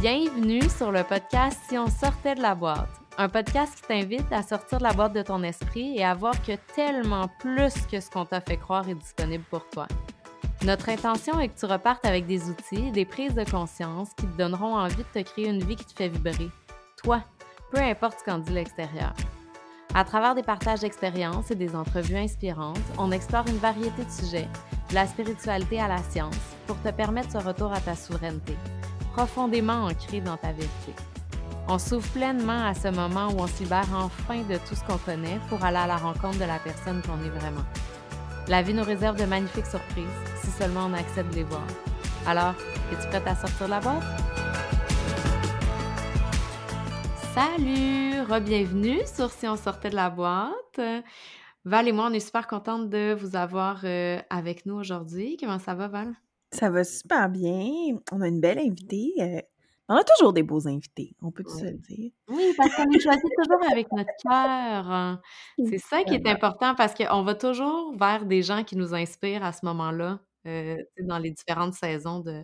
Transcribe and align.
Bienvenue 0.00 0.62
sur 0.70 0.92
le 0.92 1.02
podcast 1.02 1.58
Si 1.68 1.76
on 1.76 1.88
sortait 1.88 2.36
de 2.36 2.40
la 2.40 2.54
boîte, 2.54 2.88
un 3.16 3.28
podcast 3.28 3.74
qui 3.74 3.82
t'invite 3.82 4.30
à 4.30 4.44
sortir 4.44 4.78
de 4.78 4.84
la 4.84 4.92
boîte 4.92 5.12
de 5.12 5.22
ton 5.22 5.42
esprit 5.42 5.98
et 5.98 6.04
à 6.04 6.14
voir 6.14 6.40
que 6.40 6.52
tellement 6.76 7.28
plus 7.40 7.74
que 7.90 7.98
ce 7.98 8.08
qu'on 8.08 8.24
t'a 8.24 8.40
fait 8.40 8.58
croire 8.58 8.88
est 8.88 8.94
disponible 8.94 9.42
pour 9.50 9.68
toi. 9.70 9.88
Notre 10.62 10.88
intention 10.88 11.40
est 11.40 11.48
que 11.48 11.58
tu 11.58 11.66
repartes 11.66 12.06
avec 12.06 12.28
des 12.28 12.48
outils, 12.48 12.92
des 12.92 13.04
prises 13.04 13.34
de 13.34 13.42
conscience 13.42 14.10
qui 14.16 14.26
te 14.26 14.38
donneront 14.38 14.76
envie 14.76 15.02
de 15.02 15.20
te 15.20 15.28
créer 15.28 15.48
une 15.48 15.64
vie 15.64 15.74
qui 15.74 15.86
te 15.86 15.94
fait 15.94 16.08
vibrer. 16.08 16.48
Toi, 17.02 17.24
peu 17.72 17.80
importe 17.80 18.20
ce 18.20 18.24
qu'en 18.24 18.38
dit 18.38 18.52
l'extérieur. 18.52 19.14
À 19.94 20.04
travers 20.04 20.36
des 20.36 20.44
partages 20.44 20.80
d'expériences 20.80 21.50
et 21.50 21.56
des 21.56 21.74
entrevues 21.74 22.18
inspirantes, 22.18 22.78
on 22.98 23.10
explore 23.10 23.48
une 23.48 23.58
variété 23.58 24.04
de 24.04 24.10
sujets, 24.10 24.48
de 24.90 24.94
la 24.94 25.08
spiritualité 25.08 25.80
à 25.80 25.88
la 25.88 25.98
science, 26.04 26.36
pour 26.68 26.80
te 26.82 26.90
permettre 26.90 27.32
ce 27.32 27.38
retour 27.38 27.72
à 27.72 27.80
ta 27.80 27.96
souveraineté, 27.96 28.54
profondément 29.18 29.86
ancré 29.86 30.20
dans 30.20 30.36
ta 30.36 30.52
vérité. 30.52 30.94
On 31.66 31.76
s'ouvre 31.76 32.08
pleinement 32.10 32.64
à 32.64 32.72
ce 32.72 32.86
moment 32.86 33.26
où 33.32 33.40
on 33.40 33.48
se 33.48 33.64
libère 33.64 33.88
enfin 33.92 34.42
de 34.44 34.56
tout 34.58 34.76
ce 34.76 34.84
qu'on 34.84 34.96
connaît 34.98 35.40
pour 35.48 35.64
aller 35.64 35.76
à 35.76 35.88
la 35.88 35.96
rencontre 35.96 36.38
de 36.38 36.44
la 36.44 36.60
personne 36.60 37.02
qu'on 37.02 37.20
est 37.24 37.28
vraiment. 37.28 37.64
La 38.46 38.62
vie 38.62 38.74
nous 38.74 38.84
réserve 38.84 39.16
de 39.16 39.24
magnifiques 39.24 39.66
surprises 39.66 40.06
si 40.40 40.52
seulement 40.52 40.86
on 40.86 40.92
accepte 40.92 41.30
de 41.30 41.38
les 41.38 41.42
voir. 41.42 41.66
Alors, 42.28 42.54
es-tu 42.92 43.08
prête 43.08 43.26
à 43.26 43.34
sortir 43.34 43.66
de 43.66 43.70
la 43.72 43.80
boîte? 43.80 44.04
Salut! 47.34 48.20
Re-bienvenue 48.20 49.00
sur 49.04 49.32
Si 49.32 49.48
on 49.48 49.56
sortait 49.56 49.90
de 49.90 49.96
la 49.96 50.10
boîte. 50.10 50.80
Val 51.64 51.88
et 51.88 51.92
moi, 51.92 52.06
on 52.08 52.12
est 52.12 52.20
super 52.20 52.46
contentes 52.46 52.88
de 52.88 53.14
vous 53.14 53.34
avoir 53.34 53.80
euh, 53.82 54.20
avec 54.30 54.64
nous 54.64 54.76
aujourd'hui. 54.76 55.36
Comment 55.40 55.58
ça 55.58 55.74
va, 55.74 55.88
Val? 55.88 56.14
Ça 56.52 56.70
va 56.70 56.84
super 56.84 57.28
bien. 57.28 57.98
On 58.12 58.20
a 58.20 58.28
une 58.28 58.40
belle 58.40 58.58
invitée. 58.58 59.12
euh, 59.20 59.40
On 59.90 59.94
a 59.96 60.04
toujours 60.04 60.32
des 60.34 60.42
beaux 60.42 60.66
invités, 60.68 61.14
on 61.22 61.30
peut 61.30 61.44
se 61.46 61.64
Ouais. 61.64 61.70
le 61.72 61.78
dire. 61.78 62.10
Oui, 62.28 62.52
parce 62.58 62.74
qu'on 62.74 62.84
les 62.90 63.00
choisit 63.00 63.22
toujours 63.22 63.62
avec 63.70 63.90
notre 63.92 64.10
cœur. 64.22 64.90
hein. 64.90 65.20
C'est 65.70 65.78
ça 65.78 66.04
qui 66.04 66.14
est 66.14 66.26
important 66.26 66.74
parce 66.74 66.92
qu'on 66.94 67.22
va 67.22 67.34
toujours 67.34 67.96
vers 67.96 68.26
des 68.26 68.42
gens 68.42 68.64
qui 68.64 68.76
nous 68.76 68.94
inspirent 68.94 69.44
à 69.44 69.52
ce 69.52 69.64
moment-là, 69.64 70.20
euh, 70.46 70.76
dans 71.00 71.18
les 71.18 71.30
différentes 71.30 71.72
saisons 71.72 72.20
de, 72.20 72.42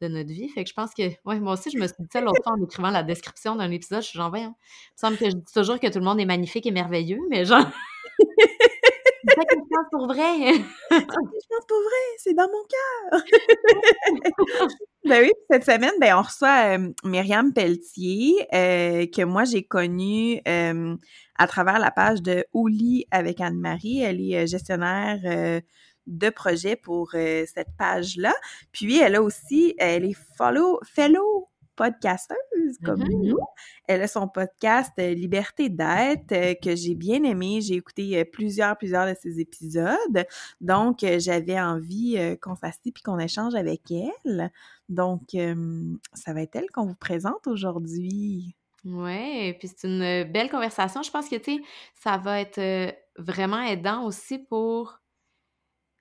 de 0.00 0.08
notre 0.08 0.30
vie. 0.30 0.48
Fait 0.48 0.64
que 0.64 0.70
je 0.70 0.74
pense 0.74 0.94
que, 0.94 1.02
ouais, 1.26 1.38
moi 1.40 1.54
aussi, 1.54 1.70
je 1.70 1.76
me 1.78 1.86
suis 1.86 1.96
dit 2.00 2.08
ça 2.10 2.22
l'autre 2.22 2.42
fois 2.42 2.54
en 2.54 2.64
écrivant 2.64 2.90
la 2.90 3.02
description 3.02 3.54
d'un 3.56 3.70
épisode. 3.70 4.00
Je 4.02 4.08
suis 4.08 4.16
genre, 4.18 4.30
voyons, 4.30 4.54
il 4.56 4.92
me 4.94 5.08
semble 5.08 5.18
que 5.18 5.26
je 5.28 5.36
dis 5.36 5.52
toujours 5.52 5.78
que 5.78 5.88
tout 5.88 5.98
le 5.98 6.04
monde 6.06 6.20
est 6.20 6.24
magnifique 6.26 6.64
et 6.66 6.70
merveilleux, 6.70 7.20
mais 7.28 7.44
genre, 7.44 7.66
je 9.28 9.56
pense 9.70 9.86
pour 9.90 10.06
vrai. 10.06 10.52
Pour 11.68 11.78
vrai, 11.78 12.04
c'est 12.18 12.34
dans 12.34 12.48
mon 12.48 12.64
cœur. 12.64 13.22
ben 15.04 15.22
oui, 15.22 15.32
cette 15.50 15.64
semaine, 15.64 15.92
ben 16.00 16.16
on 16.16 16.22
reçoit 16.22 16.78
Myriam 17.04 17.52
Pelletier, 17.52 18.46
euh, 18.54 19.06
que 19.06 19.24
moi 19.24 19.44
j'ai 19.44 19.64
connue 19.64 20.40
à 20.44 21.46
travers 21.46 21.78
la 21.78 21.90
page 21.90 22.22
de 22.22 22.44
Ouli 22.52 23.06
avec 23.10 23.40
Anne-Marie. 23.40 24.00
Elle 24.00 24.20
est 24.20 24.44
euh, 24.44 24.46
gestionnaire 24.46 25.20
euh, 25.24 25.60
de 26.06 26.30
projet 26.30 26.76
pour 26.76 27.10
cette 27.10 27.76
page-là. 27.78 28.34
Puis 28.72 28.98
elle 28.98 29.16
a 29.16 29.22
aussi, 29.22 29.74
elle 29.78 30.04
est 30.04 30.16
follow, 30.36 30.80
fellow 30.84 31.48
podcasteuse 31.78 32.78
comme 32.84 33.00
Mhm. 33.00 33.22
nous. 33.28 33.38
Elle 33.86 34.02
a 34.02 34.08
son 34.08 34.28
podcast 34.28 34.92
euh, 34.98 35.14
Liberté 35.14 35.68
d'être 35.68 36.32
euh, 36.32 36.54
que 36.54 36.74
j'ai 36.76 36.94
bien 36.94 37.22
aimé. 37.22 37.60
J'ai 37.62 37.74
écouté 37.74 38.18
euh, 38.18 38.24
plusieurs, 38.24 38.76
plusieurs 38.76 39.06
de 39.06 39.14
ses 39.20 39.40
épisodes. 39.40 40.26
Donc, 40.60 40.98
j'avais 41.18 41.58
envie 41.60 42.18
qu'on 42.42 42.56
s'assied 42.56 42.92
puis 42.92 43.02
qu'on 43.02 43.18
échange 43.18 43.54
avec 43.54 43.90
elle. 43.90 44.50
Donc, 44.88 45.36
ça 46.14 46.32
va 46.34 46.42
être 46.42 46.56
elle 46.56 46.70
qu'on 46.70 46.86
vous 46.86 46.94
présente 46.94 47.46
aujourd'hui. 47.46 48.54
Ouais, 48.84 49.56
puis 49.58 49.68
c'est 49.68 49.86
une 49.86 50.24
belle 50.24 50.50
conversation. 50.50 51.02
Je 51.02 51.10
pense 51.10 51.28
que, 51.28 51.36
tu 51.36 51.56
sais, 51.56 51.62
ça 51.94 52.16
va 52.18 52.40
être 52.40 52.94
vraiment 53.16 53.60
aidant 53.62 54.04
aussi 54.04 54.38
pour 54.38 55.00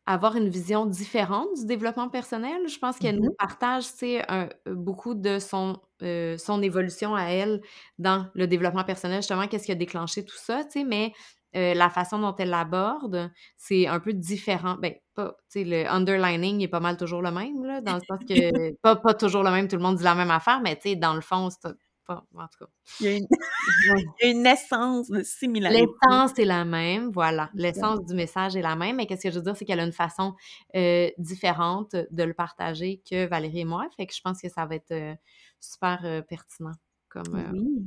avoir 0.08 0.36
une 0.38 0.50
vision 0.50 0.86
différente 0.88 1.50
du 1.60 1.66
développement 1.68 2.10
personnel. 2.10 2.68
Je 2.68 2.80
pense 2.80 2.98
qu'elle 3.00 3.20
nous 3.20 3.34
partage, 3.38 3.86
tu 3.92 3.98
sais, 4.00 4.32
un- 4.32 4.50
beaucoup 4.68 5.14
de 5.16 5.40
son, 5.40 5.80
euh, 6.04 6.38
son 6.38 6.62
évolution 6.64 7.16
à 7.16 7.26
elle 7.26 7.62
dans 8.00 8.28
le 8.34 8.48
développement 8.48 8.86
personnel, 8.86 9.20
justement, 9.20 9.48
qu'est-ce 9.48 9.66
qui 9.66 9.72
a 9.72 9.76
déclenché 9.76 10.26
tout 10.26 10.38
ça, 10.38 10.64
mais 10.88 11.14
euh, 11.56 11.74
la 11.74 11.90
façon 11.90 12.20
dont 12.20 12.36
elle 12.38 12.50
l'aborde, 12.50 13.32
c'est 13.58 13.88
un 13.88 14.00
peu 14.00 14.14
différent. 14.14 14.76
Ben, 14.82 14.94
pas, 15.16 15.36
le 15.56 15.86
underlining 15.88 16.62
est 16.62 16.68
pas 16.68 16.80
mal 16.80 16.98
toujours 16.98 17.22
le 17.22 17.32
même, 17.32 17.64
là, 17.66 17.82
dans 17.82 17.96
le 17.96 18.02
sens 18.02 18.20
que, 18.28 18.34
pas, 18.82 18.96
pas 18.96 19.14
toujours 19.14 19.44
le 19.44 19.52
même, 19.52 19.68
tout 19.68 19.76
le 19.78 19.82
monde 19.82 19.98
dit 19.98 20.04
la 20.04 20.16
même 20.16 20.32
affaire, 20.32 20.62
mais 20.62 20.80
dans 20.98 21.14
le 21.16 21.22
fond, 21.22 21.50
c'est 21.50 21.70
pas, 22.08 22.26
en 22.36 22.48
tout 22.48 22.66
cas. 22.66 22.72
Il 23.02 23.06
y 23.06 23.10
a 23.10 23.18
une, 23.18 23.28
Ouais. 23.94 24.04
il 24.22 24.26
y 24.26 24.30
a 24.30 24.32
une 24.32 24.48
essence 24.48 25.10
de 25.10 25.22
similarité. 25.24 25.86
L'essence 25.86 26.40
est 26.40 26.46
la 26.46 26.66
même, 26.66 27.10
voilà. 27.12 27.50
L'essence 27.54 28.04
du 28.06 28.16
message 28.16 28.56
est 28.56 28.62
la 28.62 28.76
même, 28.76 28.96
mais 28.96 29.06
qu'est-ce 29.06 29.24
que 29.24 29.30
je 29.32 29.36
veux 29.36 29.44
dire, 29.44 29.56
c'est 29.56 29.66
qu'elle 29.66 29.80
a 29.80 29.84
une 29.86 29.92
façon 29.92 30.34
euh, 30.76 31.10
différente 31.18 31.96
de 31.96 32.24
le 32.24 32.34
partager 32.34 33.02
que 33.10 33.28
Valérie 33.28 33.60
et 33.62 33.66
moi. 33.66 33.88
Fait 33.98 34.08
que 34.08 34.16
je 34.16 34.22
pense 34.22 34.42
que 34.42 34.50
ça 34.50 34.66
va 34.66 34.76
être 34.76 34.92
euh, 34.92 35.14
super 35.60 36.00
euh, 36.06 36.22
pertinent 36.22 36.74
comme, 37.10 37.50
Oui. 37.54 37.86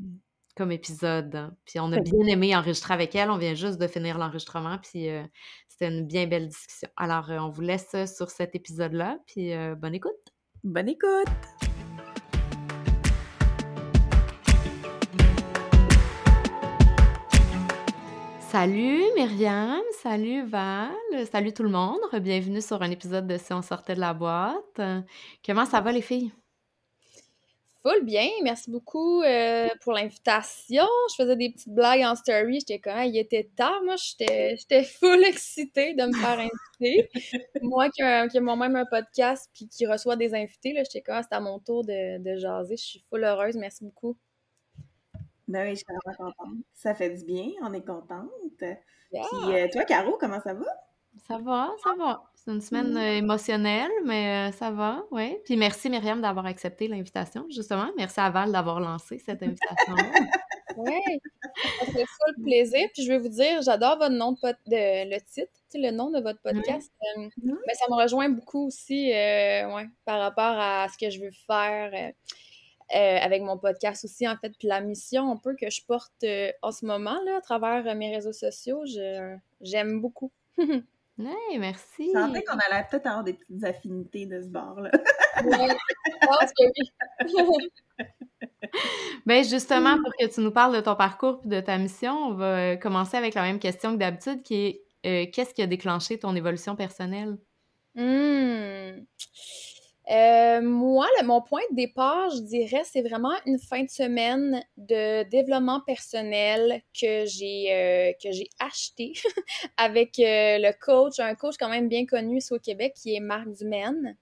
comme 0.57 0.73
épisode. 0.73 1.55
Puis 1.65 1.81
on 1.81 1.91
a 1.93 2.01
bien 2.01 2.27
aimé 2.27 2.55
enregistrer 2.55 2.95
avec 2.95 3.15
elle. 3.15 3.31
On 3.31 3.39
vient 3.39 3.55
juste 3.55 3.79
de 3.81 3.87
finir 3.87 4.19
l'enregistrement, 4.19 4.79
puis 4.79 5.09
c'était 5.69 5.89
une 5.89 6.07
bien 6.07 6.27
belle 6.27 6.49
discussion. 6.49 6.89
Alors, 6.97 7.31
on 7.31 7.49
vous 7.49 7.63
laisse 7.63 7.95
sur 8.17 8.31
cet 8.31 8.55
épisode-là, 8.55 9.19
puis 9.27 9.53
bonne 9.77 9.95
écoute. 9.95 10.13
Bonne 10.65 10.89
écoute! 10.89 11.70
Salut 18.51 19.05
Myriam, 19.15 19.81
salut 20.03 20.45
Val, 20.45 20.91
salut 21.31 21.53
tout 21.53 21.63
le 21.63 21.69
monde, 21.69 22.01
bienvenue 22.21 22.61
sur 22.61 22.83
un 22.83 22.91
épisode 22.91 23.29
de 23.29 23.39
Si 23.39 23.53
on 23.53 23.63
sortait 23.63 23.95
de 23.95 24.01
la 24.01 24.13
boîte. 24.13 24.81
Comment 25.47 25.67
ça 25.67 25.81
va 25.81 25.93
les 25.93 26.03
filles? 26.03 26.33
Full 27.85 28.05
bien, 28.05 28.27
merci 28.43 28.69
beaucoup 28.69 29.23
euh, 29.23 29.69
pour 29.85 29.93
l'invitation. 29.93 30.85
Je 31.11 31.23
faisais 31.23 31.37
des 31.37 31.51
petites 31.51 31.73
blagues 31.73 32.03
en 32.03 32.17
story, 32.17 32.59
j'étais 32.59 32.81
comme, 32.81 33.05
il 33.05 33.17
était 33.17 33.49
tard, 33.55 33.83
moi 33.85 33.95
j'étais 33.95 34.83
full 34.83 35.23
excitée 35.23 35.95
de 35.95 36.07
me 36.07 36.13
faire 36.13 36.41
inviter. 36.81 37.09
moi 37.63 37.89
qui 37.89 38.03
a, 38.03 38.27
qui 38.27 38.39
a 38.39 38.41
moi-même 38.41 38.75
un 38.75 38.85
podcast 38.85 39.49
puis 39.55 39.69
qui 39.69 39.87
reçoit 39.87 40.17
des 40.17 40.35
invités, 40.35 40.75
j'étais 40.75 41.03
comme, 41.03 41.15
Ah, 41.15 41.23
c'est 41.23 41.37
à 41.37 41.41
mon 41.41 41.61
tour 41.61 41.85
de, 41.85 42.19
de 42.19 42.37
jaser, 42.37 42.77
je 42.77 42.83
suis 42.83 43.05
full 43.09 43.23
heureuse, 43.23 43.55
merci 43.55 43.85
beaucoup. 43.85 44.17
Ben 45.51 45.65
oui, 45.65 45.71
je 45.71 45.77
suis 45.77 45.87
vraiment 45.89 46.33
contente. 46.33 46.59
Ça 46.75 46.95
fait 46.95 47.11
du 47.11 47.25
bien, 47.25 47.51
on 47.63 47.73
est 47.73 47.85
contente. 47.85 48.31
Yeah. 48.61 49.25
Puis 49.29 49.57
euh, 49.57 49.67
toi, 49.73 49.85
Caro, 49.85 50.17
comment 50.19 50.41
ça 50.41 50.55
va? 50.55 50.65
Ça 51.27 51.39
va, 51.39 51.73
ça 51.83 51.91
va. 51.99 52.23
C'est 52.37 52.53
une 52.53 52.61
semaine 52.61 52.97
euh, 52.97 53.17
émotionnelle, 53.17 53.91
mais 54.05 54.49
euh, 54.49 54.53
ça 54.53 54.71
va, 54.71 55.03
oui. 55.11 55.39
Puis 55.45 55.57
merci 55.57 55.91
Myriam 55.91 56.21
d'avoir 56.21 56.47
accepté 56.47 56.87
l'invitation, 56.87 57.47
justement. 57.51 57.91
Merci 57.97 58.21
à 58.21 58.31
Val 58.31 58.53
d'avoir 58.53 58.79
lancé 58.79 59.19
cette 59.19 59.43
invitation-là. 59.43 60.05
Ouais, 60.77 61.21
ça 61.81 61.87
fait 61.87 62.07
full 62.07 62.45
plaisir. 62.45 62.89
Puis 62.95 63.03
je 63.03 63.09
vais 63.09 63.19
vous 63.19 63.29
dire, 63.29 63.61
j'adore 63.61 63.99
votre 63.99 64.15
nom 64.15 64.33
de, 64.33 64.39
le 64.71 65.19
titre, 65.19 65.51
tu 65.53 65.61
sais, 65.69 65.79
le 65.79 65.91
nom 65.91 66.11
de 66.11 66.21
votre 66.21 66.41
podcast. 66.41 66.93
Mais 67.17 67.75
ça 67.75 67.87
me 67.91 68.01
rejoint 68.01 68.29
beaucoup 68.29 68.69
aussi 68.69 69.13
euh, 69.13 69.75
ouais, 69.75 69.89
par 70.05 70.21
rapport 70.21 70.57
à 70.59 70.87
ce 70.89 70.97
que 70.97 71.11
je 71.11 71.21
veux 71.21 71.33
faire 71.45 72.13
euh, 72.95 73.19
avec 73.21 73.43
mon 73.43 73.57
podcast 73.59 74.05
aussi, 74.05 74.27
en 74.29 74.37
fait. 74.37 74.51
Puis 74.59 74.69
la 74.69 74.81
mission 74.81 75.31
un 75.33 75.37
peu 75.37 75.55
que 75.55 75.71
je 75.71 75.85
porte 75.87 76.13
euh, 76.25 76.51
en 76.63 76.73
ce 76.73 76.85
moment 76.87 77.19
là, 77.25 77.37
à 77.39 77.41
travers 77.41 77.87
euh, 77.87 77.95
mes 77.95 78.15
réseaux 78.15 78.33
sociaux, 78.33 78.83
je- 78.87 79.37
j'aime 79.61 80.01
beaucoup. 80.01 80.33
Hey, 81.23 81.59
merci. 81.59 82.07
Je 82.15 82.19
sentais 82.19 82.43
qu'on 82.45 82.57
allait 82.57 82.87
peut-être 82.91 83.05
avoir 83.07 83.23
des 83.23 83.35
petites 83.35 83.63
affinités 83.63 84.25
de 84.25 84.41
ce 84.41 84.47
bord-là. 84.47 84.91
Ouais, 85.45 85.69
je 85.69 86.27
pense 86.27 86.51
que 86.59 86.65
oui. 87.59 87.69
Ben 89.27 89.45
justement, 89.45 89.97
pour 90.03 90.13
que 90.19 90.27
tu 90.33 90.41
nous 90.41 90.51
parles 90.51 90.75
de 90.75 90.81
ton 90.81 90.95
parcours 90.97 91.43
et 91.45 91.49
de 91.49 91.61
ta 91.61 91.77
mission, 91.77 92.15
on 92.15 92.33
va 92.35 92.77
commencer 92.79 93.19
avec 93.19 93.35
la 93.35 93.43
même 93.43 93.59
question 93.59 93.93
que 93.93 93.99
d'habitude, 93.99 94.43
qui 94.43 94.55
est 94.55 94.83
euh, 95.05 95.31
qu'est-ce 95.31 95.53
qui 95.53 95.61
a 95.61 95.67
déclenché 95.67 96.19
ton 96.19 96.35
évolution 96.37 96.75
personnelle? 96.75 97.37
Hmm. 97.95 99.05
Euh, 100.11 100.61
moi, 100.61 101.07
le- 101.21 101.27
mon 101.27 101.41
point 101.41 101.61
de 101.71 101.77
départ, 101.77 102.31
je 102.31 102.41
dirais, 102.41 102.83
c'est 102.85 103.03
vraiment 103.03 103.31
une 103.47 103.61
fin 103.61 103.85
de 103.85 103.91
semaine 103.91 104.61
de 104.77 105.23
développement 105.31 105.81
personnel 105.81 106.83
que 107.01 107.27
j'ai 107.27 107.73
euh, 107.73 108.13
que 108.23 108.33
j'ai 108.33 108.49
acheté 108.59 109.13
avec 109.77 110.19
euh, 110.19 110.59
le 110.59 110.73
coach, 110.81 111.21
un 111.21 111.35
coach 111.37 111.55
quand 111.61 111.69
même 111.69 111.89
bien 111.89 112.07
connu 112.07 112.39
ici 112.39 112.53
au 112.53 112.59
Québec 112.59 112.95
qui 112.97 113.15
est 113.15 113.21
Marc 113.21 113.49
Dumaine. 113.53 114.17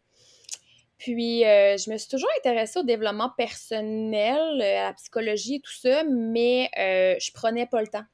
Puis, 0.99 1.41
je 1.43 1.91
me 1.91 1.97
suis 1.97 2.09
toujours 2.09 2.29
intéressée 2.39 2.81
au 2.81 2.83
développement 2.83 3.31
personnel, 3.37 4.61
à 4.61 4.85
la 4.89 4.93
psychologie 4.95 5.57
et 5.57 5.61
tout 5.61 5.71
ça, 5.73 6.03
mais 6.05 6.71
je 6.77 7.33
prenais 7.33 7.67
pas 7.67 7.81
le 7.81 7.87
temps. 7.89 8.05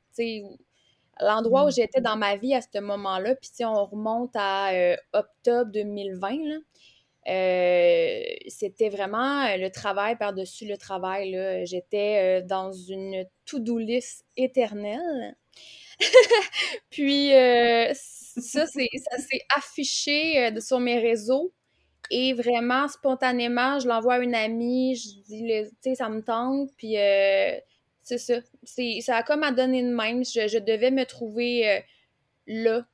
L'endroit 1.21 1.65
où 1.67 1.71
j'étais 1.71 2.01
dans 2.01 2.17
ma 2.17 2.37
vie 2.37 2.55
à 2.55 2.61
ce 2.61 2.81
moment-là, 2.81 3.35
puis 3.37 3.49
si 3.53 3.65
on 3.65 3.85
remonte 3.85 4.33
à 4.35 4.71
octobre 5.13 5.71
2020, 5.71 6.39
là, 6.45 6.57
Euh, 7.27 8.23
c'était 8.49 8.91
vraiment 8.91 9.57
le 9.57 9.69
travail 9.69 10.17
par-dessus 10.17 10.67
le 10.67 10.77
travail. 10.77 11.39
J'étais 11.65 12.43
dans 12.43 12.73
une 12.73 13.25
to-do 13.47 13.79
list 13.79 14.25
éternelle. 14.37 15.37
Puis 16.91 17.31
ça, 17.31 18.67
ça 18.67 18.67
s'est 18.67 19.47
affiché 19.57 20.51
sur 20.61 20.81
mes 20.81 20.99
réseaux. 20.99 21.53
Et 22.11 22.35
vraiment, 22.35 22.87
spontanément, 22.89 23.79
je 23.79 23.89
l'envoie 23.89 24.15
à 24.15 24.19
une 24.19 24.35
amie, 24.35 24.95
je 24.95 25.23
dis, 25.23 25.47
tu 25.47 25.71
sais, 25.81 25.95
ça 25.95 26.11
me 26.11 26.21
tente, 26.21 26.69
puis 26.77 26.97
c'est 28.03 28.19
ça. 28.19 28.35
Ça 29.01 29.17
a 29.17 29.23
comme 29.23 29.43
à 29.43 29.53
donner 29.53 29.79
une 29.79 29.93
main. 29.93 30.23
Je, 30.23 30.59
devais 30.59 30.91
me 30.91 31.05
trouver 31.07 31.83
là 32.47 32.85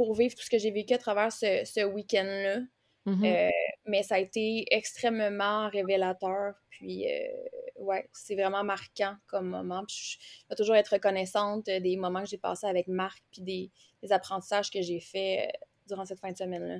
pour 0.00 0.14
vivre 0.14 0.34
tout 0.34 0.42
ce 0.42 0.48
que 0.48 0.56
j'ai 0.56 0.70
vécu 0.70 0.94
à 0.94 0.98
travers 0.98 1.30
ce, 1.30 1.84
week-end-là. 1.84 2.60
Mm-hmm. 3.06 3.26
Euh, 3.26 3.50
mais 3.84 4.02
ça 4.02 4.14
a 4.14 4.18
été 4.18 4.64
extrêmement 4.70 5.68
révélateur. 5.68 6.54
Puis, 6.70 7.06
euh, 7.06 7.28
ouais, 7.76 8.08
c'est 8.14 8.34
vraiment 8.34 8.64
marquant 8.64 9.14
comme 9.26 9.50
moment. 9.50 9.84
je 9.88 10.16
vais 10.48 10.56
toujours 10.56 10.74
être 10.76 10.94
reconnaissante 10.94 11.66
des 11.66 11.98
moments 11.98 12.22
que 12.22 12.30
j'ai 12.30 12.38
passés 12.38 12.66
avec 12.66 12.88
Marc, 12.88 13.22
puis 13.30 13.42
des, 13.42 13.70
apprentissages 14.10 14.70
que 14.70 14.80
j'ai 14.80 15.00
faits 15.00 15.48
euh, 15.48 15.66
durant 15.86 16.06
cette 16.06 16.18
fin 16.18 16.32
de 16.32 16.36
semaine-là. 16.38 16.78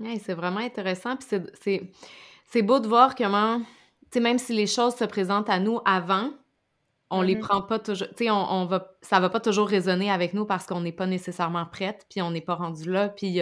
Ouais, 0.00 0.18
c'est 0.18 0.34
vraiment 0.34 0.58
intéressant. 0.58 1.16
Puis 1.16 1.80
c'est 2.50 2.62
beau 2.62 2.80
de 2.80 2.88
voir 2.88 3.14
comment, 3.14 3.60
tu 3.60 3.66
sais, 4.14 4.20
même 4.20 4.38
si 4.38 4.54
les 4.54 4.66
choses 4.66 4.96
se 4.96 5.04
présentent 5.04 5.50
à 5.50 5.60
nous 5.60 5.78
avant, 5.84 6.32
on 7.10 7.22
les 7.22 7.36
mm-hmm. 7.36 7.40
prend 7.40 7.62
pas 7.62 7.78
toujours, 7.78 8.08
tu 8.08 8.24
sais, 8.24 8.30
on, 8.30 8.66
va, 8.66 8.92
ça 9.02 9.20
va 9.20 9.28
pas 9.28 9.40
toujours 9.40 9.68
résonner 9.68 10.10
avec 10.10 10.34
nous 10.34 10.46
parce 10.46 10.66
qu'on 10.66 10.80
n'est 10.80 10.92
pas 10.92 11.06
nécessairement 11.06 11.66
prête, 11.66 12.06
puis 12.10 12.22
on 12.22 12.30
n'est 12.30 12.40
pas 12.40 12.54
rendu 12.54 12.90
là, 12.90 13.08
puis 13.08 13.40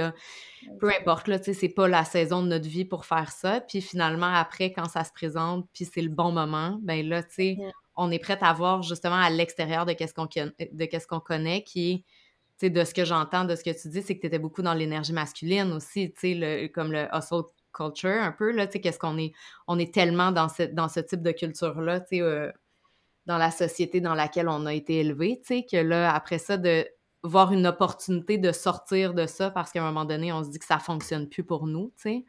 peu 0.81 0.91
importe, 0.91 1.29
là, 1.29 1.38
tu 1.38 1.47
sais, 1.47 1.55
c'est 1.55 1.69
pas 1.69 1.88
la 1.88 2.05
saison 2.05 2.43
de 2.43 2.49
notre 2.49 2.69
vie 2.69 2.85
pour 2.85 3.06
faire 3.06 3.31
ça, 3.31 3.61
puis 3.61 3.81
finalement, 3.81 4.32
après, 4.35 4.73
quand 4.73 4.88
ça 4.88 5.05
se 5.05 5.12
présente, 5.12 5.67
puis 5.73 5.85
c'est 5.85 6.03
le 6.03 6.11
bon 6.11 6.32
moment, 6.32 6.79
ben 6.82 7.06
là, 7.09 7.23
tu 7.23 7.35
sais, 7.35 7.59
on 7.97 8.11
est 8.11 8.19
prête 8.19 8.43
à 8.43 8.53
voir 8.53 8.82
justement 8.82 9.17
à 9.17 9.31
l'extérieur 9.31 9.87
de 9.87 9.93
qu'est-ce 9.93 10.15
qu'on 10.15 10.25
de 10.26 10.85
qu'est-ce 10.85 11.06
qu'on 11.06 11.20
connaît, 11.20 11.62
qui 11.62 11.93
est, 11.93 11.97
tu 12.58 12.67
sais, 12.67 12.70
de 12.70 12.85
ce 12.85 12.94
que 12.94 13.05
j'entends, 13.05 13.44
de 13.44 13.55
ce 13.55 13.65
que 13.65 13.70
tu 13.70 13.88
dis, 13.88 14.03
c'est 14.03 14.17
que 14.17 14.20
tu 14.20 14.26
étais 14.26 14.38
beaucoup 14.38 14.62
dans 14.62 14.75
l'énergie 14.75 15.12
masculine 15.12 15.73
aussi, 15.73 16.12
tu 16.12 16.41
sais, 16.41 16.70
comme 16.75 16.93
le 16.93 17.06
hustle 17.12 17.44
culture 17.73 18.23
un 18.23 18.32
peu, 18.32 18.50
là, 18.53 18.67
tu 18.67 18.75
sais, 18.75 18.81
qu'est-ce 18.81 18.99
qu'on 18.99 19.19
est, 19.19 19.32
on 19.67 19.79
est 19.79 19.93
tellement 19.93 20.32
dans 20.32 20.49
ce, 20.49 20.65
dans 20.65 20.88
ce 20.88 21.00
type 21.00 21.23
de 21.23 21.32
culture-là, 21.32 22.00
tu 22.00 22.17
sais, 22.17 22.20
euh, 22.20 22.50
dans 23.27 23.39
la 23.39 23.51
société 23.51 24.01
dans 24.01 24.15
laquelle 24.15 24.49
on 24.49 24.67
a 24.67 24.75
été 24.75 25.01
élevé, 25.01 25.41
tu 25.41 25.59
sais, 25.59 25.67
que 25.71 25.77
là, 25.77 26.15
après 26.15 26.39
ça, 26.39 26.57
de 26.57 26.87
voir 27.23 27.53
une 27.53 27.67
opportunité 27.67 28.39
de 28.39 28.51
sortir 28.51 29.15
de 29.15 29.27
ça 29.27 29.51
parce 29.51 29.71
qu'à 29.71 29.83
un 29.83 29.87
moment 29.87 30.05
donné, 30.05 30.33
on 30.33 30.43
se 30.43 30.51
dit 30.51 30.59
que 30.59 30.65
ça 30.65 30.79
fonctionne 30.79 31.29
plus 31.29 31.45
pour 31.45 31.67
nous, 31.67 31.93
tu 31.97 32.03
sais, 32.03 32.25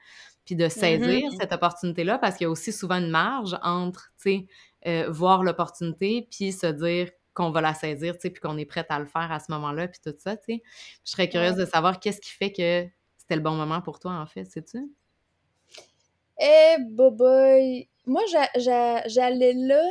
puis 0.45 0.55
de 0.55 0.67
saisir 0.69 1.29
mm-hmm. 1.29 1.37
cette 1.39 1.53
opportunité-là 1.53 2.19
parce 2.19 2.35
qu'il 2.35 2.45
y 2.45 2.47
a 2.47 2.51
aussi 2.51 2.71
souvent 2.71 2.97
une 2.97 3.09
marge 3.09 3.57
entre, 3.63 4.11
tu 4.17 4.23
sais, 4.23 4.45
euh, 4.85 5.09
voir 5.09 5.43
l'opportunité 5.43 6.27
puis 6.29 6.51
se 6.51 6.67
dire 6.67 7.09
qu'on 7.33 7.49
va 7.49 7.61
la 7.61 7.73
saisir, 7.73 8.13
tu 8.13 8.21
sais, 8.21 8.29
puis 8.29 8.41
qu'on 8.41 8.57
est 8.57 8.65
prête 8.65 8.87
à 8.89 8.99
le 8.99 9.05
faire 9.05 9.31
à 9.31 9.39
ce 9.39 9.51
moment-là, 9.53 9.87
puis 9.87 9.99
tout 10.03 10.13
ça, 10.19 10.37
tu 10.37 10.43
sais. 10.45 10.63
Je 11.03 11.11
serais 11.11 11.29
curieuse 11.29 11.55
de 11.55 11.65
savoir 11.65 11.99
qu'est-ce 11.99 12.21
qui 12.21 12.29
fait 12.29 12.51
que 12.51 12.87
c'était 13.17 13.35
le 13.35 13.41
bon 13.41 13.55
moment 13.55 13.81
pour 13.81 13.99
toi, 13.99 14.11
en 14.13 14.27
fait, 14.27 14.45
sais-tu? 14.45 14.91
Eh, 16.39 16.75
boy, 16.91 17.89
moi, 18.05 18.21
j'allais 18.55 19.53
là 19.53 19.83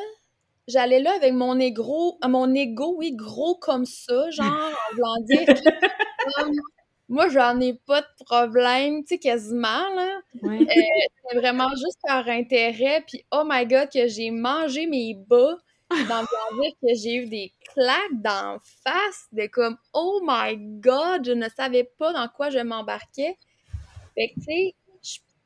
j'allais 0.69 1.01
là 1.01 1.13
avec 1.17 1.33
mon 1.33 1.59
ego, 1.59 2.19
mon 2.27 2.55
ego, 2.55 2.95
oui, 2.97 3.13
gros 3.13 3.55
comme 3.57 3.85
ça, 3.85 4.31
genre, 4.31 4.47
en 4.47 4.95
voulant 4.95 5.21
dire 5.25 5.47
moi, 7.09 7.29
j'en 7.29 7.61
ai 7.61 7.75
pas 7.75 8.01
de 8.01 8.25
problème, 8.25 9.03
tu 9.03 9.09
sais, 9.09 9.19
quasiment, 9.19 9.95
là. 9.95 10.21
Euh, 10.45 10.65
c'est 11.29 11.37
vraiment 11.37 11.69
juste 11.71 11.99
par 12.03 12.27
intérêt, 12.27 13.05
puis 13.07 13.23
oh 13.31 13.43
my 13.45 13.67
God, 13.67 13.91
que 13.93 14.09
j'ai 14.09 14.31
mangé 14.31 14.87
mes 14.87 15.15
bas, 15.15 15.59
dans 16.09 16.23
le 16.23 16.63
dire 16.63 16.73
que 16.81 16.95
j'ai 16.95 17.17
eu 17.17 17.27
des 17.27 17.53
claques 17.75 18.23
d'en 18.23 18.57
face, 18.83 19.27
de 19.33 19.47
comme, 19.47 19.77
oh 19.93 20.21
my 20.23 20.57
God, 20.57 21.27
je 21.27 21.33
ne 21.33 21.49
savais 21.55 21.85
pas 21.85 22.15
dans 22.15 22.29
quoi 22.29 22.49
je 22.49 22.61
m'embarquais. 22.61 23.37
Fait 24.15 24.29
que, 24.29 24.35
tu 24.37 24.45
sais, 24.45 24.75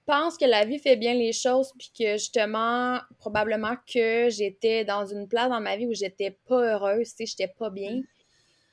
pense 0.06 0.38
que 0.38 0.44
la 0.44 0.64
vie 0.64 0.79
fait 0.79 0.97
bien 0.97 1.14
les 1.14 1.32
choses, 1.32 1.73
puis 1.79 1.91
que 1.97 2.12
justement, 2.12 3.00
probablement 3.19 3.75
que 3.93 4.29
j'étais 4.31 4.85
dans 4.85 5.05
une 5.05 5.29
place 5.29 5.50
dans 5.50 5.61
ma 5.61 5.76
vie 5.76 5.87
où 5.87 5.94
j'étais 5.94 6.38
pas 6.47 6.75
heureuse, 6.75 7.11
tu 7.11 7.17
sais, 7.17 7.26
j'étais 7.26 7.53
pas 7.53 7.70
bien. 7.70 8.00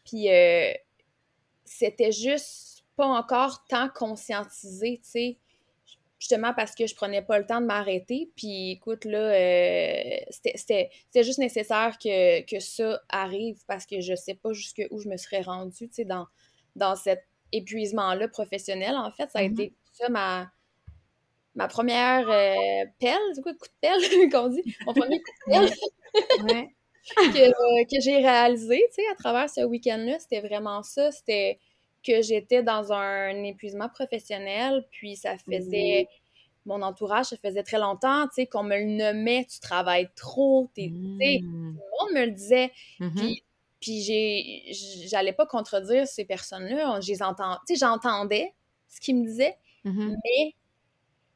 Puis 0.06 0.30
euh, 0.30 0.72
c'était 1.66 2.12
juste 2.12 2.84
pas 2.96 3.08
encore 3.08 3.66
tant 3.68 3.90
conscientisé, 3.90 5.00
tu 5.04 5.10
sais, 5.10 5.38
justement 6.20 6.54
parce 6.54 6.76
que 6.76 6.86
je 6.86 6.96
prenais 6.96 7.22
pas 7.22 7.40
le 7.40 7.46
temps 7.46 7.62
de 7.62 7.66
m'arrêter. 7.66 8.32
Puis 8.36 8.72
écoute, 8.72 9.06
là, 9.06 9.34
euh, 9.34 10.20
c'était 10.30 10.90
juste 11.16 11.40
nécessaire 11.40 11.98
que, 11.98 12.42
que, 12.42 12.60
ça 12.60 13.02
arrive 13.10 13.60
parce 13.68 13.86
que 13.86 14.02
je 14.02 14.14
sais 14.14 14.36
pas 14.36 14.54
jusqu'où 14.54 15.00
je 15.00 15.10
me 15.10 15.18
serais 15.18 15.42
rendue, 15.42 15.90
tu 15.90 15.96
sais, 15.96 16.06
dans, 16.06 16.28
dans 16.76 16.96
cet 16.96 17.24
épuisement-là 17.52 18.28
professionnel. 18.28 18.96
En 18.96 19.12
fait, 19.12 19.30
ça 19.32 19.40
a 19.40 19.44
mm-hmm. 19.44 19.54
été 19.54 19.74
ça 19.92 20.10
ma 20.10 20.52
ma 21.56 21.68
première 21.68 22.30
euh, 22.30 22.86
pelle, 23.00 23.20
c'est 23.34 23.42
quoi, 23.42 23.54
coup 23.54 23.68
de 23.68 23.80
pelle 23.82 24.30
qu'on 24.32 24.50
dit? 24.50 24.76
Mon 24.86 24.94
premier 24.94 25.22
coup 25.22 25.32
de 25.48 25.52
pelle 25.52 26.68
que, 27.88 28.00
j'ai 28.00 28.18
réalisé, 28.18 28.82
tu 28.90 28.96
sais, 28.96 29.08
à 29.12 29.16
travers 29.16 29.50
ce 29.50 29.62
week-end-là, 29.62 30.20
c'était 30.20 30.42
vraiment 30.42 30.84
ça, 30.84 31.12
c'était 31.12 31.60
que 32.06 32.22
j'étais 32.22 32.64
dans 32.64 32.92
un 32.94 33.44
épuisement 33.44 33.90
professionnel, 33.90 34.86
puis 34.92 35.16
ça 35.16 35.38
faisait... 35.38 36.08
Mon 36.66 36.82
entourage, 36.82 37.26
ça 37.26 37.36
faisait 37.36 37.62
très 37.62 37.78
longtemps, 37.78 38.24
tu 38.28 38.36
sais, 38.36 38.46
qu'on 38.46 38.64
me 38.64 38.78
le 38.78 38.86
nommait, 38.86 39.46
tu 39.52 39.60
travailles 39.60 40.08
trop, 40.16 40.70
tu 40.74 40.84
sais, 40.84 41.40
tout 41.42 41.46
le 41.46 41.74
monde 41.74 42.14
me 42.14 42.26
le 42.26 42.32
disait. 42.32 42.72
Mm-hmm. 43.02 43.16
Puis, 43.18 43.44
puis 43.82 45.08
j'allais 45.10 45.34
pas 45.34 45.46
contredire 45.46 46.08
ces 46.08 46.24
personnes-là, 46.24 47.02
j'entendais 47.02 48.54
ce 48.88 49.02
qu'ils 49.02 49.18
me 49.18 49.26
disaient, 49.26 49.58
mm-hmm. 49.84 50.16
mais 50.24 50.56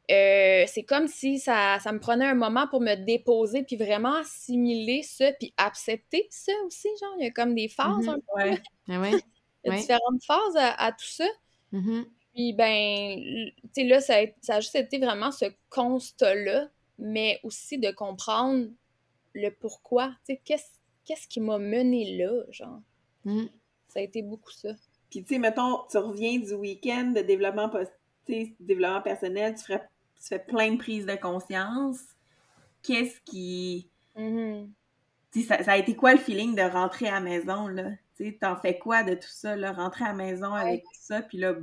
euh, 0.09 0.63
c'est 0.67 0.83
comme 0.83 1.07
si 1.07 1.37
ça, 1.37 1.79
ça, 1.79 1.91
me 1.91 1.99
prenait 1.99 2.25
un 2.25 2.35
moment 2.35 2.67
pour 2.67 2.79
me 2.79 2.95
déposer, 2.95 3.63
puis 3.63 3.75
vraiment 3.75 4.15
assimiler 4.15 5.03
ça, 5.03 5.33
puis 5.33 5.53
accepter 5.57 6.27
ça 6.29 6.53
aussi, 6.65 6.87
genre, 7.01 7.15
il 7.19 7.25
y 7.25 7.27
a 7.27 7.31
comme 7.31 7.53
des 7.53 7.67
phases 7.67 8.05
mm-hmm. 8.05 8.09
un 8.09 8.19
peu. 8.19 8.49
Ouais. 8.49 8.61
Ah 8.89 9.09
il 9.65 9.73
y 9.73 9.75
a 9.75 9.79
différentes 9.79 10.23
phases 10.23 10.55
à, 10.55 10.91
tout 10.93 11.05
ça. 11.05 11.27
Mm-hmm. 11.73 12.05
Puis 12.33 12.53
ben, 12.53 13.51
tu 13.73 13.81
sais, 13.81 13.83
là, 13.83 13.99
ça 13.99 14.19
a, 14.19 14.25
ça 14.39 14.55
a, 14.55 14.59
juste 14.61 14.75
été 14.75 14.97
vraiment 14.97 15.31
ce 15.31 15.45
constat-là, 15.69 16.69
mais 16.97 17.41
aussi 17.43 17.77
de 17.77 17.91
comprendre 17.91 18.67
le 19.33 19.49
pourquoi, 19.49 20.07
tu 20.25 20.35
sais, 20.35 20.41
qu'est-ce, 20.45 20.79
qu'est-ce 21.03 21.27
qui 21.27 21.41
m'a 21.41 21.57
mené 21.57 22.17
là, 22.17 22.43
genre? 22.49 22.79
Mm. 23.25 23.47
Ça 23.89 23.99
a 23.99 24.03
été 24.03 24.21
beaucoup 24.21 24.51
ça. 24.51 24.69
Puis 25.09 25.23
tu 25.23 25.33
sais, 25.33 25.39
mettons, 25.39 25.79
tu 25.89 25.97
reviens 25.97 26.39
du 26.39 26.53
week-end 26.53 27.11
de 27.13 27.21
développement, 27.21 27.69
développement 28.59 29.01
personnel, 29.01 29.55
tu 29.55 29.63
ferais 29.63 29.87
tu 30.21 30.27
fais 30.27 30.39
plein 30.39 30.73
de 30.73 30.77
prises 30.77 31.05
de 31.05 31.15
conscience. 31.15 31.99
Qu'est-ce 32.83 33.19
qui. 33.21 33.89
Mm-hmm. 34.15 34.69
ça, 35.45 35.71
a 35.71 35.77
été 35.77 35.95
quoi 35.95 36.13
le 36.13 36.19
feeling 36.19 36.55
de 36.55 36.61
rentrer 36.61 37.07
à 37.07 37.15
la 37.15 37.21
maison, 37.21 37.67
là? 37.67 37.91
Tu 38.15 38.37
t'en 38.37 38.55
fais 38.55 38.77
quoi 38.79 39.03
de 39.03 39.13
tout 39.13 39.29
ça, 39.29 39.55
là? 39.55 39.71
Rentrer 39.71 40.05
à 40.05 40.09
la 40.09 40.13
maison 40.13 40.53
avec 40.53 40.83
tout 40.83 40.99
ça, 40.99 41.21
puis 41.21 41.37
là, 41.37 41.55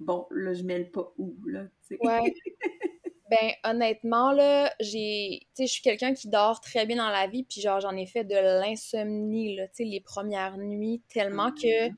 bon, 0.00 0.26
là, 0.30 0.54
je 0.54 0.62
mets 0.64 0.80
le 0.80 0.90
pas 0.90 1.12
où, 1.16 1.36
là? 1.46 1.64
Ouais. 2.00 2.34
ben, 3.30 3.52
honnêtement, 3.64 4.32
là, 4.32 4.72
j'ai. 4.80 5.46
Tu 5.54 5.62
sais, 5.62 5.66
je 5.66 5.72
suis 5.72 5.82
quelqu'un 5.82 6.14
qui 6.14 6.28
dort 6.28 6.60
très 6.60 6.86
bien 6.86 6.96
dans 6.96 7.10
la 7.10 7.28
vie, 7.28 7.44
puis 7.44 7.60
genre, 7.60 7.80
j'en 7.80 7.94
ai 7.96 8.06
fait 8.06 8.24
de 8.24 8.34
l'insomnie, 8.34 9.54
là, 9.54 9.68
tu 9.68 9.76
sais, 9.76 9.84
les 9.84 10.00
premières 10.00 10.58
nuits, 10.58 11.02
tellement 11.08 11.52
que 11.52 11.88
mm-hmm 11.88 11.94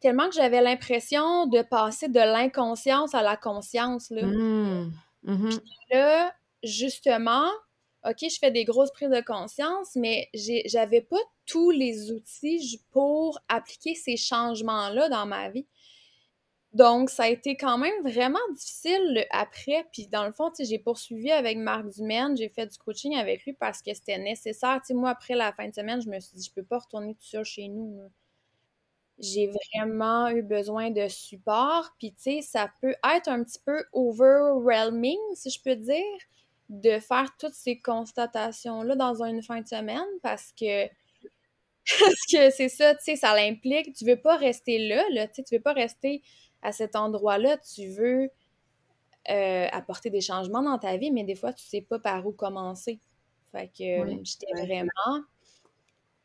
tellement 0.00 0.28
que 0.28 0.34
j'avais 0.34 0.60
l'impression 0.60 1.46
de 1.46 1.62
passer 1.62 2.08
de 2.08 2.20
l'inconscience 2.20 3.14
à 3.14 3.22
la 3.22 3.36
conscience. 3.36 4.10
Là. 4.10 4.26
Mmh. 4.26 4.92
Mmh 5.24 5.50
là, 5.90 6.32
justement, 6.62 7.48
OK, 8.04 8.16
je 8.22 8.38
fais 8.38 8.50
des 8.50 8.64
grosses 8.64 8.92
prises 8.92 9.10
de 9.10 9.20
conscience, 9.20 9.96
mais 9.96 10.28
j'avais 10.66 11.00
pas 11.00 11.20
tous 11.46 11.70
les 11.70 12.12
outils 12.12 12.80
pour 12.90 13.38
appliquer 13.48 13.94
ces 13.94 14.16
changements-là 14.16 15.08
dans 15.08 15.26
ma 15.26 15.50
vie. 15.50 15.66
Donc, 16.74 17.08
ça 17.08 17.24
a 17.24 17.28
été 17.28 17.56
quand 17.56 17.78
même 17.78 18.02
vraiment 18.02 18.38
difficile 18.54 19.26
après. 19.30 19.86
Puis, 19.92 20.06
dans 20.06 20.26
le 20.26 20.32
fond, 20.32 20.52
j'ai 20.58 20.78
poursuivi 20.78 21.32
avec 21.32 21.56
Marc 21.56 21.88
Dumaine. 21.88 22.36
J'ai 22.36 22.50
fait 22.50 22.66
du 22.66 22.76
coaching 22.76 23.16
avec 23.16 23.44
lui 23.44 23.54
parce 23.54 23.80
que 23.80 23.92
c'était 23.94 24.18
nécessaire. 24.18 24.80
sais, 24.84 24.94
moi, 24.94 25.10
après 25.10 25.34
la 25.34 25.52
fin 25.52 25.66
de 25.66 25.74
semaine, 25.74 26.00
je 26.02 26.08
me 26.08 26.20
suis 26.20 26.36
dit, 26.36 26.44
je 26.44 26.52
peux 26.52 26.66
pas 26.66 26.78
retourner 26.78 27.14
tout 27.14 27.26
seul 27.26 27.44
chez 27.44 27.68
nous 27.68 28.10
j'ai 29.18 29.50
vraiment 29.74 30.28
eu 30.28 30.42
besoin 30.42 30.90
de 30.90 31.08
support. 31.08 31.90
Puis, 31.98 32.12
tu 32.12 32.22
sais, 32.22 32.42
ça 32.42 32.70
peut 32.80 32.94
être 33.16 33.28
un 33.28 33.42
petit 33.42 33.58
peu 33.64 33.84
overwhelming, 33.92 35.18
si 35.34 35.50
je 35.50 35.60
peux 35.62 35.76
dire, 35.76 36.18
de 36.68 36.98
faire 37.00 37.30
toutes 37.38 37.54
ces 37.54 37.80
constatations-là 37.80 38.94
dans 38.94 39.22
une 39.22 39.42
fin 39.42 39.60
de 39.60 39.68
semaine 39.68 40.06
parce 40.22 40.52
que. 40.52 40.88
Parce 42.00 42.26
que 42.30 42.50
c'est 42.50 42.68
ça, 42.68 42.94
tu 42.96 43.02
sais, 43.02 43.16
ça 43.16 43.34
l'implique. 43.34 43.94
Tu 43.94 44.04
veux 44.04 44.20
pas 44.20 44.36
rester 44.36 44.78
là, 44.88 45.02
là, 45.10 45.26
tu 45.26 45.36
sais, 45.36 45.42
tu 45.42 45.54
veux 45.56 45.62
pas 45.62 45.72
rester 45.72 46.22
à 46.60 46.70
cet 46.70 46.94
endroit-là, 46.96 47.56
tu 47.56 47.88
veux 47.88 48.28
euh, 49.30 49.66
apporter 49.72 50.10
des 50.10 50.20
changements 50.20 50.62
dans 50.62 50.78
ta 50.78 50.96
vie, 50.98 51.10
mais 51.10 51.24
des 51.24 51.34
fois, 51.34 51.52
tu 51.52 51.64
sais 51.64 51.80
pas 51.82 51.98
par 51.98 52.26
où 52.26 52.32
commencer. 52.32 52.98
Fait 53.52 53.68
que 53.68 54.22
j'étais 54.24 54.52
vraiment 54.54 55.22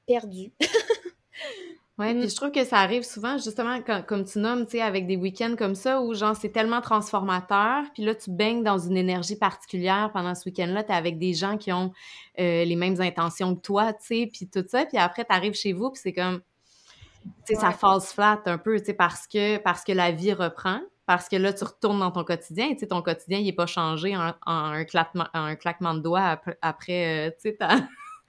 perdue. 0.06 0.52
Oui, 2.00 2.12
puis 2.16 2.26
mm. 2.26 2.30
je 2.30 2.36
trouve 2.36 2.52
que 2.52 2.64
ça 2.66 2.80
arrive 2.80 3.04
souvent, 3.04 3.38
justement, 3.38 3.80
comme 4.08 4.26
tu 4.26 4.40
nommes, 4.40 4.66
tu 4.66 4.72
sais, 4.72 4.82
avec 4.82 5.06
des 5.06 5.16
week-ends 5.16 5.56
comme 5.56 5.76
ça, 5.76 6.02
où 6.02 6.16
genre 6.16 6.36
c'est 6.36 6.50
tellement 6.50 6.82
transformateur, 6.82 7.84
puis 7.94 8.04
là 8.04 8.16
tu 8.16 8.32
baignes 8.32 8.64
dans 8.64 8.80
une 8.80 8.98
énergie 8.98 9.36
particulière 9.36 10.10
pendant 10.12 10.34
ce 10.34 10.50
week-end-là, 10.50 10.84
tu 10.84 10.92
es 10.92 10.96
avec 10.96 11.20
des 11.20 11.36
gens 11.36 11.56
qui 11.56 11.72
ont 11.72 11.92
euh, 12.40 12.66
les 12.66 12.76
mêmes 12.76 13.00
intentions 13.00 13.56
que 13.56 13.62
toi, 13.62 13.94
tu 13.94 14.06
sais, 14.06 14.30
puis 14.34 14.50
tout 14.50 14.66
ça, 14.68 14.88
puis 14.88 14.98
après 14.98 15.24
tu 15.24 15.36
arrives 15.36 15.54
chez 15.54 15.72
vous, 15.72 15.92
puis 15.92 16.02
c'est 16.04 16.14
comme, 16.14 16.42
tu 17.46 17.54
sais, 17.54 17.56
ça 17.56 17.70
false 17.72 18.12
flat 18.12 18.42
un 18.48 18.58
peu, 18.58 18.80
tu 18.80 18.86
sais, 18.86 18.94
parce 18.96 19.28
que, 19.28 19.58
parce 19.58 19.84
que 19.84 19.92
la 19.92 20.10
vie 20.10 20.34
reprend, 20.34 20.82
parce 21.06 21.30
que 21.30 21.36
là 21.36 21.54
tu 21.54 21.64
retournes 21.64 22.00
dans 22.00 22.12
ton 22.12 22.24
quotidien, 22.24 22.72
tu 22.74 22.80
sais, 22.80 22.88
ton 22.88 23.04
quotidien 23.04 23.38
il 23.38 23.48
est 23.48 23.54
pas 23.54 23.68
changé 23.68 24.18
en, 24.18 24.34
un, 24.48 24.84
claquement, 24.86 25.28
un 25.36 25.56
claquement 25.56 25.94
de 25.94 26.00
doigts 26.00 26.42
après, 26.64 27.28
euh, 27.28 27.32
tu 27.36 27.50
sais, 27.50 27.56
ta, 27.56 27.70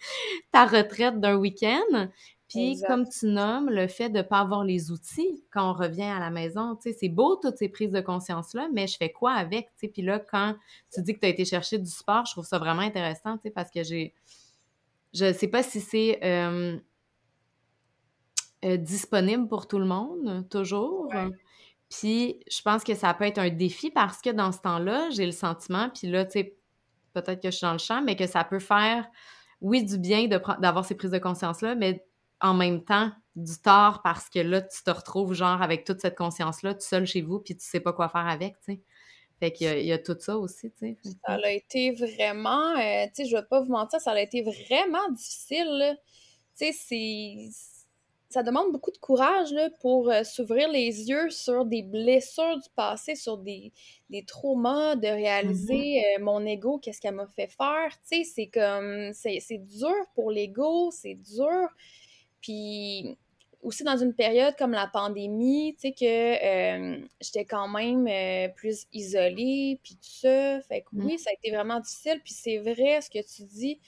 ta 0.52 0.66
retraite 0.66 1.18
d'un 1.18 1.36
week-end. 1.36 2.08
Puis, 2.54 2.80
comme 2.86 3.08
tu 3.08 3.26
nommes, 3.26 3.68
le 3.68 3.88
fait 3.88 4.10
de 4.10 4.18
ne 4.18 4.22
pas 4.22 4.38
avoir 4.38 4.62
les 4.62 4.92
outils 4.92 5.44
quand 5.50 5.70
on 5.70 5.72
revient 5.72 6.02
à 6.02 6.20
la 6.20 6.30
maison, 6.30 6.76
tu 6.76 6.90
sais, 6.90 6.96
c'est 6.98 7.08
beau 7.08 7.34
toutes 7.34 7.56
ces 7.56 7.68
prises 7.68 7.90
de 7.90 8.00
conscience-là, 8.00 8.68
mais 8.72 8.86
je 8.86 8.96
fais 8.96 9.10
quoi 9.10 9.32
avec, 9.32 9.66
tu 9.66 9.72
sais? 9.80 9.88
Puis 9.88 10.02
là, 10.02 10.20
quand 10.20 10.54
tu 10.92 11.02
dis 11.02 11.14
que 11.14 11.20
tu 11.20 11.26
as 11.26 11.30
été 11.30 11.44
chercher 11.44 11.78
du 11.78 11.90
sport, 11.90 12.24
je 12.26 12.32
trouve 12.32 12.44
ça 12.44 12.58
vraiment 12.58 12.82
intéressant, 12.82 13.36
tu 13.38 13.42
sais, 13.44 13.50
parce 13.50 13.70
que 13.70 13.82
j'ai... 13.82 14.14
Je 15.12 15.26
ne 15.26 15.32
sais 15.32 15.48
pas 15.48 15.62
si 15.62 15.80
c'est 15.80 16.18
euh, 16.24 16.78
euh, 18.64 18.76
disponible 18.76 19.48
pour 19.48 19.66
tout 19.66 19.78
le 19.78 19.86
monde, 19.86 20.48
toujours. 20.48 21.12
Puis, 21.88 22.40
je 22.50 22.62
pense 22.62 22.84
que 22.84 22.94
ça 22.94 23.14
peut 23.14 23.24
être 23.24 23.38
un 23.38 23.50
défi 23.50 23.90
parce 23.90 24.20
que 24.20 24.30
dans 24.30 24.52
ce 24.52 24.60
temps-là, 24.60 25.10
j'ai 25.10 25.26
le 25.26 25.32
sentiment, 25.32 25.90
puis 25.90 26.08
là, 26.08 26.24
tu 26.24 26.32
sais, 26.32 26.56
peut-être 27.14 27.42
que 27.42 27.50
je 27.50 27.56
suis 27.56 27.64
dans 27.64 27.72
le 27.72 27.78
champ, 27.78 28.02
mais 28.02 28.16
que 28.16 28.26
ça 28.26 28.44
peut 28.44 28.58
faire, 28.58 29.08
oui, 29.60 29.84
du 29.84 29.98
bien 29.98 30.26
d'avoir 30.26 30.84
ces 30.84 30.94
prises 30.94 31.12
de 31.12 31.18
conscience-là, 31.18 31.74
mais 31.74 32.04
en 32.40 32.54
même 32.54 32.84
temps 32.84 33.10
du 33.36 33.58
tort 33.60 34.00
parce 34.02 34.28
que 34.28 34.38
là, 34.38 34.62
tu 34.62 34.82
te 34.82 34.90
retrouves 34.90 35.34
genre 35.34 35.60
avec 35.60 35.84
toute 35.84 36.00
cette 36.00 36.16
conscience-là, 36.16 36.74
tout 36.74 36.80
seul 36.80 37.06
chez 37.06 37.22
vous, 37.22 37.40
puis 37.40 37.56
tu 37.56 37.64
sais 37.64 37.80
pas 37.80 37.92
quoi 37.92 38.08
faire 38.08 38.26
avec, 38.26 38.54
tu 38.60 38.74
sais. 38.74 38.80
Fait 39.40 39.50
qu'il 39.50 39.82
y, 39.84 39.92
a 39.92 39.98
tout 39.98 40.16
ça 40.18 40.38
aussi, 40.38 40.70
tu 40.70 40.78
sais. 40.78 40.96
Ça 41.26 41.34
a 41.34 41.50
été 41.50 41.90
vraiment, 41.90 42.76
euh, 42.78 43.06
tu 43.06 43.24
sais, 43.24 43.24
je 43.24 43.36
vais 43.36 43.42
pas 43.42 43.60
vous 43.60 43.72
mentir, 43.72 44.00
ça 44.00 44.12
a 44.12 44.20
été 44.20 44.42
vraiment 44.42 45.10
difficile, 45.10 45.98
Tu 46.56 46.66
sais, 46.66 46.72
c'est... 46.72 47.48
Ça 48.30 48.42
demande 48.42 48.72
beaucoup 48.72 48.90
de 48.90 48.98
courage 48.98 49.52
là, 49.52 49.70
pour 49.80 50.10
euh, 50.10 50.24
s'ouvrir 50.24 50.68
les 50.68 51.08
yeux 51.08 51.30
sur 51.30 51.64
des 51.64 51.82
blessures 51.82 52.56
du 52.56 52.68
passé, 52.74 53.14
sur 53.14 53.38
des, 53.38 53.72
des 54.10 54.24
traumas, 54.24 54.96
de 54.96 55.06
réaliser 55.06 56.00
mm-hmm. 56.00 56.20
euh, 56.20 56.24
mon 56.24 56.44
ego, 56.44 56.78
qu'est-ce 56.78 57.00
qu'elle 57.00 57.14
m'a 57.14 57.28
fait 57.28 57.46
faire. 57.46 57.90
Tu 58.08 58.22
sais, 58.22 58.24
c'est 58.24 58.46
comme... 58.48 59.12
C'est 59.12 59.58
dur 59.58 59.94
pour 60.14 60.32
l'ego, 60.32 60.90
c'est 60.90 61.14
dur. 61.14 61.68
Puis 62.44 63.16
aussi 63.62 63.82
dans 63.84 63.96
une 63.96 64.12
période 64.12 64.54
comme 64.58 64.72
la 64.72 64.86
pandémie, 64.86 65.74
tu 65.74 65.88
sais, 65.88 65.92
que 65.92 66.04
euh, 66.04 67.06
j'étais 67.22 67.46
quand 67.46 67.68
même 67.68 68.06
euh, 68.06 68.48
plus 68.54 68.84
isolée, 68.92 69.80
puis 69.82 69.94
tout 69.94 70.20
ça. 70.20 70.60
Fait 70.60 70.82
que 70.82 70.88
oui, 70.92 71.14
mm. 71.14 71.18
ça 71.18 71.30
a 71.30 71.32
été 71.32 71.50
vraiment 71.50 71.80
difficile. 71.80 72.20
Puis 72.22 72.34
c'est 72.34 72.58
vrai 72.58 73.00
ce 73.00 73.08
que 73.08 73.24
tu 73.24 73.44
dis, 73.44 73.80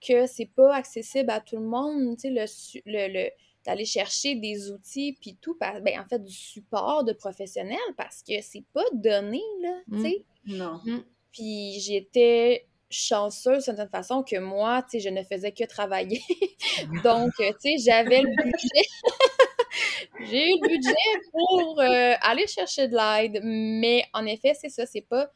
que 0.00 0.26
c'est 0.26 0.50
pas 0.54 0.76
accessible 0.76 1.30
à 1.30 1.40
tout 1.40 1.56
le 1.56 1.66
monde, 1.66 2.16
tu 2.16 2.32
sais, 2.34 2.82
le, 2.86 3.12
le, 3.12 3.30
d'aller 3.66 3.84
chercher 3.84 4.36
des 4.36 4.70
outils, 4.70 5.16
puis 5.20 5.36
tout, 5.40 5.56
ben, 5.58 5.82
en 5.98 6.08
fait, 6.08 6.22
du 6.22 6.32
support 6.32 7.02
de 7.02 7.12
professionnels, 7.12 7.78
parce 7.96 8.22
que 8.22 8.40
c'est 8.40 8.64
pas 8.72 8.84
donné, 8.92 9.42
là, 9.62 9.80
tu 9.90 9.96
mm. 9.96 10.02
sais. 10.02 10.24
Non. 10.46 10.80
Mm. 10.84 11.04
Puis 11.32 11.80
j'étais 11.80 12.66
chanceuse 12.94 13.64
d'une 13.64 13.76
certaine 13.76 13.88
façon 13.88 14.22
que 14.22 14.38
moi, 14.38 14.82
tu 14.82 14.90
sais, 14.90 15.00
je 15.00 15.08
ne 15.08 15.22
faisais 15.22 15.52
que 15.52 15.64
travailler. 15.64 16.22
Donc, 17.04 17.32
euh, 17.40 17.52
tu 17.60 17.76
sais, 17.76 17.78
j'avais 17.78 18.22
le 18.22 18.28
budget. 18.28 18.88
J'ai 20.30 20.48
eu 20.48 20.58
le 20.62 20.68
budget 20.68 21.30
pour 21.32 21.80
euh, 21.80 22.14
aller 22.20 22.46
chercher 22.46 22.88
de 22.88 22.94
l'aide. 22.94 23.40
Mais 23.42 24.04
en 24.12 24.24
effet, 24.26 24.54
c'est 24.54 24.68
ça, 24.68 24.86
c'est 24.86 25.00
pas 25.00 25.28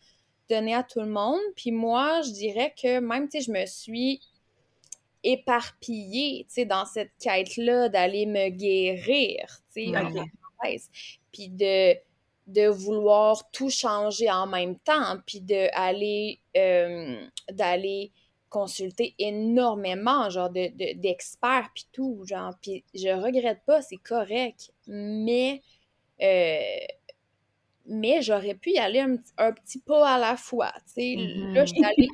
donné 0.49 0.75
à 0.75 0.83
tout 0.83 1.01
le 1.01 1.09
monde. 1.09 1.41
Puis 1.57 1.73
moi, 1.73 2.23
je 2.23 2.31
dirais 2.31 2.73
que 2.81 3.01
même, 3.01 3.29
tu 3.29 3.41
sais, 3.41 3.45
je 3.47 3.53
me 3.53 3.67
suis 3.67 4.21
éparpillée, 5.25 6.45
tu 6.49 6.55
sais, 6.55 6.65
dans 6.65 6.87
cette 6.87 7.11
quête-là 7.21 7.89
d'aller 7.89 8.27
me 8.27 8.49
guérir, 8.51 9.61
tu 9.75 9.93
sais, 9.93 10.81
Puis 11.33 11.49
de 11.49 11.95
de 12.49 12.67
vouloir 12.67 13.51
tout 13.51 13.69
changer 13.69 14.31
en 14.31 14.47
même 14.47 14.79
temps, 14.79 15.17
puis 15.27 15.41
d'aller 15.43 16.41
euh, 16.57 17.21
d'aller 17.51 18.11
consulter 18.49 19.15
énormément, 19.19 20.31
genre, 20.31 20.49
d'experts, 20.49 21.65
de, 21.65 21.73
puis 21.75 21.87
tout, 21.93 22.25
genre, 22.25 22.55
puis 22.63 22.83
je 22.95 23.09
regrette 23.09 23.61
pas, 23.67 23.83
c'est 23.83 23.99
correct, 23.99 24.73
mais, 24.87 25.61
euh, 26.23 26.59
mais 27.85 28.23
j'aurais 28.23 28.55
pu 28.55 28.71
y 28.71 28.79
aller 28.79 29.01
un, 29.01 29.19
petit 29.53 29.81
pas 29.81 30.15
à 30.15 30.19
la 30.19 30.39
fois, 30.39 30.73
tu 30.87 30.95
sais, 30.95 31.17
mm-hmm. 31.19 31.53
là, 31.53 31.65
je 31.67 31.75
suis 31.75 31.85
allée, 31.85 32.09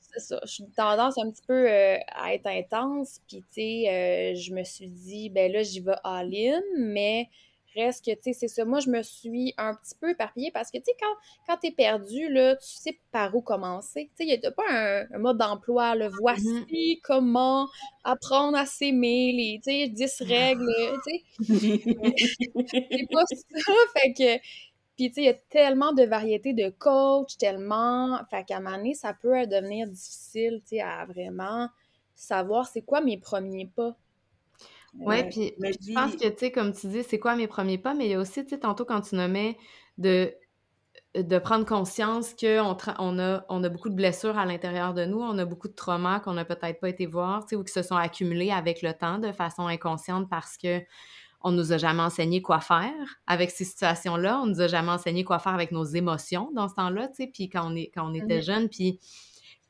c'est 0.00 0.20
ça, 0.20 0.40
je 0.44 0.50
suis 0.50 0.64
tendance 0.74 1.18
un 1.18 1.30
petit 1.30 1.44
peu 1.46 1.70
euh, 1.70 1.98
à 2.06 2.32
être 2.32 2.46
intense, 2.46 3.20
puis, 3.28 3.44
tu 3.52 3.60
sais, 3.60 4.34
je 4.34 4.54
me 4.54 4.64
suis 4.64 4.88
dit, 4.88 5.28
ben 5.28 5.52
là, 5.52 5.62
j'y 5.62 5.80
vais 5.80 5.96
all-in, 6.02 6.62
mais 6.78 7.28
reste 7.76 8.04
que, 8.04 8.10
tu 8.12 8.18
sais, 8.22 8.32
c'est 8.32 8.48
ça. 8.48 8.64
Moi, 8.64 8.80
je 8.80 8.90
me 8.90 9.02
suis 9.02 9.54
un 9.56 9.74
petit 9.74 9.94
peu 10.00 10.10
éparpillée 10.10 10.50
parce 10.52 10.70
que, 10.70 10.78
tu 10.78 10.84
sais, 10.86 10.96
quand, 11.00 11.14
quand 11.46 11.58
t'es 11.58 11.70
perdu, 11.70 12.28
là, 12.28 12.56
tu 12.56 12.66
sais 12.66 12.98
par 13.12 13.34
où 13.34 13.42
commencer. 13.42 14.10
Tu 14.16 14.24
sais, 14.24 14.32
il 14.32 14.40
n'y 14.40 14.46
a 14.46 14.50
pas 14.50 14.64
un, 14.68 15.18
mode 15.18 15.38
d'emploi, 15.38 15.94
le 15.94 16.08
voici 16.08 16.44
mm-hmm. 16.44 17.00
comment 17.02 17.68
apprendre 18.04 18.56
à 18.56 18.66
s'aimer, 18.66 19.32
les, 19.32 19.60
tu 19.62 19.70
sais, 19.70 19.88
10 19.88 20.22
règles, 20.22 20.74
tu 21.06 21.10
sais. 21.10 21.82
c'est 22.70 23.10
pas 23.10 23.22
ça. 23.26 23.72
Fait 23.94 24.12
que, 24.12 24.42
puis, 24.96 25.08
tu 25.08 25.14
sais, 25.14 25.20
il 25.22 25.26
y 25.26 25.28
a 25.28 25.34
tellement 25.34 25.92
de 25.92 26.04
variétés 26.04 26.54
de 26.54 26.70
coachs, 26.70 27.36
tellement. 27.38 28.18
Fait 28.30 28.44
qu'à 28.44 28.56
un 28.56 28.60
moment 28.60 28.76
donné, 28.78 28.94
ça 28.94 29.12
peut 29.12 29.46
devenir 29.46 29.86
difficile, 29.86 30.62
tu 30.62 30.76
sais, 30.76 30.80
à 30.80 31.04
vraiment 31.04 31.68
savoir 32.14 32.66
c'est 32.66 32.82
quoi 32.82 33.00
mes 33.02 33.18
premiers 33.18 33.66
pas. 33.66 33.94
Oui, 35.00 35.24
puis, 35.28 35.54
je 35.58 35.94
pense 35.94 36.16
que, 36.16 36.28
tu 36.28 36.38
sais, 36.38 36.50
comme 36.50 36.72
tu 36.72 36.88
dis, 36.88 37.02
c'est 37.02 37.18
quoi 37.18 37.36
mes 37.36 37.46
premiers 37.46 37.78
pas, 37.78 37.94
mais 37.94 38.06
il 38.06 38.10
y 38.10 38.14
a 38.14 38.20
aussi, 38.20 38.44
tu 38.44 38.50
sais, 38.50 38.58
tantôt 38.58 38.84
quand 38.84 39.00
tu 39.02 39.14
nommais 39.14 39.56
de, 39.98 40.32
de 41.14 41.38
prendre 41.38 41.64
conscience 41.64 42.34
qu'on 42.34 42.76
on 42.98 43.18
a, 43.18 43.44
on 43.48 43.64
a 43.64 43.68
beaucoup 43.68 43.88
de 43.88 43.94
blessures 43.94 44.38
à 44.38 44.44
l'intérieur 44.44 44.94
de 44.94 45.04
nous, 45.04 45.20
on 45.20 45.36
a 45.38 45.44
beaucoup 45.44 45.68
de 45.68 45.74
traumas 45.74 46.20
qu'on 46.20 46.34
n'a 46.34 46.44
peut-être 46.44 46.80
pas 46.80 46.88
été 46.88 47.06
voir, 47.06 47.44
tu 47.44 47.50
sais, 47.50 47.56
ou 47.56 47.64
qui 47.64 47.72
se 47.72 47.82
sont 47.82 47.96
accumulés 47.96 48.50
avec 48.50 48.82
le 48.82 48.92
temps 48.92 49.18
de 49.18 49.32
façon 49.32 49.66
inconsciente 49.66 50.28
parce 50.28 50.56
que 50.56 50.82
on 51.42 51.52
nous 51.52 51.72
a 51.72 51.78
jamais 51.78 52.02
enseigné 52.02 52.42
quoi 52.42 52.60
faire 52.60 53.20
avec 53.26 53.50
ces 53.50 53.64
situations-là, 53.64 54.40
on 54.42 54.46
nous 54.46 54.60
a 54.60 54.66
jamais 54.66 54.90
enseigné 54.90 55.22
quoi 55.22 55.38
faire 55.38 55.54
avec 55.54 55.70
nos 55.70 55.84
émotions 55.84 56.50
dans 56.54 56.68
ce 56.68 56.74
temps-là, 56.74 57.08
tu 57.08 57.14
sais, 57.14 57.30
puis 57.32 57.48
quand 57.48 57.70
on, 57.70 57.76
est, 57.76 57.90
quand 57.94 58.10
on 58.10 58.14
était 58.14 58.40
mm-hmm. 58.40 58.44
jeune, 58.44 58.68
puis, 58.68 58.98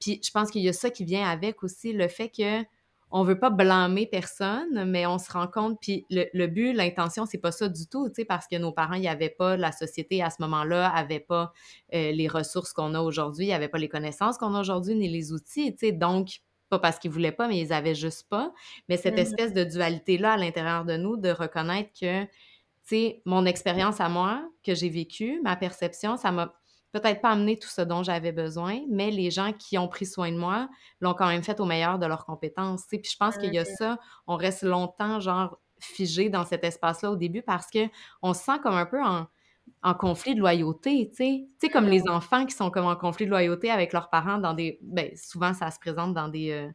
puis 0.01 0.21
je 0.25 0.31
pense 0.31 0.51
qu'il 0.51 0.63
y 0.63 0.69
a 0.69 0.73
ça 0.73 0.91
qui 0.91 1.05
vient 1.05 1.29
avec 1.29 1.63
aussi, 1.63 1.93
le 1.93 2.09
fait 2.09 2.31
que 2.31 2.65
on 3.11 3.23
veut 3.23 3.39
pas 3.39 3.51
blâmer 3.51 4.07
personne, 4.07 4.85
mais 4.85 5.07
on 5.07 5.19
se 5.19 5.31
rend 5.31 5.47
compte, 5.47 5.79
puis 5.81 6.07
le, 6.11 6.47
but, 6.47 6.73
l'intention, 6.73 7.25
c'est 7.25 7.39
pas 7.39 7.53
ça 7.53 7.69
du 7.69 7.87
tout, 7.87 8.09
tu 8.09 8.17
sais, 8.17 8.25
parce 8.25 8.47
que 8.49 8.57
nos 8.57 8.73
parents, 8.73 8.95
il 8.95 9.03
n'y 9.03 9.09
avait 9.09 9.31
pas, 9.31 9.57
la 9.57 9.73
société 9.73 10.23
à 10.23 10.31
ce 10.31 10.37
moment-là 10.41 10.89
avait 10.89 11.21
pas 11.21 11.53
euh, 11.95 12.11
les 12.13 12.29
ressources 12.29 12.73
qu'on 12.73 12.95
a 12.95 13.01
aujourd'hui, 13.01 13.45
il 13.45 13.49
n'y 13.49 13.55
avait 13.55 13.69
pas 13.69 13.79
les 13.79 13.89
connaissances 13.89 14.39
qu'on 14.39 14.55
a 14.55 14.61
aujourd'hui, 14.61 14.97
ni 14.97 15.09
les 15.09 15.33
outils, 15.33 15.73
tu 15.73 15.87
sais, 15.87 15.93
donc, 15.93 16.41
pas 16.69 16.81
parce 16.81 16.99
qu'ils 16.99 17.13
voulaient 17.13 17.33
pas, 17.33 17.47
mais 17.47 17.61
ils 17.61 17.73
avaient 17.73 17.95
juste 17.95 18.29
pas. 18.29 18.53
Mais 18.89 18.97
cette 18.97 19.15
mmh 19.15 19.19
espèce 19.19 19.55
de 19.55 19.63
dualité-là 19.63 20.33
à 20.33 20.37
l'intérieur 20.37 20.85
de 20.85 20.97
nous, 20.97 21.17
de 21.17 21.31
reconnaître 21.31 21.91
que, 21.99 22.25
tu 22.25 22.31
sais, 22.83 23.23
mon 23.25 23.47
expérience 23.47 24.01
à 24.01 24.09
moi, 24.09 24.49
que 24.65 24.75
j'ai 24.75 24.89
vécue, 24.89 25.41
ma 25.45 25.55
perception, 25.55 26.17
ça 26.17 26.33
m'a 26.33 26.55
peut-être 27.01 27.21
pas 27.21 27.31
amené 27.31 27.59
tout 27.59 27.69
ce 27.69 27.83
dont 27.83 28.03
j'avais 28.03 28.33
besoin, 28.33 28.81
mais 28.89 29.11
les 29.11 29.31
gens 29.31 29.53
qui 29.53 29.79
ont 29.79 29.89
pris 29.89 30.07
soin 30.07 30.31
de 30.33 30.37
moi 30.37 30.69
l'ont 31.01 31.15
quand 31.15 31.29
même 31.29 31.43
fait 31.43 31.61
au 31.61 31.65
meilleur 31.65 31.99
de 31.99 32.07
leurs 32.07 32.25
compétences. 32.25 32.85
Puis 32.89 33.01
je 33.05 33.17
pense 33.17 33.37
qu'il 33.37 33.53
y 33.53 33.59
a 33.59 33.65
ça, 33.65 33.99
on 34.27 34.37
reste 34.37 34.63
longtemps, 34.63 35.21
genre, 35.21 35.59
figé 35.79 36.29
dans 36.31 36.45
cet 36.45 36.65
espace-là 36.65 37.11
au 37.11 37.17
début 37.17 37.43
parce 37.43 37.71
que 37.71 37.89
on 38.23 38.33
se 38.33 38.43
sent 38.43 38.59
comme 38.63 38.75
un 38.75 38.87
peu 38.87 39.03
en, 39.03 39.27
conflit 39.95 40.35
de 40.35 40.41
loyauté, 40.41 41.09
tu 41.11 41.17
sais. 41.17 41.49
Tu 41.61 41.67
sais, 41.67 41.69
comme 41.69 41.87
les 41.87 42.09
enfants 42.09 42.47
qui 42.47 42.55
sont 42.55 42.71
comme 42.71 42.87
en 42.87 42.97
conflit 42.97 43.27
de 43.27 43.31
loyauté 43.31 43.71
avec 43.71 43.93
leurs 43.93 44.11
parents 44.11 44.39
dans 44.39 44.55
des... 44.55 44.79
Ben, 44.83 45.11
souvent, 45.17 45.55
ça 45.55 45.71
se 45.71 45.79
présente 45.79 46.15
dans 46.15 46.29
des... 46.29 46.51
Euh, 46.51 46.71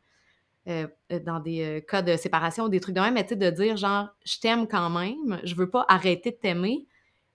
euh, 0.67 0.87
euh, 1.11 1.19
dans 1.19 1.39
des 1.39 1.83
cas 1.87 2.03
de 2.03 2.15
séparation 2.15 2.65
ou 2.65 2.69
des 2.69 2.79
trucs 2.79 2.93
de 2.93 3.01
même, 3.01 3.15
mais 3.15 3.23
tu 3.23 3.29
sais, 3.29 3.35
de 3.35 3.49
dire 3.49 3.77
genre, 3.77 4.09
je 4.23 4.39
t'aime 4.39 4.67
quand 4.67 4.91
même, 4.91 5.41
je 5.43 5.55
veux 5.55 5.69
pas 5.69 5.85
arrêter 5.89 6.29
de 6.29 6.35
t'aimer, 6.35 6.85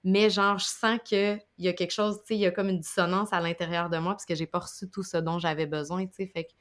mais 0.09 0.31
genre, 0.31 0.57
je 0.57 0.67
sens 0.67 1.01
qu'il 1.05 1.41
y 1.59 1.67
a 1.67 1.73
quelque 1.73 1.91
chose, 1.91 2.21
tu 2.21 2.27
sais, 2.29 2.35
il 2.37 2.41
y 2.41 2.47
a 2.47 2.53
comme 2.53 2.69
une 2.69 2.79
dissonance 2.79 3.33
à 3.33 3.41
l'intérieur 3.41 3.91
de 3.91 3.99
moi 3.99 4.13
parce 4.13 4.25
que 4.25 4.37
j'ai 4.37 4.47
pas 4.47 4.61
reçu 4.61 4.89
tout 4.89 5.03
ce 5.03 5.17
dont 5.17 5.41
j'avais 5.41 5.67
besoin, 5.67 6.07
tu 6.07 6.15
sais, 6.15 6.27
fait 6.29 6.45
que 6.45 6.53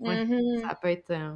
mm-hmm. 0.00 0.60
ça 0.60 0.78
peut 0.80 0.88
être... 0.88 1.10
Euh, 1.10 1.34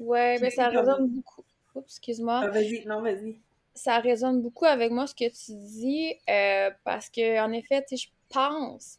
ouais, 0.00 0.40
mais 0.40 0.50
ça 0.50 0.68
résonne 0.70 1.08
beaucoup. 1.10 1.44
Oups, 1.76 1.86
excuse-moi. 1.86 2.40
Ah, 2.42 2.48
vas-y, 2.48 2.84
non, 2.86 3.00
vas-y. 3.00 3.38
ça 3.74 4.00
résonne 4.00 4.42
beaucoup 4.42 4.64
avec 4.64 4.90
moi 4.90 5.06
ce 5.06 5.14
que 5.14 5.28
tu 5.28 5.52
dis, 5.52 6.16
euh, 6.28 6.72
parce 6.82 7.08
que 7.10 7.40
en 7.40 7.52
effet, 7.52 7.84
je 7.92 8.06
pense 8.28 8.98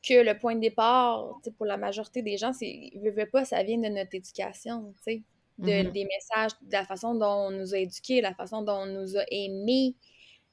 que 0.00 0.24
le 0.24 0.38
point 0.38 0.54
de 0.54 0.60
départ, 0.60 1.40
pour 1.56 1.66
la 1.66 1.76
majorité 1.76 2.22
des 2.22 2.36
gens, 2.36 2.52
c'est, 2.52 2.92
veut, 3.02 3.26
pas, 3.26 3.44
ça 3.44 3.64
vient 3.64 3.78
de 3.78 3.88
notre 3.88 4.14
éducation, 4.14 4.94
tu 4.98 5.02
sais, 5.02 5.22
de, 5.58 5.66
mm-hmm. 5.66 5.90
des 5.90 6.04
messages, 6.04 6.52
de 6.62 6.72
la 6.72 6.84
façon 6.84 7.16
dont 7.16 7.48
on 7.48 7.50
nous 7.50 7.74
a 7.74 7.78
éduqués, 7.78 8.20
la 8.20 8.32
façon 8.32 8.62
dont 8.62 8.82
on 8.82 8.86
nous 8.86 9.16
a 9.16 9.24
aimés, 9.28 9.96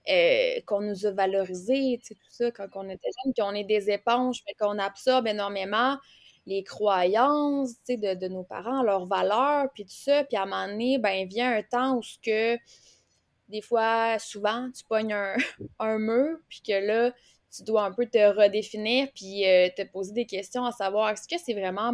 euh, 0.07 0.61
qu'on 0.65 0.81
nous 0.81 1.05
a 1.05 1.11
valorisés, 1.11 1.99
tu 2.01 2.07
sais, 2.07 2.15
tout 2.15 2.31
ça, 2.31 2.51
quand 2.51 2.67
on 2.75 2.89
était 2.89 3.09
jeunes, 3.23 3.33
qu'on 3.33 3.53
est 3.53 3.63
des 3.63 3.91
éponges, 3.91 4.41
mais 4.47 4.53
qu'on 4.53 4.79
absorbe 4.79 5.27
énormément 5.27 5.97
les 6.45 6.63
croyances, 6.63 7.75
tu 7.85 7.93
sais, 7.93 7.97
de, 7.97 8.19
de, 8.19 8.27
nos 8.27 8.43
parents, 8.43 8.81
leurs 8.81 9.05
valeurs, 9.05 9.67
puis 9.73 9.83
tout 9.83 9.91
ça, 9.93 10.23
puis 10.23 10.37
à 10.37 10.43
un 10.43 10.45
moment 10.45 10.67
donné, 10.67 10.97
ben, 10.97 11.27
vient 11.27 11.55
un 11.55 11.61
temps 11.61 11.95
où 11.95 12.01
ce 12.01 12.17
que, 12.17 12.57
des 13.49 13.61
fois, 13.61 14.17
souvent, 14.19 14.69
tu 14.71 14.83
pognes 14.85 15.13
un, 15.13 15.35
un 15.79 15.99
mur, 15.99 16.37
puis 16.47 16.61
que 16.65 16.73
là, 16.73 17.11
tu 17.55 17.63
dois 17.63 17.83
un 17.83 17.91
peu 17.91 18.05
te 18.05 18.17
redéfinir 18.17 19.07
puis 19.13 19.45
euh, 19.47 19.69
te 19.75 19.83
poser 19.83 20.13
des 20.13 20.25
questions 20.25 20.65
à 20.65 20.71
savoir 20.71 21.09
est-ce 21.09 21.27
que 21.27 21.41
c'est 21.43 21.53
vraiment 21.53 21.93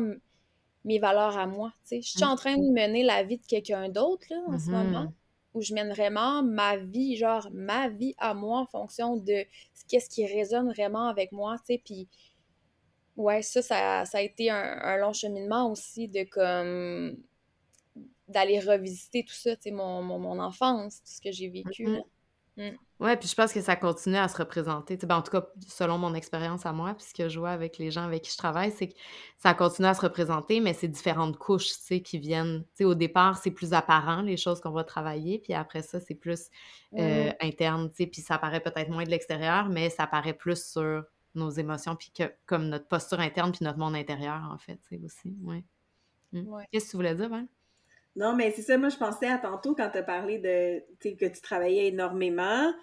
mes 0.84 1.00
valeurs 1.00 1.38
à 1.38 1.48
moi, 1.48 1.72
tu 1.82 1.88
sais? 1.88 2.02
Je 2.02 2.10
suis 2.10 2.24
en 2.24 2.36
train 2.36 2.56
de 2.56 2.72
mener 2.72 3.04
la 3.04 3.24
vie 3.24 3.38
de 3.38 3.46
quelqu'un 3.46 3.90
d'autre, 3.90 4.26
là, 4.30 4.38
en 4.48 4.60
ce 4.60 4.70
moment, 4.70 5.06
mm-hmm. 5.06 5.12
Où 5.56 5.62
je 5.62 5.74
mène 5.74 5.90
vraiment 5.90 6.44
ma 6.44 6.78
vie, 6.78 7.16
genre, 7.16 7.50
ma 7.52 7.90
vie 7.90 8.14
à 8.18 8.34
moi 8.34 8.60
en 8.60 8.66
fonction 8.66 9.16
de 9.16 9.46
qu'est-ce 9.88 10.10
qui 10.10 10.26
résonne 10.26 10.70
vraiment 10.72 11.08
avec 11.08 11.32
moi, 11.32 11.56
tu 11.60 11.74
sais, 11.74 11.82
puis... 11.84 12.08
Ouais, 13.18 13.42
ça, 13.42 13.62
ça, 13.62 14.18
a 14.18 14.22
été 14.22 14.50
un, 14.50 14.98
long 14.98 15.14
cheminement 15.14 15.72
aussi 15.72 16.10
de 16.10 16.26
comme 16.26 17.16
d'aller 18.28 18.60
revisiter 18.60 19.24
tout 19.24 19.34
ça, 19.34 19.56
tu 19.56 19.64
sais, 19.64 19.72
mon, 19.72 20.02
mon, 20.02 20.38
enfance, 20.38 20.98
tout 20.98 21.14
ce 21.14 21.22
que 21.22 21.32
j'ai 21.32 21.48
vécu. 21.48 21.88
Mm-hmm. 21.88 22.72
Mm. 22.72 22.78
Ouais, 23.02 23.18
puis 23.18 23.28
je 23.28 23.36
pense 23.36 23.52
que 23.52 23.60
ça 23.60 23.76
continue 23.76 24.16
à 24.16 24.30
se 24.30 24.38
représenter. 24.38 24.96
Ben, 24.98 25.18
en 25.18 25.22
tout 25.22 25.32
cas, 25.32 25.46
selon 25.68 25.98
mon 25.98 26.14
expérience 26.14 26.66
à 26.66 26.72
moi, 26.72 26.94
puis 26.94 27.06
ce 27.06 27.14
que 27.14 27.28
je 27.28 27.38
vois 27.40 27.50
avec 27.50 27.78
les 27.78 27.92
gens 27.92 28.04
avec 28.04 28.24
qui 28.24 28.32
je 28.32 28.38
travaille, 28.38 28.72
c'est 28.72 28.88
que 28.88 28.94
ça 29.38 29.54
continue 29.54 29.90
à 29.90 29.94
se 29.94 30.02
représenter, 30.02 30.62
mais 30.62 30.74
c'est 30.74 30.88
différentes 30.88 31.38
couches, 31.38 31.68
tu 31.68 31.76
sais, 31.82 32.02
qui 32.02 32.20
viennent. 32.20 32.64
Tu 32.64 32.70
sais, 32.76 32.86
au 32.86 32.96
départ, 32.96 33.38
c'est 33.38 33.52
plus 33.52 33.74
apparent, 33.74 34.22
les 34.22 34.38
choses 34.38 34.62
qu'on 34.62 34.72
va 34.72 34.86
travailler, 34.86 35.40
puis 35.40 35.54
après 35.54 35.82
ça, 35.82 36.00
c'est 36.00 36.16
plus 36.16 36.50
euh, 36.98 37.32
interne, 37.42 37.90
tu 37.90 37.96
sais, 37.98 38.08
puis 38.08 38.22
ça 38.22 38.38
paraît 38.38 38.62
peut-être 38.62 38.90
moins 38.90 39.04
de 39.04 39.10
l'extérieur, 39.10 39.68
mais 39.68 39.90
ça 39.90 40.08
paraît 40.08 40.34
plus 40.34 40.66
sur 40.66 41.04
nos 41.34 41.50
émotions, 41.50 41.98
puis 41.98 42.12
que, 42.18 42.32
comme 42.46 42.70
notre 42.70 42.88
posture 42.88 43.20
interne, 43.20 43.52
puis 43.52 43.66
notre 43.66 43.78
monde 43.78 43.96
intérieur, 43.96 44.42
en 44.54 44.58
fait, 44.58 44.80
tu 44.88 44.98
sais, 44.98 45.02
aussi. 45.04 45.36
Ouais. 45.42 45.66
Mm. 46.32 46.46
Qu'est-ce 46.72 46.86
que 46.86 46.92
tu 46.92 46.96
voulais 46.96 47.16
dire, 47.16 47.28
Val? 47.28 47.46
Non, 48.16 48.36
mais 48.36 48.52
c'est 48.52 48.62
ça, 48.62 48.78
moi 48.78 48.90
je 48.90 48.98
pensais 48.98 49.28
à 49.28 49.38
tantôt 49.38 49.76
quand 49.76 49.90
tu 49.90 49.98
as 49.98 50.04
parlé 50.04 50.40
de 50.40 50.80
que 51.00 51.26
tu 51.26 51.42
travaillais 51.42 51.88
énormément. 51.88 52.74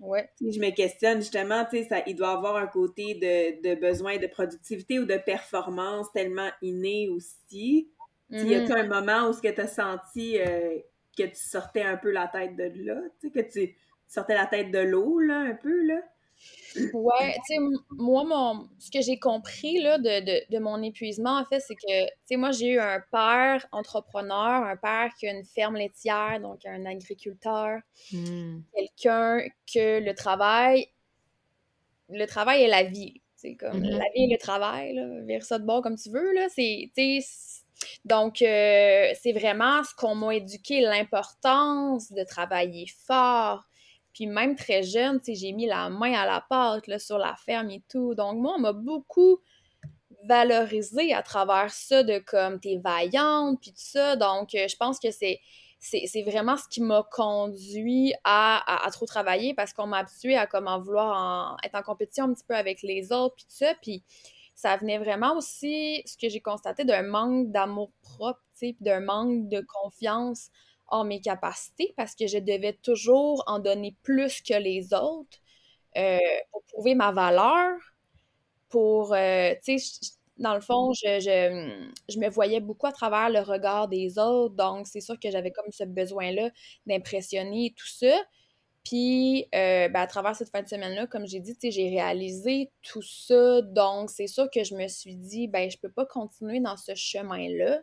Ouais. 0.00 0.28
Je 0.40 0.58
me 0.58 0.74
questionne 0.74 1.20
justement, 1.20 1.64
tu 1.64 1.82
sais, 1.84 2.02
il 2.06 2.16
doit 2.16 2.32
avoir 2.32 2.56
un 2.56 2.66
côté 2.66 3.14
de, 3.14 3.62
de, 3.62 3.80
besoin 3.80 4.18
de 4.18 4.26
productivité 4.26 4.98
ou 4.98 5.04
de 5.04 5.16
performance 5.16 6.12
tellement 6.12 6.50
inné 6.60 7.08
aussi. 7.08 7.88
Mm 8.28 8.46
Y 8.46 8.54
a-tu 8.56 8.72
un 8.72 8.86
moment 8.86 9.28
où 9.28 9.32
ce 9.32 9.40
que 9.40 9.48
tu 9.48 9.60
as 9.60 9.68
senti 9.68 10.40
euh, 10.40 10.78
que 11.16 11.24
tu 11.24 11.36
sortais 11.36 11.82
un 11.82 11.96
peu 11.96 12.10
la 12.10 12.26
tête 12.26 12.56
de 12.56 12.72
là, 12.84 13.00
tu 13.20 13.28
sais, 13.28 13.30
que 13.30 13.52
tu 13.52 13.76
sortais 14.08 14.34
la 14.34 14.46
tête 14.46 14.70
de 14.70 14.78
l'eau, 14.78 15.20
là, 15.20 15.38
un 15.38 15.54
peu, 15.54 15.86
là? 15.86 16.00
Ouais, 16.94 17.34
tu 17.46 17.54
sais, 17.54 17.60
moi, 17.90 18.24
mon, 18.24 18.68
ce 18.78 18.90
que 18.90 19.00
j'ai 19.00 19.18
compris 19.18 19.80
là, 19.80 19.98
de, 19.98 20.50
de, 20.50 20.58
mon 20.58 20.82
épuisement, 20.82 21.38
en 21.38 21.44
fait, 21.44 21.60
c'est 21.60 21.74
que, 21.74 22.04
tu 22.04 22.12
sais, 22.26 22.36
moi, 22.36 22.50
j'ai 22.52 22.68
eu 22.68 22.80
un 22.80 23.00
père 23.10 23.66
entrepreneur, 23.72 24.64
un 24.64 24.76
père 24.76 25.10
qui 25.18 25.26
a 25.26 25.32
une 25.32 25.44
ferme 25.44 25.76
laitière, 25.76 26.40
donc 26.40 26.64
un 26.66 26.86
agriculteur, 26.86 27.80
hmm. 28.12 28.60
quelqu'un 28.74 29.46
que 29.72 30.00
le 30.00 30.14
travail, 30.14 30.88
le 32.08 32.26
travail 32.26 32.62
est 32.62 32.68
la 32.68 32.84
vie. 32.84 33.20
C'est 33.42 33.56
comme 33.56 33.80
mm-hmm. 33.80 33.98
la 33.98 34.04
vie 34.14 34.22
et 34.22 34.32
le 34.32 34.38
travail, 34.38 34.94
là, 34.94 35.04
vire 35.22 35.42
ça 35.42 35.58
de 35.58 35.64
bord 35.64 35.82
comme 35.82 35.96
tu 35.96 36.10
veux, 36.10 36.32
là. 36.32 36.46
C'est, 36.48 36.92
donc, 38.04 38.40
euh, 38.40 39.08
c'est 39.20 39.32
vraiment 39.32 39.82
ce 39.82 39.94
qu'on 39.96 40.14
m'a 40.14 40.36
éduqué, 40.36 40.80
l'importance 40.80 42.12
de 42.12 42.22
travailler 42.22 42.86
fort, 43.06 43.64
puis 44.12 44.26
même 44.26 44.56
très 44.56 44.82
jeune, 44.82 45.18
tu 45.20 45.26
sais, 45.26 45.34
j'ai 45.34 45.52
mis 45.52 45.66
la 45.66 45.88
main 45.88 46.12
à 46.14 46.26
la 46.26 46.44
pâte 46.48 46.86
là, 46.86 46.98
sur 46.98 47.18
la 47.18 47.34
ferme 47.36 47.70
et 47.70 47.82
tout. 47.88 48.14
Donc 48.14 48.38
moi, 48.38 48.54
on 48.56 48.60
m'a 48.60 48.72
beaucoup 48.72 49.38
valorisé 50.24 51.12
à 51.14 51.22
travers 51.22 51.70
ça 51.70 52.02
de 52.02 52.18
comme 52.18 52.60
t'es 52.60 52.80
vaillante 52.82 53.58
puis 53.60 53.72
tout 53.72 53.78
ça. 53.78 54.16
Donc 54.16 54.54
euh, 54.54 54.68
je 54.68 54.76
pense 54.76 54.98
que 54.98 55.10
c'est 55.10 55.40
c'est 55.84 56.22
vraiment 56.22 56.56
ce 56.56 56.68
qui 56.68 56.80
m'a 56.80 57.04
conduit 57.10 58.14
à, 58.22 58.86
à, 58.86 58.88
trop 58.92 59.04
travailler 59.04 59.52
parce 59.52 59.72
qu'on 59.72 59.88
m'a 59.88 59.98
habitué 59.98 60.36
à 60.36 60.46
comment 60.46 60.78
vouloir 60.80 61.56
être 61.64 61.74
en 61.74 61.82
compétition 61.82 62.26
un 62.26 62.34
petit 62.34 62.44
peu 62.46 62.54
avec 62.54 62.82
les 62.82 63.10
autres 63.10 63.34
puis 63.34 63.46
tout 63.46 63.56
ça. 63.56 63.74
Puis 63.82 64.04
ça 64.54 64.76
venait 64.76 64.98
vraiment 64.98 65.36
aussi, 65.36 66.00
ce 66.06 66.16
que 66.16 66.28
j'ai 66.28 66.40
constaté, 66.40 66.84
d'un 66.84 67.02
manque 67.02 67.50
d'amour 67.50 67.90
propre, 68.00 68.40
tu 68.56 68.68
sais, 68.68 68.76
d'un 68.80 69.00
manque 69.00 69.48
de 69.48 69.64
confiance 69.82 70.50
en 70.92 71.04
mes 71.04 71.20
capacités 71.20 71.92
parce 71.96 72.14
que 72.14 72.28
je 72.28 72.38
devais 72.38 72.74
toujours 72.74 73.42
en 73.46 73.58
donner 73.58 73.96
plus 74.02 74.42
que 74.42 74.54
les 74.54 74.94
autres 74.94 75.38
euh, 75.96 76.18
pour 76.52 76.62
prouver 76.64 76.94
ma 76.94 77.10
valeur, 77.10 77.78
pour, 78.68 79.14
euh, 79.14 79.54
tu 79.64 79.78
sais, 79.78 80.00
dans 80.38 80.54
le 80.54 80.60
fond, 80.60 80.92
je, 80.92 81.20
je, 82.08 82.18
me 82.18 82.28
voyais 82.28 82.60
beaucoup 82.60 82.86
à 82.86 82.92
travers 82.92 83.30
le 83.30 83.40
regard 83.40 83.88
des 83.88 84.18
autres, 84.18 84.54
donc 84.54 84.86
c'est 84.86 85.00
sûr 85.00 85.18
que 85.18 85.30
j'avais 85.30 85.50
comme 85.50 85.70
ce 85.70 85.84
besoin-là 85.84 86.50
d'impressionner 86.86 87.74
tout 87.76 87.88
ça. 87.88 88.16
Puis, 88.84 89.44
euh, 89.54 89.88
ben, 89.88 90.00
à 90.00 90.06
travers 90.06 90.34
cette 90.34 90.50
fin 90.50 90.62
de 90.62 90.68
semaine-là, 90.68 91.06
comme 91.06 91.26
j'ai 91.26 91.40
dit, 91.40 91.56
j'ai 91.62 91.88
réalisé 91.88 92.70
tout 92.82 93.02
ça. 93.02 93.62
Donc, 93.62 94.10
c'est 94.10 94.26
sûr 94.26 94.50
que 94.50 94.64
je 94.64 94.74
me 94.74 94.88
suis 94.88 95.14
dit, 95.14 95.46
ben, 95.46 95.70
je 95.70 95.78
peux 95.78 95.90
pas 95.90 96.04
continuer 96.06 96.60
dans 96.60 96.76
ce 96.76 96.94
chemin-là 96.94 97.80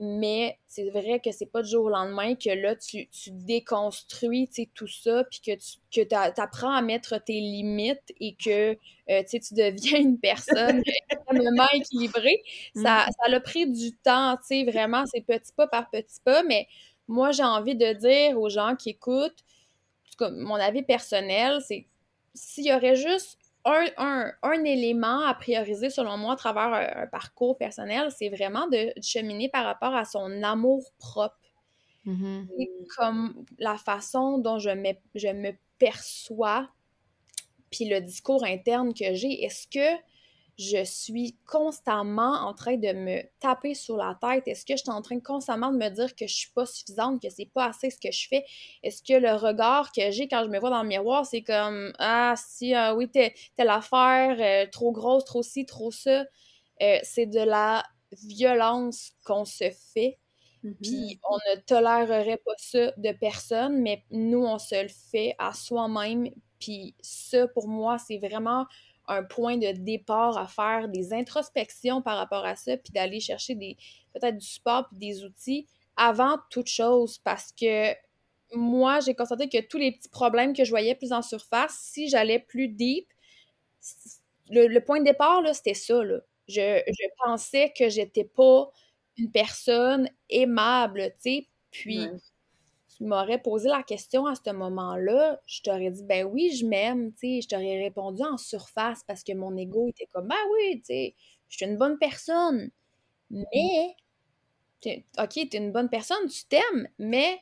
mais 0.00 0.58
c'est 0.66 0.90
vrai 0.90 1.20
que 1.20 1.32
c'est 1.32 1.50
pas 1.50 1.62
du 1.62 1.70
jour 1.70 1.86
au 1.86 1.88
lendemain 1.88 2.36
que 2.36 2.50
là, 2.50 2.76
tu, 2.76 3.08
tu 3.08 3.30
déconstruis 3.32 4.48
tout 4.74 4.86
ça, 4.86 5.24
puis 5.24 5.40
que 5.40 5.52
tu 5.56 6.06
que 6.06 6.40
apprends 6.40 6.72
à 6.72 6.82
mettre 6.82 7.18
tes 7.18 7.40
limites 7.40 8.14
et 8.20 8.34
que 8.34 8.76
euh, 9.10 9.22
tu 9.28 9.54
deviens 9.54 9.98
une 9.98 10.18
personne 10.18 10.82
extrêmement 11.10 11.68
équilibrée. 11.72 12.42
Ça, 12.76 13.06
mm. 13.06 13.10
ça 13.10 13.36
a 13.36 13.40
pris 13.40 13.70
du 13.70 13.92
temps, 13.92 14.36
tu 14.36 14.64
sais, 14.64 14.64
vraiment, 14.70 15.04
c'est 15.06 15.22
petit 15.22 15.52
pas 15.56 15.66
par 15.66 15.90
petit 15.90 16.20
pas, 16.24 16.42
mais 16.44 16.68
moi, 17.08 17.32
j'ai 17.32 17.44
envie 17.44 17.74
de 17.74 17.92
dire 17.94 18.38
aux 18.38 18.48
gens 18.48 18.76
qui 18.76 18.90
écoutent, 18.90 19.44
mon 20.20 20.56
avis 20.56 20.82
personnel, 20.82 21.58
c'est 21.66 21.86
s'il 22.34 22.66
y 22.66 22.72
aurait 22.72 22.96
juste 22.96 23.38
un, 23.64 24.64
élément 24.64 25.20
à 25.26 25.34
prioriser 25.34 25.90
selon 25.90 26.16
moi 26.16 26.34
à 26.34 26.36
travers 26.36 26.72
un, 27.02 27.06
parcours 27.06 27.56
personnel, 27.56 28.10
c'est 28.16 28.28
vraiment 28.28 28.66
de, 28.68 28.92
cheminer 29.02 29.48
par 29.48 29.64
rapport 29.64 29.94
à 29.94 30.04
son 30.04 30.42
amour 30.42 30.90
propre. 30.98 31.36
Mm-hmm. 32.06 32.86
comme 32.96 33.44
la 33.58 33.76
façon 33.76 34.38
dont 34.38 34.58
je 34.58 34.70
me, 34.70 34.92
je 35.14 35.28
me 35.28 35.50
perçois, 35.78 36.70
puis 37.70 37.84
le 37.84 38.00
discours 38.00 38.44
interne 38.44 38.94
que 38.94 39.12
j'ai. 39.12 39.44
Est-ce 39.44 39.66
que 39.66 40.00
je 40.58 40.82
suis 40.82 41.36
constamment 41.46 42.32
en 42.32 42.52
train 42.52 42.76
de 42.76 42.92
me 42.92 43.22
taper 43.38 43.74
sur 43.74 43.96
la 43.96 44.18
tête? 44.20 44.48
Est-ce 44.48 44.66
que 44.66 44.74
je 44.76 44.82
suis 44.82 44.90
en 44.90 45.02
train 45.02 45.20
constamment 45.20 45.70
de 45.70 45.76
me 45.76 45.88
dire 45.88 46.16
que 46.16 46.26
je 46.26 46.34
suis 46.34 46.50
pas 46.50 46.66
suffisante, 46.66 47.22
que 47.22 47.30
c'est 47.30 47.50
pas 47.54 47.66
assez 47.66 47.90
ce 47.90 47.98
que 47.98 48.10
je 48.10 48.26
fais? 48.28 48.44
Est-ce 48.82 49.02
que 49.02 49.12
le 49.12 49.34
regard 49.34 49.92
que 49.92 50.10
j'ai 50.10 50.26
quand 50.26 50.42
je 50.42 50.48
me 50.48 50.58
vois 50.58 50.70
dans 50.70 50.82
le 50.82 50.88
miroir, 50.88 51.24
c'est 51.24 51.42
comme 51.42 51.92
Ah, 52.00 52.34
si, 52.36 52.74
euh, 52.74 52.92
oui, 52.94 53.08
t'es 53.08 53.34
l'affaire, 53.56 54.36
euh, 54.40 54.68
trop 54.70 54.90
grosse, 54.90 55.24
trop 55.24 55.44
ci, 55.44 55.64
trop 55.64 55.92
ça? 55.92 56.24
Euh, 56.82 56.98
c'est 57.04 57.26
de 57.26 57.40
la 57.40 57.84
violence 58.26 59.12
qu'on 59.24 59.44
se 59.44 59.70
fait. 59.70 60.18
Mm-hmm. 60.64 60.74
Puis 60.82 61.20
on 61.30 61.36
ne 61.36 61.60
tolérerait 61.60 62.40
pas 62.44 62.54
ça 62.56 62.92
de 62.96 63.12
personne, 63.12 63.80
mais 63.80 64.04
nous, 64.10 64.44
on 64.44 64.58
se 64.58 64.82
le 64.82 64.88
fait 64.88 65.36
à 65.38 65.52
soi-même. 65.52 66.28
Puis 66.58 66.96
ça, 67.00 67.46
pour 67.46 67.68
moi, 67.68 67.98
c'est 67.98 68.18
vraiment 68.18 68.66
un 69.08 69.22
point 69.22 69.56
de 69.56 69.72
départ 69.72 70.38
à 70.38 70.46
faire 70.46 70.88
des 70.88 71.12
introspections 71.12 72.02
par 72.02 72.16
rapport 72.16 72.44
à 72.44 72.56
ça, 72.56 72.76
puis 72.76 72.92
d'aller 72.92 73.20
chercher 73.20 73.54
des 73.54 73.76
peut-être 74.14 74.38
du 74.38 74.46
support 74.46 74.88
puis 74.88 74.98
des 74.98 75.24
outils 75.24 75.66
avant 75.96 76.38
toute 76.50 76.68
chose 76.68 77.18
parce 77.18 77.52
que 77.52 77.94
moi, 78.54 79.00
j'ai 79.00 79.14
constaté 79.14 79.48
que 79.48 79.60
tous 79.66 79.78
les 79.78 79.92
petits 79.92 80.08
problèmes 80.08 80.54
que 80.54 80.64
je 80.64 80.70
voyais 80.70 80.94
plus 80.94 81.12
en 81.12 81.22
surface, 81.22 81.78
si 81.80 82.08
j'allais 82.08 82.38
plus 82.38 82.68
deep, 82.68 83.06
le, 84.50 84.78
point 84.80 85.00
de 85.00 85.04
départ, 85.04 85.42
c'était 85.54 85.74
ça. 85.74 86.02
Là. 86.02 86.20
Je, 86.46 86.80
pensais 87.24 87.72
que 87.76 87.88
j'étais 87.88 88.24
pas 88.24 88.70
une 89.18 89.30
personne 89.30 90.08
aimable, 90.30 91.12
tu 91.22 91.30
sais. 91.30 91.46
Puis, 91.70 92.08
tu 92.98 93.04
m'aurais 93.06 93.40
posé 93.42 93.68
la 93.70 93.82
question 93.84 94.26
à 94.26 94.34
ce 94.36 94.52
moment-là, 94.52 95.40
je 95.46 95.62
t'aurais 95.62 95.90
dit, 95.92 96.04
ben 96.04 96.26
oui, 96.26 96.52
je 96.56 96.66
m'aime, 96.66 97.12
tu 97.14 97.18
sais, 97.36 97.42
je 97.42 97.48
t'aurais 97.48 97.82
répondu 97.82 98.22
en 98.24 98.38
surface 98.38 99.04
parce 99.06 99.24
que 99.24 99.32
mon 99.34 99.56
ego 99.56 99.88
était 99.88 100.06
comme, 100.12 100.28
ben 100.28 100.36
oui, 100.54 100.80
tu 100.80 100.86
sais, 100.86 101.16
je 101.48 101.58
suis 101.58 101.66
une 101.66 101.78
bonne 101.78 101.98
personne. 101.98 102.70
Mais, 103.30 103.96
ok, 105.18 105.28
tu 105.32 105.40
es 105.56 105.58
une 105.58 105.72
bonne 105.72 105.88
personne, 105.88 106.28
tu 106.28 106.44
t'aimes, 106.46 106.88
mais 106.98 107.40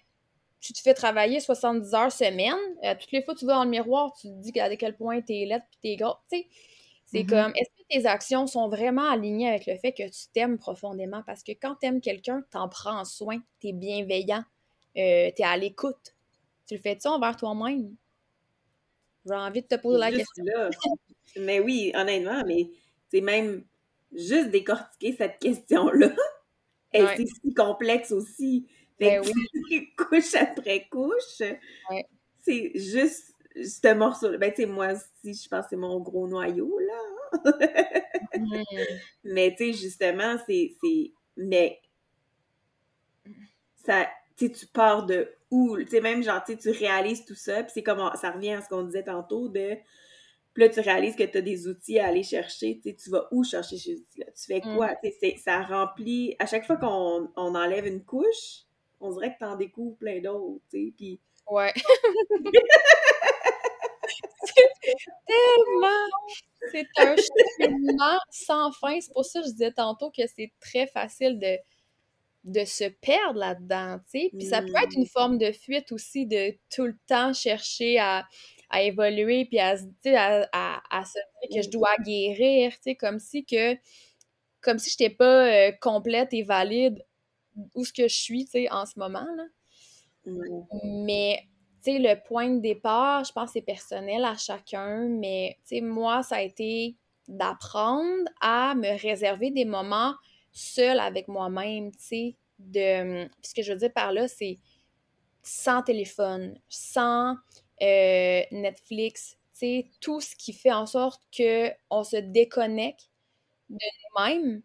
tu 0.61 0.73
te 0.73 0.81
fais 0.81 0.95
travailler 0.95 1.41
70 1.41 1.95
heures 1.95 2.13
semaine, 2.13 2.57
euh, 2.85 2.95
toutes 3.01 3.13
les 3.13 3.23
fois 3.23 3.35
que 3.35 3.41
tu 3.41 3.47
vas 3.47 3.55
dans 3.55 3.65
le 3.65 3.71
miroir, 3.71 4.13
tu 4.21 4.29
te 4.29 4.35
dis 4.43 4.59
à 4.61 4.75
quel 4.77 4.97
point 4.97 5.21
t'es 5.23 5.47
laide 5.47 5.63
puis 5.71 5.81
t'es 5.83 5.97
gros. 5.97 6.17
Tu 6.33 6.39
sais, 6.41 6.49
c'est 7.07 7.25
Mhm. 7.25 7.27
comme, 7.27 7.53
est-ce 7.57 7.71
que 7.71 8.01
tes 8.01 8.07
actions 8.07 8.47
sont 8.49 8.69
vraiment 8.69 9.11
alignées 9.11 9.49
avec 9.49 9.67
le 9.67 9.77
fait 9.79 9.93
que 9.93 10.05
tu 10.09 10.29
t'aimes 10.35 10.59
profondément? 10.59 11.23
Parce 11.27 11.43
que 11.45 11.53
quand 11.53 11.77
t'aimes 11.77 12.01
quelqu'un, 12.01 12.45
t'en 12.53 12.69
prends 12.69 13.05
soin, 13.05 13.41
t'es 13.61 13.73
bienveillant, 13.73 14.45
euh, 14.97 15.31
t'es 15.35 15.43
à 15.45 15.57
l'écoute. 15.57 16.15
Tu 16.67 16.75
le 16.75 16.81
fais-tu 16.81 17.07
envers 17.09 17.37
toi-même? 17.37 17.95
J'ai 19.27 19.35
envie 19.35 19.63
de 19.63 19.67
te 19.67 19.75
poser 19.77 19.99
la 19.99 20.11
question. 20.13 20.45
là. 20.45 20.71
Mais 21.39 21.61
oui, 21.61 21.93
honnêtement, 21.95 22.43
mais 22.47 22.71
c'est 23.11 23.21
même 23.21 23.65
juste 24.13 24.51
décortiquer 24.51 25.13
cette 25.17 25.39
question-là. 25.39 26.11
Et 26.93 27.03
Ouais. 27.03 27.15
c'est 27.17 27.27
si 27.27 27.53
complexe 27.55 28.13
aussi. 28.13 28.67
Fait 28.99 29.21
Ben 29.21 29.23
que 29.23 29.31
tu- 29.69 29.95
couche 29.97 30.35
après 30.35 30.87
couche. 30.91 31.41
Ouais. 31.91 32.07
C'est 32.41 32.73
juste 32.79 33.35
ce 33.57 33.95
morceau. 33.95 34.39
Ben, 34.39 34.51
tu 34.51 34.63
sais, 34.63 34.67
moi 34.67 34.93
aussi, 34.93 35.35
je 35.35 35.49
pense 35.49 35.65
que 35.65 35.71
c'est 35.71 35.77
mon 35.77 36.01
gros 36.01 36.27
noyau, 36.29 36.79
là. 36.79 37.43
Mhm. 38.39 38.65
Mais, 39.25 39.55
tu 39.59 39.73
sais, 39.73 39.73
justement, 39.73 40.37
c'est. 40.47 40.75
c'est- 40.83 41.13
Mais. 41.37 41.81
Ça. 43.85 44.09
Tu 44.37 44.47
sais, 44.47 44.53
tu 44.53 44.67
pars 44.67 45.07
de 45.07 45.29
où? 45.51 45.79
Tu 45.79 45.87
sais, 45.89 46.01
même, 46.01 46.23
genre, 46.23 46.43
tu 46.45 46.71
réalises 46.71 47.25
tout 47.25 47.35
ça, 47.35 47.63
puis 47.63 47.73
c'est 47.75 47.83
comme. 47.83 47.99
Ça 48.21 48.31
revient 48.33 48.53
à 48.55 48.63
ce 48.63 48.69
qu'on 48.69 48.83
disait 48.83 49.05
tantôt 49.05 49.49
de. 49.49 49.77
Puis 50.55 50.63
là, 50.63 50.69
tu 50.71 50.81
réalises 50.81 51.17
que 51.17 51.23
tu 51.25 51.39
as 51.39 51.43
des 51.43 51.69
outils 51.69 51.99
à 51.99 52.07
aller 52.07 52.23
chercher. 52.23 52.81
Tu 52.83 52.95
tu 52.97 53.11
vas 53.11 53.29
où 53.31 53.45
chercher 53.45 53.77
ces 53.79 53.95
outils-là? 53.95 54.27
Tu 54.35 54.45
fais 54.47 54.61
quoi? 54.63 54.95
Tu 55.03 55.11
sais, 55.11 55.17
c'est- 55.21 55.37
ça 55.39 55.61
remplit... 55.63 56.35
À 56.39 56.47
chaque 56.47 56.67
fois 56.67 56.77
qu'on 56.77 57.31
on 57.37 57.55
enlève 57.55 57.87
une 57.87 58.03
couche, 58.03 58.63
on 59.01 59.13
dirait 59.13 59.35
que 59.35 59.39
tu 59.39 59.45
en 59.45 59.57
découvres 59.57 59.97
plein 59.99 60.21
d'autres, 60.21 60.63
tu 60.71 60.87
sais. 60.87 60.93
Puis 60.97 61.21
Ouais. 61.49 61.73
c'est 64.45 64.69
tellement. 65.27 66.07
C'est 66.73 66.87
un 66.99 67.15
cheminement 67.61 68.19
sans 68.31 68.73
fin. 68.73 68.99
C'est 69.01 69.13
pour 69.13 69.25
ça 69.25 69.41
que 69.41 69.47
je 69.47 69.53
disais 69.53 69.73
tantôt 69.73 70.11
que 70.11 70.23
c'est 70.35 70.53
très 70.61 70.87
facile 70.87 71.39
de, 71.39 71.57
de 72.47 72.65
se 72.65 72.85
perdre 73.03 73.41
là-dedans, 73.41 73.99
tu 74.11 74.21
sais. 74.21 74.35
Puis 74.39 74.47
ça 74.49 74.63
peut 74.63 74.69
être 74.85 74.97
Mm. 74.97 75.01
une 75.01 75.07
forme 75.07 75.39
de 75.39 75.53
fuite 75.53 75.93
aussi, 75.93 76.27
de 76.27 76.57
tout 76.75 76.87
le 76.87 76.97
temps 77.09 77.35
chercher 77.35 77.99
à, 78.01 78.27
à 78.71 78.83
évoluer, 78.83 79.47
puis 79.47 79.59
à, 79.61 79.77
à, 80.07 80.49
à, 80.53 80.83
à 81.01 81.05
se 81.07 81.19
dire 81.19 81.51
que 81.55 81.63
je 81.63 81.71
dois 81.71 81.95
guérir, 82.05 82.73
tu 82.77 82.79
sais, 82.85 82.97
comme 82.97 83.19
si 83.21 83.45
que. 83.47 83.77
Comme 84.63 84.79
si 84.79 84.91
je 84.91 84.97
n'étais 85.05 85.15
pas 85.15 85.47
euh, 85.69 85.73
complète 85.81 86.35
et 86.35 86.43
valide 86.43 87.05
où 87.75 87.85
ce 87.85 87.93
que 87.93 88.09
je 88.09 88.15
suis, 88.17 88.45
tu 88.47 88.53
sais, 88.53 88.71
en 88.71 88.87
ce 88.87 88.99
moment, 88.99 89.27
là. 89.37 89.45
mm, 90.27 90.67
Mais, 90.85 91.43
tu 91.85 91.93
sais, 91.93 91.99
le 91.99 92.17
point 92.27 92.51
de 92.51 92.61
départ, 92.61 93.25
je 93.25 93.33
pense 93.33 93.47
que 93.51 93.53
c'est 93.55 93.63
personnel 93.63 94.25
à 94.25 94.37
chacun, 94.37 95.09
mais, 95.09 95.57
tu 95.69 95.77
sais, 95.77 95.81
moi, 95.81 96.23
ça 96.23 96.37
a 96.37 96.43
été 96.43 96.97
d'apprendre 97.29 98.29
à 98.41 98.75
me 98.75 99.01
réserver 99.01 99.51
des 99.51 99.65
moments 99.65 100.15
seuls 100.59 101.01
avec 101.01 101.29
moi-même, 101.29 101.93
tu 101.93 101.99
sais, 102.03 102.37
de... 102.59 103.27
Puis 103.27 103.51
ce 103.51 103.55
que 103.55 103.63
je 103.63 103.73
veux 103.73 103.79
dire 103.79 103.93
par 103.93 104.13
là, 104.13 104.29
c'est 104.29 104.59
sans 105.43 105.83
téléphone, 105.83 106.59
sans 106.69 107.37
euh, 107.83 108.43
Netflix, 108.53 109.37
tu 109.53 109.59
sais, 109.61 109.91
tout 110.01 110.21
ce 110.21 110.35
qui 110.37 110.53
fait 110.53 110.73
en 110.73 110.87
sorte 110.87 111.23
qu'on 111.37 112.05
se 112.05 112.17
déconnecte 112.17 113.11
de 113.71 113.77
nous-mêmes, 114.19 114.63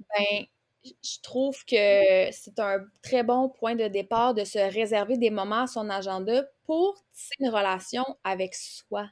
ben, 0.00 0.46
je 0.84 1.20
trouve 1.22 1.64
que 1.64 2.30
c'est 2.32 2.58
un 2.58 2.84
très 3.02 3.22
bon 3.24 3.48
point 3.50 3.74
de 3.76 3.88
départ 3.88 4.34
de 4.34 4.44
se 4.44 4.58
réserver 4.58 5.16
des 5.18 5.30
moments 5.30 5.62
à 5.62 5.66
son 5.66 5.90
agenda 5.90 6.44
pour 6.64 6.96
tisser 7.12 7.34
une 7.40 7.50
relation 7.50 8.04
avec 8.24 8.54
soi. 8.54 9.08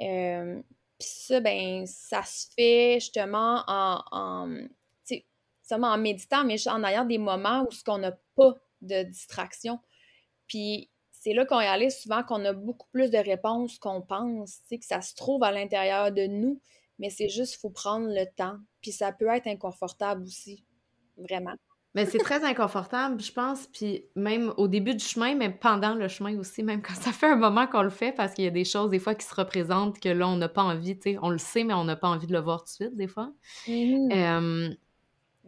Euh, 0.00 0.62
Puis 0.98 1.08
ça, 1.08 1.40
ben, 1.40 1.86
ça 1.86 2.22
se 2.22 2.46
fait 2.54 2.94
justement 3.00 3.64
en, 3.66 4.44
seulement 5.68 5.88
en 5.88 5.98
méditant, 5.98 6.44
mais 6.44 6.56
en 6.68 6.82
ayant 6.84 7.04
des 7.04 7.18
moments 7.18 7.64
où 7.68 7.70
ce 7.70 7.84
qu'on 7.84 7.98
n'a 7.98 8.12
pas 8.36 8.54
de 8.80 9.02
distraction. 9.02 9.78
Puis 10.46 10.90
c'est 11.10 11.34
là 11.34 11.44
qu'on 11.44 11.58
réalise 11.58 11.96
souvent 11.98 12.22
qu'on 12.22 12.44
a 12.44 12.52
beaucoup 12.52 12.86
plus 12.92 13.10
de 13.10 13.18
réponses 13.18 13.78
qu'on 13.78 14.00
pense, 14.00 14.60
que 14.70 14.76
ça 14.80 15.00
se 15.02 15.14
trouve 15.14 15.42
à 15.42 15.52
l'intérieur 15.52 16.12
de 16.12 16.26
nous, 16.26 16.60
mais 16.98 17.10
c'est 17.10 17.28
juste, 17.28 17.60
faut 17.60 17.70
prendre 17.70 18.08
le 18.08 18.24
temps. 18.36 18.56
Puis 18.80 18.92
ça 18.92 19.12
peut 19.12 19.28
être 19.28 19.46
inconfortable 19.46 20.22
aussi, 20.22 20.64
vraiment. 21.16 21.54
Mais 21.94 22.06
c'est 22.06 22.18
très 22.18 22.44
inconfortable, 22.44 23.20
je 23.20 23.32
pense, 23.32 23.66
puis 23.66 24.04
même 24.14 24.52
au 24.56 24.68
début 24.68 24.94
du 24.94 25.04
chemin, 25.04 25.34
mais 25.34 25.50
pendant 25.50 25.94
le 25.94 26.06
chemin 26.06 26.38
aussi, 26.38 26.62
même 26.62 26.80
quand 26.80 26.94
ça 26.94 27.12
fait 27.12 27.26
un 27.26 27.36
moment 27.36 27.66
qu'on 27.66 27.82
le 27.82 27.90
fait, 27.90 28.12
parce 28.12 28.34
qu'il 28.34 28.44
y 28.44 28.46
a 28.46 28.52
des 28.52 28.64
choses 28.64 28.90
des 28.90 28.98
fois 28.98 29.14
qui 29.14 29.26
se 29.26 29.34
représentent 29.34 29.98
que 29.98 30.08
là, 30.08 30.28
on 30.28 30.36
n'a 30.36 30.48
pas 30.48 30.62
envie, 30.62 30.96
tu 30.96 31.12
sais, 31.12 31.18
on 31.22 31.30
le 31.30 31.38
sait, 31.38 31.64
mais 31.64 31.74
on 31.74 31.84
n'a 31.84 31.96
pas 31.96 32.08
envie 32.08 32.26
de 32.26 32.32
le 32.32 32.40
voir 32.40 32.60
tout 32.60 32.66
de 32.66 32.70
suite, 32.70 32.96
des 32.96 33.08
fois. 33.08 33.32
Mhm. 33.66 34.12
Euh, 34.12 34.74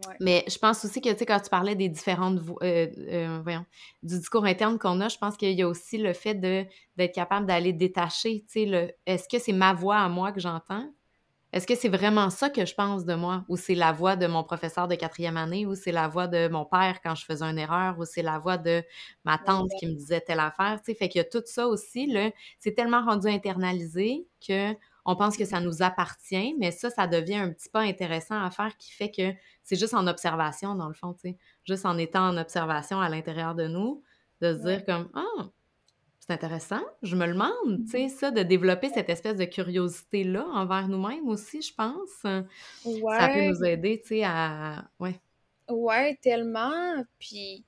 Ouais. 0.07 0.15
Mais 0.19 0.43
je 0.47 0.57
pense 0.57 0.83
aussi 0.85 1.01
que, 1.01 1.09
tu 1.09 1.17
sais, 1.19 1.25
quand 1.25 1.39
tu 1.39 1.49
parlais 1.49 1.75
des 1.75 1.89
différentes, 1.89 2.39
vo- 2.39 2.57
euh, 2.63 2.87
euh, 2.97 3.39
voyons, 3.43 3.65
du 4.03 4.17
discours 4.17 4.45
interne 4.45 4.79
qu'on 4.79 4.99
a, 5.01 5.09
je 5.09 5.17
pense 5.17 5.37
qu'il 5.37 5.51
y 5.51 5.61
a 5.61 5.67
aussi 5.67 5.97
le 5.97 6.13
fait 6.13 6.35
d'être 6.35 7.13
capable 7.13 7.45
d'aller 7.45 7.73
détacher, 7.73 8.43
tu 8.45 8.69
sais, 8.69 8.97
est-ce 9.05 9.27
que 9.27 9.39
c'est 9.39 9.53
ma 9.53 9.73
voix 9.73 9.97
à 9.97 10.09
moi 10.09 10.31
que 10.31 10.39
j'entends? 10.39 10.89
Est-ce 11.53 11.67
que 11.67 11.75
c'est 11.75 11.89
vraiment 11.89 12.29
ça 12.29 12.49
que 12.49 12.65
je 12.65 12.73
pense 12.73 13.03
de 13.05 13.13
moi? 13.13 13.43
Ou 13.49 13.57
c'est 13.57 13.75
la 13.75 13.91
voix 13.91 14.15
de 14.15 14.25
mon 14.27 14.43
professeur 14.43 14.87
de 14.87 14.95
quatrième 14.95 15.35
année? 15.37 15.65
Ou 15.65 15.75
c'est 15.75 15.91
la 15.91 16.07
voix 16.07 16.27
de 16.27 16.47
mon 16.47 16.63
père 16.65 17.01
quand 17.03 17.13
je 17.15 17.25
faisais 17.25 17.43
une 17.45 17.57
erreur? 17.59 17.99
Ou 17.99 18.05
c'est 18.05 18.21
la 18.21 18.39
voix 18.39 18.57
de 18.57 18.83
ma 19.25 19.37
tante 19.37 19.71
qui 19.75 19.85
me 19.87 19.93
disait 19.93 20.21
telle 20.21 20.39
affaire? 20.39 20.79
Tu 20.81 20.91
sais, 20.93 20.95
fait 20.97 21.09
qu'il 21.09 21.19
y 21.19 21.21
a 21.21 21.25
tout 21.29 21.43
ça 21.45 21.67
aussi, 21.67 22.07
là. 22.07 22.31
C'est 22.59 22.73
tellement 22.73 23.03
rendu 23.03 23.27
internalisé 23.27 24.27
que 24.47 24.73
on 25.05 25.15
pense 25.15 25.37
que 25.37 25.45
ça 25.45 25.59
nous 25.61 25.81
appartient, 25.81 26.55
mais 26.59 26.71
ça, 26.71 26.89
ça 26.89 27.07
devient 27.07 27.35
un 27.37 27.51
petit 27.51 27.69
pas 27.69 27.81
intéressant 27.81 28.41
à 28.43 28.51
faire 28.51 28.77
qui 28.77 28.91
fait 28.91 29.11
que 29.11 29.33
c'est 29.63 29.75
juste 29.77 29.93
en 29.93 30.07
observation, 30.07 30.75
dans 30.75 30.87
le 30.87 30.93
fond, 30.93 31.13
tu 31.13 31.21
sais. 31.31 31.37
Juste 31.65 31.85
en 31.85 31.97
étant 31.97 32.27
en 32.29 32.37
observation 32.37 32.99
à 33.01 33.09
l'intérieur 33.09 33.55
de 33.55 33.67
nous, 33.67 34.03
de 34.41 34.53
se 34.57 34.63
Ouais. 34.63 34.77
dire 34.77 34.85
comme, 34.85 35.09
ah, 35.15 35.49
c'est 36.19 36.33
intéressant, 36.33 36.81
je 37.01 37.15
me 37.15 37.25
le 37.25 37.33
demande, 37.33 37.83
tu 37.85 37.91
sais, 37.91 38.09
ça, 38.09 38.31
de 38.31 38.43
développer 38.43 38.89
cette 38.89 39.09
espèce 39.09 39.37
de 39.37 39.45
curiosité-là 39.45 40.45
envers 40.53 40.87
nous-mêmes 40.87 41.27
aussi, 41.27 41.61
je 41.61 41.73
pense. 41.73 42.09
Ça 43.17 43.29
peut 43.29 43.41
nous 43.41 43.63
aider, 43.65 44.01
tu 44.01 44.09
sais, 44.09 44.23
à... 44.23 44.89
Ouais. 44.99 45.19
ouais, 45.69 46.17
tellement. 46.21 47.03
Puis, 47.19 47.65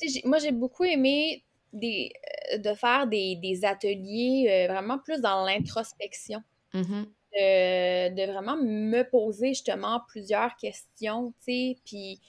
tu 0.00 0.08
sais, 0.08 0.22
moi, 0.24 0.38
j'ai 0.38 0.52
beaucoup 0.52 0.84
aimé 0.84 1.44
des, 1.72 2.10
euh, 2.54 2.58
de 2.58 2.74
faire 2.74 3.06
des, 3.06 3.36
des 3.36 3.64
ateliers 3.64 4.66
euh, 4.68 4.72
vraiment 4.72 4.98
plus 4.98 5.20
dans 5.20 5.44
l'introspection. 5.44 6.42
Mhm. 6.74 7.06
de, 7.34 8.26
vraiment 8.32 8.56
me 8.56 9.02
poser 9.02 9.48
justement 9.50 10.00
plusieurs 10.08 10.56
questions, 10.56 11.32
tu 11.40 11.44
sais, 11.52 11.76
puis, 11.84 12.20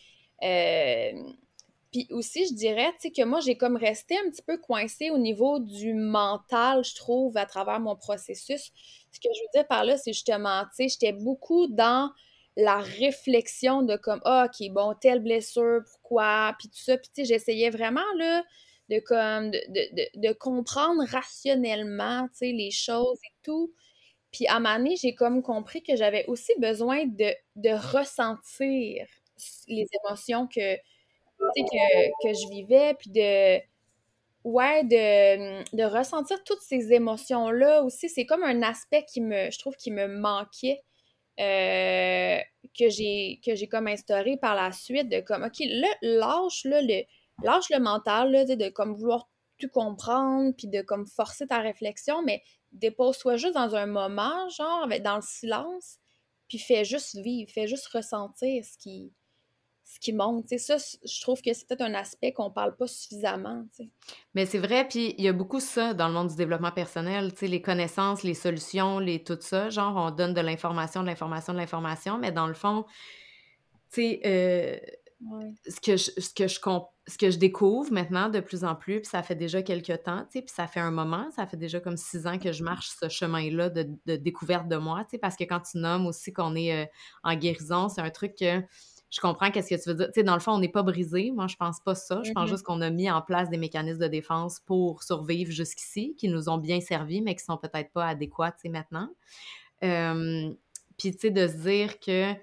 euh, 0.44 1.12
puis 1.92 2.08
aussi, 2.12 2.46
je 2.48 2.54
dirais, 2.54 2.92
tu 2.94 3.04
sais, 3.10 3.12
que 3.12 3.24
moi, 3.24 3.40
j'ai 3.40 3.58
comme 3.58 3.78
resté 3.78 4.18
un 4.18 4.30
petit 4.30 4.42
peu 4.42 4.58
coincée 4.58 5.12
au 5.12 5.18
niveau 5.18 5.60
du 5.60 5.94
mental, 5.94 6.84
je 6.84 6.96
trouve, 6.96 7.38
à 7.38 7.46
travers 7.46 7.80
mon 7.80 7.96
processus. 7.96 8.72
Ce 9.12 9.20
que 9.20 9.30
je 9.34 9.42
veux 9.42 9.48
dire 9.62 9.68
par 9.68 9.86
là, 9.86 9.98
c'est 9.98 10.14
justement, 10.14 10.64
tu 10.66 10.70
sais, 10.76 10.90
j'étais 10.90 11.14
beaucoup 11.14 11.68
dans 11.68 12.12
la 12.58 12.78
réflexion 12.80 13.82
de 13.84 13.96
comme, 13.98 14.22
ah, 14.26 14.48
OK, 14.50 14.70
bon, 14.72 14.94
telle 15.00 15.20
blessure, 15.22 15.82
pourquoi, 15.90 16.56
puis 16.60 16.70
tout 16.70 16.78
ça, 16.80 16.98
puis 16.98 17.10
tu 17.16 17.22
sais, 17.24 17.26
j'essayais 17.26 17.70
vraiment, 17.70 18.02
là, 18.18 18.44
de 18.90 19.00
comme, 19.00 19.52
de, 19.52 19.60
de, 19.70 20.28
de 20.30 20.34
comprendre 20.34 21.04
rationnellement, 21.10 22.28
tu 22.30 22.38
sais, 22.40 22.52
les 22.52 22.72
choses 22.72 23.20
et 23.24 23.34
tout. 23.44 23.74
Puis 24.36 24.48
à 24.48 24.60
moment 24.60 24.76
donné, 24.78 24.98
j'ai 24.98 25.16
comme 25.16 25.42
compris 25.42 25.82
que 25.82 25.96
j'avais 25.96 26.26
aussi 26.26 26.52
besoin 26.60 27.06
de, 27.06 27.34
de 27.56 27.70
ressentir 27.96 29.08
les 29.70 29.88
émotions 30.04 30.46
que, 30.48 30.76
que, 30.76 32.10
que 32.22 32.34
je 32.34 32.50
vivais, 32.52 32.96
puis 32.96 33.12
de, 33.12 33.62
ouais, 34.44 34.84
de, 34.84 35.64
de 35.74 35.84
ressentir 35.86 36.44
toutes 36.44 36.60
ces 36.60 36.92
émotions-là 36.92 37.84
aussi. 37.84 38.10
C'est 38.10 38.26
comme 38.26 38.44
un 38.44 38.62
aspect 38.62 39.06
qui 39.06 39.22
me, 39.22 39.50
je 39.50 39.58
trouve, 39.58 39.78
qui 39.78 39.90
me 39.92 40.08
manquait, 40.08 40.82
euh, 41.40 42.38
que 42.78 42.90
j'ai 42.90 43.40
que 43.46 43.56
j'ai 43.56 43.68
comme 43.70 43.88
instauré 43.88 44.36
par 44.36 44.56
la 44.56 44.74
suite, 44.74 45.08
de 45.08 45.22
comme, 45.22 45.44
OK, 45.44 45.60
là, 45.62 45.88
lâche, 46.02 46.66
là, 46.66 46.82
le, 46.82 47.04
lâche 47.42 47.70
le 47.70 47.80
mental, 47.80 48.34
là, 48.34 48.46
sais, 48.46 48.58
de 48.58 48.68
comme 48.68 48.96
vouloir 48.96 49.30
tout 49.60 49.70
comprendre, 49.70 50.54
puis 50.58 50.68
de 50.68 50.82
comme 50.82 51.08
forcer 51.08 51.48
ta 51.48 51.60
réflexion, 51.60 52.22
mais 52.24 52.42
dépose-toi 52.76 53.38
juste 53.38 53.56
dans 53.56 53.76
un 53.76 53.86
moment, 53.86 54.50
genre, 54.50 54.84
avec- 54.84 55.04
dans 55.04 55.16
le 55.16 55.22
silence, 55.22 55.98
puis 56.48 56.60
fais 56.60 56.86
juste 56.86 57.16
vivre, 57.18 57.52
fais 57.52 57.68
juste 57.68 57.88
ressentir 57.88 58.64
ce 58.64 58.78
qui, 58.78 59.12
ce 59.84 60.00
qui 60.00 60.14
monte. 60.14 60.48
Tu 60.48 60.58
sais, 60.58 60.78
ça, 60.78 60.98
je 61.04 61.22
trouve 61.22 61.42
que 61.42 61.54
c'est 61.54 61.68
peut-être 61.68 61.82
un 61.82 61.94
aspect 61.94 62.34
qu'on 62.34 62.52
parle 62.52 62.76
pas 62.76 62.88
suffisamment, 62.88 63.66
tu 63.76 63.84
sais. 63.84 63.90
Mais 64.34 64.46
c'est 64.46 64.60
vrai, 64.60 64.88
puis 64.88 65.16
il 65.18 65.24
y 65.24 65.28
a 65.28 65.34
beaucoup 65.34 65.60
ça 65.60 65.94
dans 65.94 66.08
le 66.08 66.14
monde 66.14 66.30
du 66.30 66.36
développement 66.36 66.72
personnel, 66.72 67.32
les 67.42 67.62
connaissances, 67.62 68.24
les 68.24 68.34
solutions, 68.34 69.00
les 69.00 69.24
tout 69.24 69.38
ça, 69.40 69.70
genre 69.70 69.96
on 69.96 70.12
donne 70.12 70.34
de 70.34 70.42
l'information, 70.42 71.02
de 71.02 71.08
l'information, 71.08 71.54
de 71.54 71.60
l'information, 71.60 72.18
mais 72.18 72.32
dans 72.32 72.48
le 72.48 72.54
fond, 72.54 72.86
tu 73.92 74.02
sais, 74.02 74.22
euh, 74.26 74.78
ce 75.68 75.80
que 75.80 75.98
je, 75.98 76.12
ce 76.20 76.34
que 76.34 76.48
je 76.48 76.60
ce 77.08 77.18
que 77.18 77.30
je 77.30 77.38
découvre 77.38 77.92
maintenant 77.92 78.30
de 78.30 78.40
plus 78.40 78.64
en 78.64 78.76
plus, 78.76 79.02
puis 79.02 79.10
ça 79.10 79.22
fait 79.22 79.36
déjà 79.36 79.62
quelques 79.62 80.04
temps, 80.04 80.24
tu 80.24 80.40
sais, 80.40 80.42
puis 80.42 80.54
ça 80.54 80.66
fait 80.66 80.80
un 80.80 80.92
moment, 80.92 81.30
ça 81.36 81.46
fait 81.46 81.58
déjà 81.58 81.80
comme 81.80 81.98
six 81.98 82.26
ans 82.26 82.40
que 82.40 82.52
je 82.52 82.64
marche 82.64 82.90
ce 83.00 83.10
chemin-là 83.10 83.70
de, 83.70 84.16
découverte 84.16 84.68
de 84.68 84.78
moi, 84.78 85.04
tu 85.04 85.12
sais, 85.12 85.18
parce 85.20 85.36
que 85.36 85.44
quand 85.44 85.60
tu 85.60 85.78
nommes 85.78 86.08
aussi 86.08 86.34
qu'on 86.34 86.56
est 86.56 86.84
euh, 86.84 86.86
en 87.24 87.36
guérison, 87.36 87.90
c'est 87.90 88.02
un 88.02 88.10
truc 88.10 88.36
que 88.40 88.62
je 89.12 89.22
comprends 89.22 89.52
qu'est-ce 89.52 89.70
que 89.70 89.82
tu 89.82 89.90
veux 89.90 89.96
dire. 89.96 90.08
Tu 90.08 90.14
sais, 90.16 90.24
dans 90.24 90.34
le 90.34 90.40
fond, 90.40 90.54
on 90.54 90.60
n'est 90.60 90.68
pas 90.68 90.84
brisé. 90.84 91.32
Moi, 91.32 91.48
je 91.48 91.56
pense 91.56 91.80
pas 91.80 91.96
ça. 91.96 92.22
Je 92.24 92.34
pense 92.34 92.48
mm-hmm. 92.48 92.52
juste 92.52 92.64
qu'on 92.64 92.82
a 92.82 92.90
mis 92.90 93.10
en 93.10 93.22
place 93.22 93.50
des 93.50 93.58
mécanismes 93.58 94.00
de 94.00 94.08
défense 94.08 94.60
pour 94.60 95.04
survivre 95.04 95.52
jusqu'ici, 95.52 96.16
qui 96.18 96.28
nous 96.28 96.50
ont 96.50 96.58
bien 96.58 96.82
servi, 96.82 97.22
mais 97.22 97.36
qui 97.36 97.46
sont 97.46 97.56
peut-être 97.56 97.94
pas 97.94 98.08
adéquats, 98.08 98.52
tu 98.52 98.64
sais, 98.64 98.70
maintenant. 98.70 99.10
puis, 99.80 101.12
tu 101.12 101.20
sais, 101.20 101.30
de 101.30 101.48
se 101.48 101.58
dire 101.58 102.00
que 102.00 102.34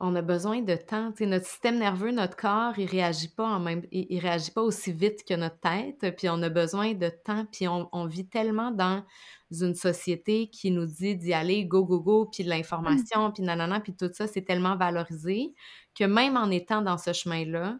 on 0.00 0.14
a 0.16 0.22
besoin 0.22 0.62
de 0.62 0.74
temps. 0.74 1.12
notre 1.20 1.46
système 1.46 1.78
nerveux, 1.78 2.10
notre 2.10 2.34
corps, 2.34 2.78
il 2.78 2.86
réagit 2.86 3.28
pas 3.28 3.44
en 3.44 3.60
même, 3.60 3.82
il, 3.92 4.18
réagit 4.18 4.50
pas 4.50 4.62
aussi 4.62 4.92
vite 4.92 5.24
que 5.28 5.34
notre 5.34 5.60
tête. 5.60 6.16
Puis 6.16 6.28
on 6.30 6.42
a 6.42 6.48
besoin 6.48 6.94
de 6.94 7.10
temps. 7.10 7.44
Puis 7.52 7.68
on, 7.68 8.06
vit 8.06 8.26
tellement 8.26 8.70
dans 8.70 9.04
une 9.50 9.74
société 9.74 10.48
qui 10.48 10.70
nous 10.70 10.86
dit 10.86 11.16
d'y 11.16 11.34
aller 11.34 11.66
go 11.66 11.84
go 11.84 12.00
go, 12.00 12.30
puis 12.32 12.44
de 12.44 12.48
l'information, 12.48 13.28
mmh. 13.28 13.32
puis 13.34 13.42
nanana, 13.42 13.80
puis 13.80 13.94
tout 13.94 14.10
ça, 14.12 14.26
c'est 14.26 14.42
tellement 14.42 14.76
valorisé 14.76 15.54
que 15.94 16.04
même 16.04 16.36
en 16.36 16.50
étant 16.50 16.80
dans 16.80 16.96
ce 16.96 17.12
chemin-là, 17.12 17.78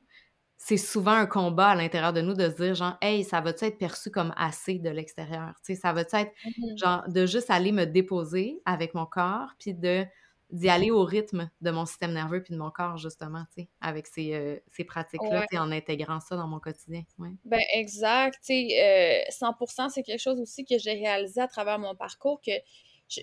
c'est 0.59 0.77
souvent 0.77 1.13
un 1.13 1.27
combat 1.27 1.69
à 1.69 1.75
l'intérieur 1.75 2.13
de 2.13 2.21
nous 2.21 2.35
de 2.35 2.51
se 2.51 2.57
dire 2.57 2.75
genre 2.75 2.99
hey 3.01 3.25
ça 3.25 3.41
va-tu 3.41 3.65
être 3.65 3.79
perçu 3.79 4.11
comme 4.11 4.35
assez 4.37 4.79
de 4.79 4.91
l'extérieur 4.91 5.55
tu 5.65 5.73
sais 5.73 5.81
ça 5.81 5.95
va-tu 5.95 6.17
être 6.17 6.33
mmh 6.45 6.77
genre 6.77 7.03
de 7.09 7.25
juste 7.25 7.49
aller 7.49 7.73
me 7.73 7.87
déposer 7.87 8.61
avec 8.67 8.93
mon 8.93 9.07
corps 9.07 9.49
puis 9.59 9.73
de 9.73 10.05
d'y 10.53 10.69
aller 10.69 10.91
au 10.91 11.05
rythme 11.05 11.51
de 11.61 11.71
mon 11.71 11.87
système 11.87 12.13
nerveux 12.13 12.43
puis 12.43 12.55
de 12.55 12.59
mon 12.59 12.71
corps, 12.71 12.97
justement, 12.97 13.45
tu 13.55 13.63
sais, 13.63 13.69
avec 13.81 14.07
ces, 14.07 14.35
euh, 14.35 14.59
ces 14.73 14.85
pratiques-là, 14.85 15.47
en 15.55 15.71
intégrant 15.71 16.21
ça 16.21 16.37
dans 16.37 16.49
mon 16.49 16.59
quotidien. 16.59 17.03
Ouais. 17.19 17.31
Ben, 17.45 17.61
exact. 17.73 18.39
Tu 18.45 18.69
sais, 18.71 19.25
100 19.31 19.55
c'est 19.91 20.03
quelque 20.03 20.21
chose 20.21 20.41
aussi 20.41 20.65
que 20.65 20.79
j'ai 20.79 20.93
réalisé 20.93 21.41
à 21.41 21.49
travers 21.49 21.79
mon 21.79 21.95
parcours 21.95 22.41
que 22.41 22.53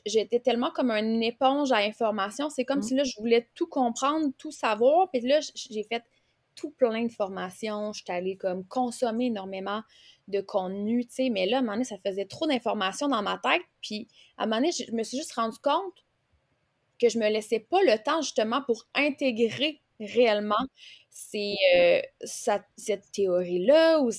j'étais 0.05 0.39
tellement 0.39 0.71
comme 0.71 0.91
une 0.91 1.23
éponge 1.23 1.71
à 1.71 1.77
information. 1.77 2.49
C'est 2.49 2.65
comme 2.65 2.79
mmh. 2.79 2.83
si 2.83 2.95
là, 2.95 3.03
je 3.03 3.19
voulais 3.19 3.49
tout 3.55 3.67
comprendre, 3.67 4.27
tout 4.37 4.51
savoir. 4.51 5.09
Puis 5.11 5.21
là, 5.21 5.39
j'ai 5.55 5.83
fait 5.83 6.03
tout 6.55 6.71
plein 6.71 7.05
de 7.05 7.11
formations. 7.11 7.93
J'étais 7.93 8.13
allée 8.13 8.37
comme 8.37 8.65
consommer 8.65 9.27
énormément 9.27 9.83
de 10.27 10.41
contenu, 10.41 11.05
tu 11.05 11.13
sais. 11.13 11.29
Mais 11.29 11.45
là, 11.45 11.57
à 11.57 11.59
un 11.59 11.63
moment 11.63 11.73
donné, 11.73 11.85
ça 11.85 11.97
faisait 12.05 12.25
trop 12.25 12.47
d'informations 12.47 13.07
dans 13.07 13.21
ma 13.21 13.37
tête. 13.37 13.61
Puis 13.81 14.07
à 14.37 14.43
un 14.43 14.45
moment 14.47 14.57
donné, 14.57 14.71
je 14.71 14.91
me 14.91 15.03
suis 15.03 15.17
juste 15.17 15.33
rendu 15.33 15.57
compte 15.59 16.03
que 16.99 17.09
je 17.09 17.19
me 17.19 17.29
laissais 17.29 17.59
pas 17.59 17.81
le 17.83 18.01
temps 18.03 18.21
justement 18.21 18.61
pour 18.63 18.85
intégrer 18.95 19.81
réellement 19.99 20.55
euh, 21.35 22.01
cette 22.23 23.11
théorie-là 23.11 24.01
ou 24.01 24.11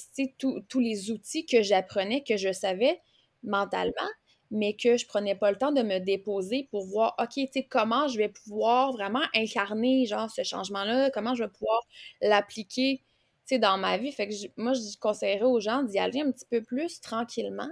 tous 0.69 0.81
les 0.81 1.11
outils 1.11 1.47
que 1.47 1.63
j'apprenais, 1.63 2.23
que 2.23 2.37
je 2.37 2.53
savais 2.53 3.01
mentalement, 3.43 4.11
mais 4.51 4.75
que 4.75 4.97
je 4.97 5.07
prenais 5.07 5.35
pas 5.35 5.51
le 5.51 5.59
temps 5.59 5.73
de 5.73 5.83
me 5.83 5.99
déposer 5.99 6.69
pour 6.71 6.87
voir, 6.87 7.15
OK, 7.21 7.35
tu 7.35 7.47
sais, 7.53 7.65
comment 7.65 8.09
je 8.09 8.19
vais 8.19 8.29
pouvoir 8.29 8.93
vraiment 8.93 9.23
incarner, 9.35 10.07
genre, 10.07 10.31
ce 10.31 10.43
changement-là, 10.43 11.11
comment 11.11 11.35
je 11.35 11.45
vais 11.45 11.51
pouvoir 11.51 11.81
l'appliquer, 12.21 13.03
tu 13.47 13.59
dans 13.59 13.79
ma 13.79 13.97
vie. 13.97 14.13
Fait 14.13 14.29
que 14.29 14.35
moi, 14.57 14.73
je 14.75 14.99
conseillerais 15.01 15.45
aux 15.45 15.61
gens 15.61 15.83
d'y 15.83 15.99
aller 15.99 16.21
un 16.21 16.31
petit 16.33 16.47
peu 16.51 16.63
plus 16.63 17.01
tranquillement, 17.01 17.69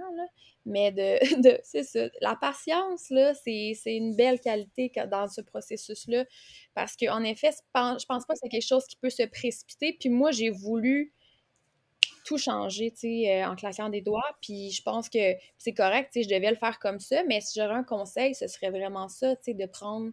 mais 0.67 0.91
de, 0.91 1.41
de 1.41 1.59
c'est 1.63 1.83
ça. 1.83 2.07
La 2.21 2.35
patience, 2.35 3.09
là, 3.09 3.33
c'est, 3.33 3.73
une 3.85 4.15
belle 4.15 4.39
qualité 4.39 4.91
dans 5.09 5.27
ce 5.27 5.41
processus-là. 5.41 6.25
Parce 6.75 6.95
qu'en 6.95 7.23
effet, 7.23 7.51
je 7.51 8.05
pense 8.05 8.05
pas 8.05 8.33
que 8.33 8.39
c'est 8.41 8.49
quelque 8.49 8.67
chose 8.67 8.85
qui 8.85 8.97
peut 8.97 9.09
se 9.09 9.23
précipiter. 9.23 9.97
Puis 9.99 10.09
moi, 10.09 10.31
j'ai 10.31 10.49
voulu 10.49 11.13
tout 12.25 12.37
changer, 12.37 12.91
tu 12.91 12.99
sais, 12.99 13.41
euh, 13.41 13.49
en 13.49 13.55
claquant 13.55 13.89
des 13.89 14.01
doigts. 14.01 14.37
Puis 14.41 14.71
je 14.71 14.83
pense 14.83 15.09
que 15.09 15.35
c'est 15.57 15.73
correct, 15.73 16.11
tu 16.11 16.23
je 16.23 16.29
devais 16.29 16.49
le 16.49 16.57
faire 16.57 16.77
comme 16.79 16.99
ça. 16.99 17.23
Mais 17.23 17.39
si 17.39 17.59
j'aurais 17.59 17.75
un 17.75 17.83
conseil, 17.83 18.35
ce 18.35 18.47
serait 18.47 18.69
vraiment 18.69 19.07
ça, 19.07 19.35
tu 19.37 19.43
sais, 19.45 19.53
de 19.53 19.65
prendre 19.65 20.11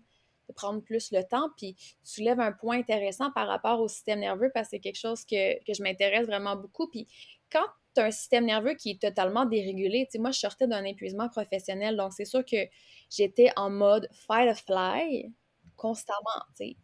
de 0.48 0.52
prendre 0.52 0.82
plus 0.82 1.10
le 1.10 1.24
temps. 1.24 1.48
Puis 1.56 1.74
tu 1.74 1.96
soulèves 2.04 2.38
un 2.38 2.52
point 2.52 2.78
intéressant 2.78 3.30
par 3.32 3.48
rapport 3.48 3.80
au 3.80 3.88
système 3.88 4.20
nerveux 4.20 4.50
parce 4.52 4.66
que 4.66 4.70
c'est 4.72 4.80
quelque 4.80 4.98
chose 4.98 5.24
que, 5.24 5.58
que 5.64 5.72
je 5.72 5.82
m'intéresse 5.82 6.26
vraiment 6.26 6.54
beaucoup. 6.54 6.86
Puis 6.86 7.08
quand 7.50 7.64
un 7.98 8.10
système 8.10 8.44
nerveux 8.46 8.74
qui 8.74 8.90
est 8.90 9.00
totalement 9.00 9.44
dérégulé. 9.44 10.08
moi, 10.18 10.30
je 10.30 10.38
sortais 10.38 10.66
d'un 10.66 10.84
épuisement 10.84 11.28
professionnel, 11.28 11.96
donc 11.96 12.12
c'est 12.12 12.24
sûr 12.24 12.44
que 12.44 12.56
j'étais 13.10 13.50
en 13.56 13.70
mode 13.70 14.08
fight 14.12 14.48
or 14.48 14.56
fly 14.56 15.32
constamment, 15.76 16.44
Puis, 16.56 16.76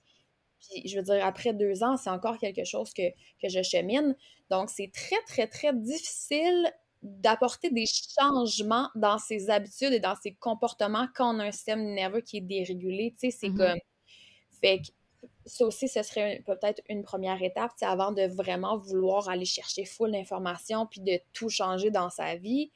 je 0.84 0.96
veux 0.96 1.02
dire, 1.02 1.24
après 1.24 1.54
deux 1.54 1.82
ans, 1.82 1.96
c'est 1.96 2.10
encore 2.10 2.38
quelque 2.38 2.64
chose 2.64 2.92
que, 2.92 3.02
je 3.42 3.62
chemine. 3.62 4.16
Donc, 4.50 4.68
c'est 4.68 4.90
très, 4.92 5.20
très, 5.26 5.46
très 5.46 5.72
difficile 5.74 6.72
d'apporter 7.02 7.70
des 7.70 7.86
changements 7.86 8.90
dans 8.94 9.18
ses 9.18 9.48
habitudes 9.48 9.92
et 9.92 10.00
dans 10.00 10.16
ses 10.16 10.34
comportements 10.34 11.06
quand 11.14 11.34
on 11.34 11.38
a 11.38 11.46
un 11.46 11.52
système 11.52 11.82
nerveux 11.94 12.20
qui 12.20 12.38
est 12.38 12.42
dérégulé. 12.42 13.14
c'est 13.18 13.30
mm-hmm. 13.30 13.56
comme... 13.56 13.78
Fait 14.60 14.80
que 14.82 14.88
ça 15.46 15.64
aussi, 15.64 15.88
ce 15.88 16.02
serait 16.02 16.42
peut-être 16.46 16.82
une 16.88 17.02
première 17.02 17.42
étape, 17.42 17.72
avant 17.82 18.12
de 18.12 18.22
vraiment 18.22 18.76
vouloir 18.76 19.28
aller 19.28 19.44
chercher 19.44 19.84
full 19.84 20.12
d'informations 20.12 20.86
puis 20.86 21.00
de 21.00 21.18
tout 21.32 21.48
changer 21.48 21.90
dans 21.90 22.10
sa 22.10 22.36
vie. 22.36 22.70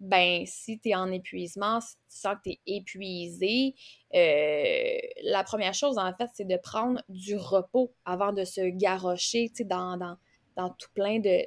Ben, 0.00 0.44
si 0.46 0.80
tu 0.80 0.90
es 0.90 0.94
en 0.96 1.12
épuisement, 1.12 1.80
si 1.80 1.94
tu 1.94 2.16
sens 2.16 2.34
que 2.34 2.50
tu 2.50 2.50
es 2.50 2.60
épuisé, 2.66 3.74
euh, 4.14 4.98
la 5.22 5.44
première 5.44 5.74
chose, 5.74 5.96
en 5.96 6.12
fait, 6.12 6.28
c'est 6.34 6.46
de 6.46 6.56
prendre 6.56 7.00
du 7.08 7.36
repos 7.36 7.92
avant 8.04 8.32
de 8.32 8.44
se 8.44 8.62
garrocher 8.62 9.52
dans, 9.60 9.96
dans, 9.96 10.16
dans 10.56 10.70
tout 10.70 10.90
plein 10.92 11.20
de, 11.20 11.46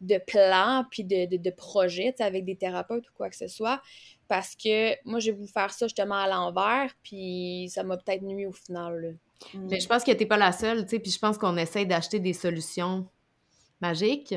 de, 0.00 0.18
plans 0.18 0.84
puis 0.90 1.04
de, 1.04 1.36
de, 1.36 1.50
projets 1.50 2.14
avec 2.20 2.44
des 2.44 2.56
thérapeutes 2.56 3.08
ou 3.08 3.12
quoi 3.14 3.30
que 3.30 3.36
ce 3.36 3.46
soit. 3.46 3.80
Parce 4.26 4.56
que 4.56 4.96
moi, 5.08 5.20
j'ai 5.20 5.30
voulu 5.30 5.46
faire 5.46 5.72
ça 5.72 5.86
justement 5.86 6.16
à 6.16 6.28
l'envers, 6.28 6.92
puis 7.04 7.68
ça 7.72 7.84
m'a 7.84 7.96
peut-être 7.96 8.22
nuit 8.22 8.46
au 8.46 8.52
final. 8.52 9.16
Mais 9.68 9.80
je 9.80 9.88
pense 9.88 10.04
que 10.04 10.12
t'es 10.12 10.26
pas 10.26 10.36
la 10.36 10.52
seule, 10.52 10.84
tu 10.84 10.90
sais, 10.90 10.98
puis 10.98 11.10
je 11.10 11.18
pense 11.18 11.38
qu'on 11.38 11.56
essaye 11.56 11.86
d'acheter 11.86 12.20
des 12.20 12.32
solutions 12.32 13.06
magiques 13.80 14.34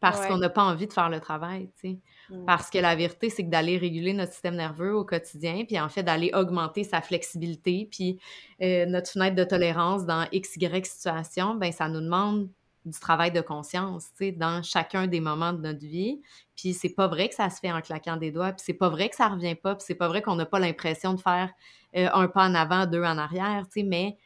parce 0.00 0.26
qu'on 0.26 0.38
n'a 0.38 0.48
pas 0.48 0.62
envie 0.62 0.86
de 0.86 0.92
faire 0.92 1.08
le 1.08 1.20
travail, 1.20 1.70
tu 1.80 1.90
sais. 1.90 1.98
Mm. 2.30 2.44
Parce 2.44 2.70
que 2.70 2.78
la 2.78 2.94
vérité, 2.94 3.30
c'est 3.30 3.44
que 3.44 3.50
d'aller 3.50 3.78
réguler 3.78 4.12
notre 4.12 4.32
système 4.32 4.54
nerveux 4.54 4.94
au 4.94 5.04
quotidien, 5.04 5.64
puis 5.66 5.80
en 5.80 5.88
fait 5.88 6.02
d'aller 6.02 6.30
augmenter 6.34 6.84
sa 6.84 7.00
flexibilité, 7.00 7.88
puis 7.90 8.18
euh, 8.62 8.86
notre 8.86 9.10
fenêtre 9.10 9.34
de 9.34 9.44
tolérance 9.44 10.06
dans 10.06 10.26
x, 10.30 10.56
y 10.56 10.84
situation, 10.84 11.54
ben 11.56 11.72
ça 11.72 11.88
nous 11.88 12.00
demande 12.00 12.48
du 12.84 12.98
travail 12.98 13.32
de 13.32 13.40
conscience, 13.40 14.06
tu 14.12 14.26
sais, 14.26 14.32
dans 14.32 14.62
chacun 14.62 15.06
des 15.06 15.20
moments 15.20 15.52
de 15.52 15.60
notre 15.60 15.84
vie. 15.84 16.20
Puis 16.56 16.74
c'est 16.74 16.94
pas 16.94 17.06
vrai 17.06 17.28
que 17.28 17.34
ça 17.34 17.50
se 17.50 17.58
fait 17.60 17.72
en 17.72 17.80
claquant 17.80 18.16
des 18.16 18.30
doigts, 18.30 18.52
puis 18.52 18.62
c'est 18.64 18.74
pas 18.74 18.88
vrai 18.88 19.08
que 19.08 19.16
ça 19.16 19.28
revient 19.28 19.56
pas, 19.56 19.74
puis 19.74 19.84
c'est 19.86 19.94
pas 19.94 20.08
vrai 20.08 20.22
qu'on 20.22 20.36
n'a 20.36 20.46
pas 20.46 20.58
l'impression 20.58 21.14
de 21.14 21.20
faire 21.20 21.52
euh, 21.96 22.08
un 22.12 22.28
pas 22.28 22.44
en 22.46 22.54
avant, 22.54 22.86
deux 22.86 23.02
en 23.02 23.18
arrière, 23.18 23.64
tu 23.64 23.80
sais, 23.80 23.86
mais 23.86 24.16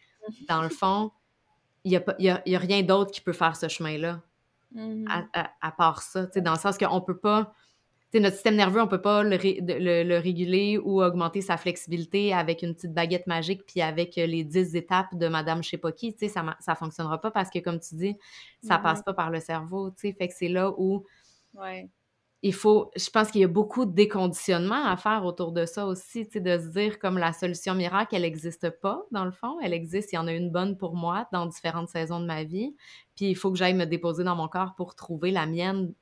dans 0.49 0.63
le 0.63 0.69
fond, 0.69 1.11
il 1.85 1.91
n'y 1.91 1.97
a, 1.97 2.43
y 2.47 2.55
a, 2.55 2.59
rien 2.59 2.83
d'autre 2.83 3.11
qui 3.11 3.21
peut 3.21 3.33
faire 3.33 3.57
ce 3.57 3.69
chemin-là, 3.69 4.21
mm-hmm. 4.75 5.25
à, 5.61 5.73
part 5.73 6.03
ça, 6.03 6.27
dans 6.37 6.53
le 6.53 6.59
sens 6.59 6.79
qu'on 6.79 6.95
ne 6.95 7.01
peut 7.01 7.19
pas, 7.19 7.53
notre 8.15 8.35
système 8.35 8.57
nerveux, 8.57 8.81
on 8.81 8.85
ne 8.85 8.91
peut 8.91 9.01
pas 9.01 9.23
le, 9.25 10.19
réguler 10.19 10.79
ou 10.79 11.03
augmenter 11.03 11.41
sa 11.41 11.57
flexibilité 11.57 12.35
avec 12.35 12.63
une 12.63 12.75
petite 12.75 12.93
baguette 12.93 13.27
magique 13.27 13.65
puis 13.67 13.81
avec 13.81 14.17
les 14.17 14.45
dix 14.45 14.77
étapes 14.77 15.15
de 15.15 15.29
Madame 15.29 15.63
je 15.63 15.71
sais 15.71 15.79
pas 15.79 15.93
qui, 15.93 16.15
ça 16.29 16.43
ne 16.43 16.75
fonctionnera 16.75 17.21
pas 17.21 17.31
parce 17.31 17.51
que, 17.51 17.59
comme 17.59 17.81
tu 17.81 17.95
dis, 17.95 18.17
ça 18.63 18.79
ne 18.79 18.83
passe 18.83 19.01
mm-hmm. 19.01 19.05
pas 19.05 19.15
par 19.15 19.31
le 19.31 19.41
cerveau, 19.41 19.91
fait 19.97 20.15
que 20.15 20.35
c'est 20.35 20.49
là 20.49 20.73
où 20.77 21.05
il 22.45 22.53
faut, 22.53 22.91
je 22.97 23.09
pense 23.09 23.31
qu'il 23.31 23.41
y 23.41 23.45
a 23.45 23.49
beaucoup 23.49 23.87
de 23.87 23.93
déconditionnement 23.93 24.85
à 24.85 24.97
faire 24.97 25.25
autour 25.25 25.53
de 25.53 25.65
ça 25.65 25.87
aussi, 25.87 26.27
tu 26.27 26.33
sais, 26.33 26.41
de 26.41 26.59
se 26.59 26.69
dire 26.69 26.99
comme 26.99 27.17
la 27.17 27.33
solution 27.33 27.75
miracle, 27.75 28.17
elle 28.17 28.23
n'existe 28.23 28.69
pas, 28.81 29.07
dans 29.13 29.25
le 29.25 29.31
fond. 29.31 29.61
Elle 29.61 29.73
existe, 29.73 30.13
il 30.13 30.17
y 30.17 30.19
en 30.19 30.27
a 30.27 30.33
une 30.33 30.51
bonne 30.51 30.77
pour 30.77 30.97
moi 30.97 31.29
dans 31.33 31.47
différentes 31.47 31.89
saisons 31.89 32.19
de 32.19 32.27
ma 32.27 32.43
vie. 32.43 32.75
Puis 33.15 33.27
il 33.27 33.37
faut 33.37 33.53
que 33.53 33.59
j'aille 33.59 33.75
me 33.75 33.87
déposer 33.87 34.25
dans 34.25 34.35
mon 34.35 34.49
corps 34.49 34.75
pour 34.77 34.97
trouver 34.97 35.31
la 35.31 35.47
mienne 35.47 35.95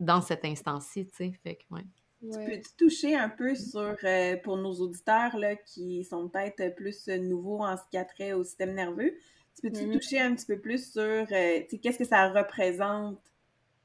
dans 0.00 0.20
cet 0.20 0.44
instant-ci, 0.44 1.06
tu 1.06 1.14
sais. 1.14 1.32
Fait 1.44 1.54
que, 1.54 1.62
ouais. 1.74 1.84
Tu 2.22 2.38
peux-tu 2.38 2.76
toucher 2.76 3.16
un 3.16 3.28
peu 3.28 3.54
sur, 3.54 3.96
euh, 4.04 4.36
pour 4.42 4.56
nos 4.56 4.74
auditeurs 4.74 5.36
là, 5.36 5.54
qui 5.54 6.04
sont 6.04 6.28
peut-être 6.28 6.74
plus 6.74 7.08
nouveaux 7.08 7.64
en 7.64 7.76
ce 7.76 7.82
qui 7.90 7.96
a 7.96 8.04
trait 8.04 8.32
au 8.32 8.42
système 8.44 8.74
nerveux, 8.74 9.14
tu 9.54 9.62
peux-tu 9.62 9.84
mm-hmm. 9.84 9.92
toucher 9.92 10.20
un 10.20 10.34
petit 10.34 10.46
peu 10.46 10.58
plus 10.58 10.92
sur, 10.92 11.02
euh, 11.02 11.26
tu 11.26 11.66
sais, 11.70 11.78
qu'est-ce 11.78 11.98
que 11.98 12.04
ça 12.04 12.30
représente 12.30 13.20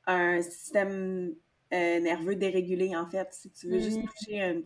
un 0.05 0.41
système 0.41 1.35
euh, 1.73 1.99
nerveux 1.99 2.35
dérégulé, 2.35 2.95
en 2.95 3.07
fait, 3.07 3.27
si 3.31 3.49
tu 3.51 3.67
veux 3.67 3.79
juste 3.79 3.99
mm. 3.99 4.05
toucher 4.05 4.41
un 4.41 4.61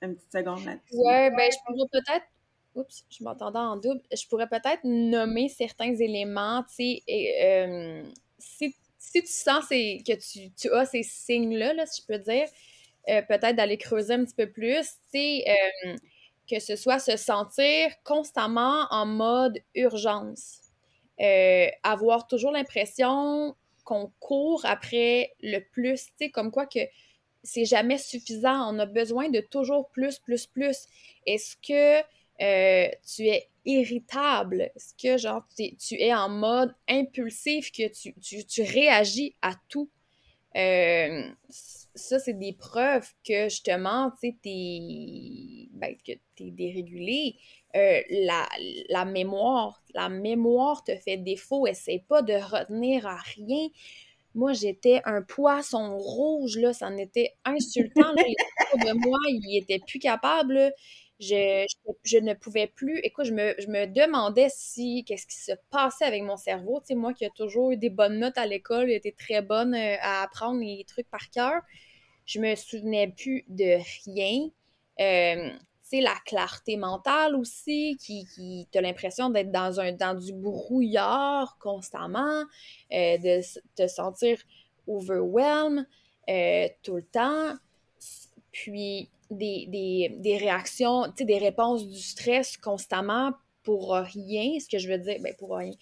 une 0.00 0.14
petite 0.14 0.32
seconde 0.32 0.64
là-dessus. 0.64 0.94
Ouais, 0.94 1.30
ben, 1.30 1.50
je 1.50 1.56
pourrais 1.66 1.88
peut-être. 1.90 2.26
Oups, 2.74 3.04
je 3.10 3.24
m'entendais 3.24 3.58
en 3.58 3.76
double. 3.76 4.00
Je 4.12 4.26
pourrais 4.28 4.48
peut-être 4.48 4.84
nommer 4.84 5.48
certains 5.48 5.94
éléments, 5.96 6.62
tu 6.64 6.74
sais, 6.74 7.02
euh, 7.42 8.04
si, 8.38 8.76
si, 8.98 9.22
tu 9.22 9.32
sens 9.32 9.68
que 9.68 10.14
tu, 10.14 10.52
tu, 10.52 10.72
as 10.72 10.84
ces 10.84 11.02
signes-là, 11.02 11.72
là, 11.72 11.86
si 11.86 12.02
je 12.02 12.06
peux 12.06 12.18
dire, 12.18 12.46
euh, 13.08 13.22
peut-être 13.22 13.56
d'aller 13.56 13.78
creuser 13.78 14.14
un 14.14 14.24
petit 14.24 14.34
peu 14.34 14.48
plus, 14.48 14.86
tu 15.12 15.18
sais, 15.18 15.44
que 16.48 16.60
ce 16.60 16.76
soit 16.76 17.00
se 17.00 17.16
sentir 17.16 17.90
constamment 18.04 18.86
en 18.90 19.06
mode 19.06 19.58
urgence 19.74 20.60
avoir 21.82 22.28
toujours 22.28 22.52
l'impression 22.52 23.56
qu'on 23.88 24.12
court 24.20 24.66
après 24.66 25.32
le 25.40 25.60
plus, 25.60 26.04
tu 26.04 26.12
sais, 26.18 26.30
comme 26.30 26.50
quoi 26.50 26.66
que 26.66 26.80
c'est 27.42 27.64
jamais 27.64 27.96
suffisant. 27.96 28.74
On 28.74 28.78
a 28.78 28.84
besoin 28.84 29.30
de 29.30 29.40
toujours 29.40 29.88
plus, 29.88 30.18
plus, 30.18 30.46
plus. 30.46 30.86
Est-ce 31.24 31.56
que 31.56 32.00
euh, 32.42 32.90
tu 33.06 33.28
es 33.28 33.48
irritable? 33.64 34.70
Est-ce 34.76 34.92
que, 35.02 35.16
genre, 35.16 35.42
tu 35.56 35.94
es 35.94 36.12
en 36.12 36.28
mode 36.28 36.74
impulsif, 36.86 37.72
que 37.72 37.88
tu, 37.88 38.62
réagis 38.62 39.34
à 39.40 39.54
tout? 39.70 39.88
Euh, 40.54 41.26
ça, 41.48 42.18
c'est 42.18 42.38
des 42.38 42.52
preuves 42.52 43.08
que, 43.26 43.44
justement, 43.44 44.12
tu 44.20 44.36
sais, 44.44 45.67
ben, 45.78 45.96
que 46.06 46.12
es 46.12 46.50
dérégulé. 46.50 47.36
Euh, 47.76 48.00
la, 48.10 48.48
la, 48.88 49.04
mémoire, 49.04 49.82
la 49.94 50.08
mémoire 50.08 50.84
te 50.84 50.94
fait 50.96 51.16
défaut. 51.16 51.66
Essaie 51.66 52.04
pas 52.08 52.22
de 52.22 52.34
retenir 52.34 53.06
à 53.06 53.16
rien. 53.16 53.68
Moi, 54.34 54.52
j'étais 54.52 55.00
un 55.04 55.22
poisson 55.22 55.96
rouge, 55.98 56.58
là, 56.58 56.72
ça 56.72 56.86
en 56.86 56.96
était 56.96 57.34
insultant. 57.44 58.12
Là. 58.12 58.22
de 58.92 58.92
moi, 58.92 59.18
il 59.28 59.58
était 59.58 59.80
plus 59.86 59.98
capable. 59.98 60.72
Je, 61.20 61.66
je, 62.04 62.18
ne 62.18 62.34
pouvais 62.34 62.68
plus. 62.68 63.00
Écoute, 63.02 63.24
je 63.24 63.32
me, 63.32 63.54
je 63.58 63.66
me 63.66 63.86
demandais 63.86 64.48
si, 64.50 65.04
qu'est-ce 65.04 65.26
qui 65.26 65.36
se 65.36 65.52
passait 65.70 66.04
avec 66.04 66.22
mon 66.22 66.36
cerveau. 66.36 66.78
Tu 66.80 66.88
sais, 66.88 66.94
moi 66.94 67.12
qui 67.12 67.24
ai 67.24 67.30
toujours 67.34 67.72
eu 67.72 67.76
des 67.76 67.90
bonnes 67.90 68.20
notes 68.20 68.38
à 68.38 68.46
l'école, 68.46 68.88
j'étais 68.88 69.12
très 69.12 69.42
bonne 69.42 69.74
euh, 69.74 69.96
à 70.00 70.22
apprendre 70.22 70.60
les 70.60 70.84
trucs 70.86 71.10
par 71.10 71.28
cœur. 71.30 71.60
Je 72.24 72.38
me 72.40 72.54
souvenais 72.54 73.08
plus 73.08 73.44
de 73.48 73.78
rien. 74.06 74.48
Euh, 75.00 75.50
sais, 75.88 76.00
la 76.00 76.14
clarté 76.24 76.76
mentale 76.76 77.34
aussi, 77.34 77.96
qui, 78.00 78.26
qui 78.34 78.68
t'as 78.70 78.80
l'impression 78.80 79.30
d'être 79.30 79.50
dans 79.50 79.80
un 79.80 79.92
dans 79.92 80.14
du 80.14 80.32
brouillard 80.32 81.56
constamment, 81.60 82.44
euh, 82.92 83.18
de 83.18 83.40
te 83.74 83.86
sentir 83.86 84.38
overwhelmed 84.86 85.86
euh, 86.28 86.68
tout 86.82 86.96
le 86.96 87.02
temps, 87.02 87.54
puis 88.52 89.10
des, 89.30 89.66
des, 89.68 90.14
des 90.18 90.36
réactions, 90.36 91.04
tu 91.08 91.18
sais, 91.18 91.24
des 91.24 91.38
réponses 91.38 91.86
du 91.86 91.98
stress 91.98 92.56
constamment 92.56 93.32
pour 93.62 93.92
rien, 93.92 94.58
ce 94.60 94.68
que 94.68 94.78
je 94.78 94.88
veux 94.88 94.98
dire, 94.98 95.18
ben 95.20 95.34
pour 95.38 95.56
rien, 95.56 95.72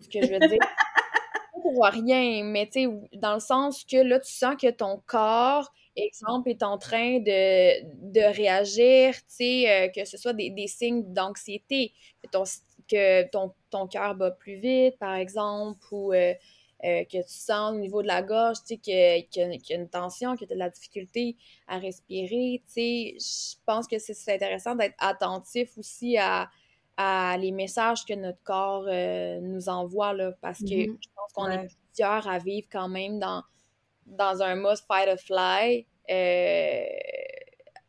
ce 0.00 0.08
que 0.08 0.24
je 0.24 0.32
veux 0.32 0.38
dire, 0.38 0.58
pour 1.62 1.84
rien, 1.84 2.44
mais 2.44 2.66
tu 2.66 2.84
sais, 2.84 2.88
dans 3.14 3.34
le 3.34 3.40
sens 3.40 3.84
que 3.84 3.96
là, 3.96 4.20
tu 4.20 4.32
sens 4.32 4.54
que 4.60 4.70
ton 4.70 5.02
corps 5.06 5.72
exemple, 5.96 6.50
est 6.50 6.62
en 6.62 6.78
train 6.78 7.18
de, 7.20 8.12
de 8.12 8.34
réagir, 8.36 9.14
tu 9.14 9.22
sais, 9.28 9.70
euh, 9.70 9.88
que 9.88 10.04
ce 10.04 10.16
soit 10.16 10.32
des, 10.32 10.50
des 10.50 10.66
signes 10.66 11.12
d'anxiété, 11.12 11.92
que 12.22 12.28
ton, 12.30 12.44
que 12.88 13.28
ton, 13.30 13.54
ton 13.70 13.86
cœur 13.86 14.14
bat 14.14 14.30
plus 14.30 14.56
vite, 14.56 14.98
par 14.98 15.14
exemple, 15.14 15.80
ou 15.90 16.12
euh, 16.12 16.34
euh, 16.84 17.04
que 17.04 17.22
tu 17.22 17.34
sens 17.34 17.72
au 17.72 17.78
niveau 17.78 18.02
de 18.02 18.06
la 18.06 18.22
gorge, 18.22 18.58
tu 18.58 18.74
sais, 18.74 18.76
qu'il 18.76 18.94
y, 18.94 19.72
a 19.72 19.76
une 19.76 19.88
tension, 19.88 20.36
que 20.36 20.44
tu 20.44 20.52
as 20.52 20.54
de 20.54 20.58
la 20.58 20.70
difficulté 20.70 21.36
à 21.66 21.78
respirer, 21.78 22.62
tu 22.66 22.72
sais, 22.72 23.16
je 23.18 23.56
pense 23.64 23.86
que 23.86 23.98
c'est 23.98 24.34
intéressant 24.34 24.74
d'être 24.74 24.96
attentif 24.98 25.78
aussi 25.78 26.18
à, 26.18 26.50
à 26.98 27.38
les 27.38 27.52
messages 27.52 28.04
que 28.04 28.14
notre 28.14 28.42
corps 28.42 28.84
nous 29.40 29.68
envoie, 29.68 30.12
là, 30.12 30.32
parce 30.42 30.60
que 30.60 30.64
mm-hmm. 30.64 30.98
je 31.00 31.08
pense 31.14 31.32
qu'on 31.34 31.48
est 31.48 31.68
plusieurs 31.88 32.28
à 32.28 32.38
vivre 32.38 32.66
quand 32.70 32.88
même 32.88 33.18
dans 33.18 33.42
dans 34.06 34.42
un 34.42 34.54
mode 34.56 34.78
fight 34.88 35.08
or 35.08 35.18
fly 35.18 35.86
euh, 36.10 36.86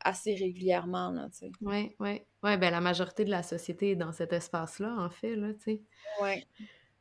assez 0.04 0.36
régulièrement, 0.36 1.12
là, 1.12 1.28
tu 1.32 1.40
sais. 1.40 1.52
Oui, 1.62 1.96
oui. 2.00 2.22
Oui, 2.44 2.58
ben 2.58 2.72
la 2.72 2.82
majorité 2.82 3.26
de 3.26 3.32
la 3.32 3.44
société 3.44 3.92
est 3.92 3.96
dans 3.96 4.12
cet 4.12 4.34
espace-là, 4.34 4.96
en 4.98 5.10
fait, 5.10 5.36
là, 5.36 5.54
tu 5.54 5.60
sais. 5.62 5.82
Oui. 6.22 6.46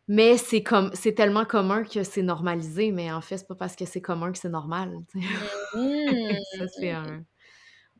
Mais 0.08 0.36
c'est 0.36 0.62
comme 0.62 0.90
c'est 0.94 1.14
tellement 1.14 1.44
commun 1.44 1.82
que 1.82 2.04
c'est 2.04 2.22
normalisé, 2.22 2.92
mais 2.92 3.10
en 3.10 3.20
fait, 3.20 3.38
c'est 3.38 3.48
pas 3.48 3.56
parce 3.56 3.74
que 3.74 3.84
c'est 3.84 4.00
commun 4.00 4.30
que 4.30 4.38
c'est 4.38 4.48
normal. 4.48 4.92
Tu 5.10 5.20
sais. 5.20 5.28
Ça, 6.58 6.68
c'est 6.68 6.90
un. 6.90 7.24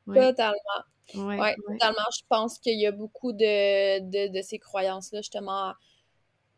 Totalement. 0.06 0.54
Oui, 1.14 1.36
ouais, 1.36 1.54
totalement. 1.54 2.06
Je 2.16 2.22
pense 2.28 2.58
qu'il 2.58 2.78
y 2.78 2.86
a 2.86 2.92
beaucoup 2.92 3.32
de, 3.32 3.98
de, 4.00 4.32
de 4.32 4.42
ces 4.42 4.58
croyances-là, 4.58 5.20
justement, 5.20 5.72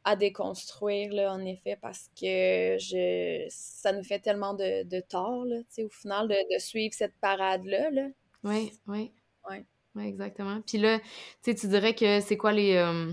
à 0.09 0.17
déconstruire, 0.17 1.13
là, 1.13 1.35
en 1.35 1.45
effet, 1.45 1.77
parce 1.77 2.09
que 2.19 2.79
je, 2.79 3.45
ça 3.51 3.93
nous 3.93 4.03
fait 4.03 4.21
tellement 4.21 4.55
de, 4.55 4.83
de 4.85 5.01
tort, 5.01 5.45
là, 5.45 5.57
au 5.85 5.89
final, 5.91 6.29
de, 6.29 6.35
de, 6.35 6.59
suivre 6.59 6.95
cette 6.95 7.15
parade-là. 7.21 7.91
Là. 7.91 8.09
Oui, 8.43 8.73
oui. 8.87 9.13
Oui. 9.51 9.57
Oui, 9.95 10.07
exactement. 10.07 10.63
Puis 10.67 10.79
là, 10.79 10.99
tu 11.43 11.55
dirais 11.55 11.95
que 11.95 12.21
c'est 12.21 12.39
quoi 12.39 12.53
les... 12.53 12.77
Euh, 12.77 13.13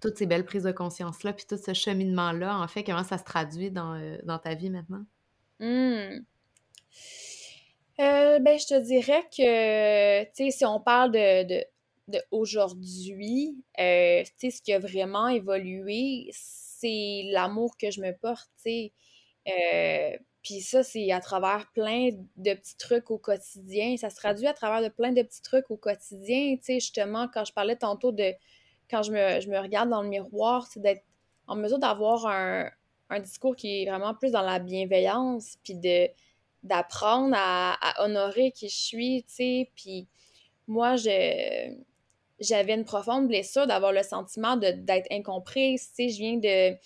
toutes 0.00 0.18
ces 0.18 0.26
belles 0.26 0.44
prises 0.44 0.64
de 0.64 0.72
conscience-là, 0.72 1.32
puis 1.32 1.46
tout 1.48 1.56
ce 1.56 1.72
cheminement-là, 1.72 2.58
en 2.58 2.66
fait, 2.66 2.82
comment 2.82 3.04
ça 3.04 3.16
se 3.16 3.24
traduit 3.24 3.70
dans, 3.70 3.94
euh, 3.94 4.18
dans 4.24 4.40
ta 4.40 4.54
vie 4.54 4.70
maintenant? 4.70 5.04
Mmh. 5.60 6.24
Euh, 8.00 8.38
ben, 8.40 8.58
je 8.58 8.66
te 8.66 8.80
dirais 8.82 9.22
que, 9.30 10.24
tu 10.24 10.30
sais, 10.32 10.50
si 10.50 10.64
on 10.66 10.80
parle 10.80 11.12
de, 11.12 11.64
d'aujourd'hui, 12.08 13.56
euh, 13.78 14.22
tu 14.22 14.30
sais, 14.36 14.50
ce 14.50 14.62
qui 14.62 14.72
a 14.72 14.78
vraiment 14.78 15.28
évolué, 15.28 16.28
c'est 16.32 17.24
l'amour 17.32 17.76
que 17.76 17.90
je 17.90 18.00
me 18.00 18.12
porte, 18.12 18.48
tu 18.62 18.70
sais. 18.70 18.92
Euh, 19.48 20.16
puis 20.42 20.60
ça, 20.60 20.82
c'est 20.82 21.10
à 21.10 21.20
travers 21.20 21.70
plein 21.72 22.10
de 22.36 22.54
petits 22.54 22.76
trucs 22.76 23.10
au 23.10 23.18
quotidien. 23.18 23.96
Ça 23.96 24.10
se 24.10 24.16
traduit 24.16 24.46
à 24.46 24.52
travers 24.52 24.82
de 24.82 24.94
plein 24.94 25.12
de 25.12 25.22
petits 25.22 25.42
trucs 25.42 25.70
au 25.70 25.76
quotidien. 25.76 26.56
Tu 26.56 26.62
sais, 26.62 26.74
justement, 26.74 27.28
quand 27.32 27.44
je 27.44 27.52
parlais 27.52 27.76
tantôt 27.76 28.12
de 28.12 28.32
quand 28.88 29.02
je 29.02 29.10
me, 29.10 29.40
je 29.40 29.48
me 29.48 29.58
regarde 29.58 29.90
dans 29.90 30.02
le 30.02 30.08
miroir, 30.08 30.66
c'est 30.66 30.80
d'être 30.80 31.02
en 31.48 31.56
mesure 31.56 31.78
d'avoir 31.78 32.26
un, 32.26 32.70
un, 33.10 33.20
discours 33.20 33.56
qui 33.56 33.82
est 33.82 33.90
vraiment 33.90 34.14
plus 34.14 34.30
dans 34.30 34.42
la 34.42 34.58
bienveillance, 34.58 35.56
puis 35.64 35.74
de 35.74 36.08
d'apprendre 36.62 37.34
à, 37.36 38.04
honorer 38.04 38.50
qui 38.50 38.68
je 38.68 38.76
suis, 38.76 39.24
tu 39.24 39.34
sais. 39.34 39.70
Puis 39.76 40.08
moi, 40.66 40.96
je, 40.96 41.76
j'avais 42.40 42.74
une 42.74 42.84
profonde 42.84 43.28
blessure 43.28 43.66
d'avoir 43.66 43.92
le 43.92 44.02
sentiment 44.02 44.56
d'être 44.56 45.06
incomprise. 45.10 45.88
Tu 45.88 45.94
sais, 45.94 46.08
je 46.08 46.18
viens 46.18 46.36
de. 46.36 46.76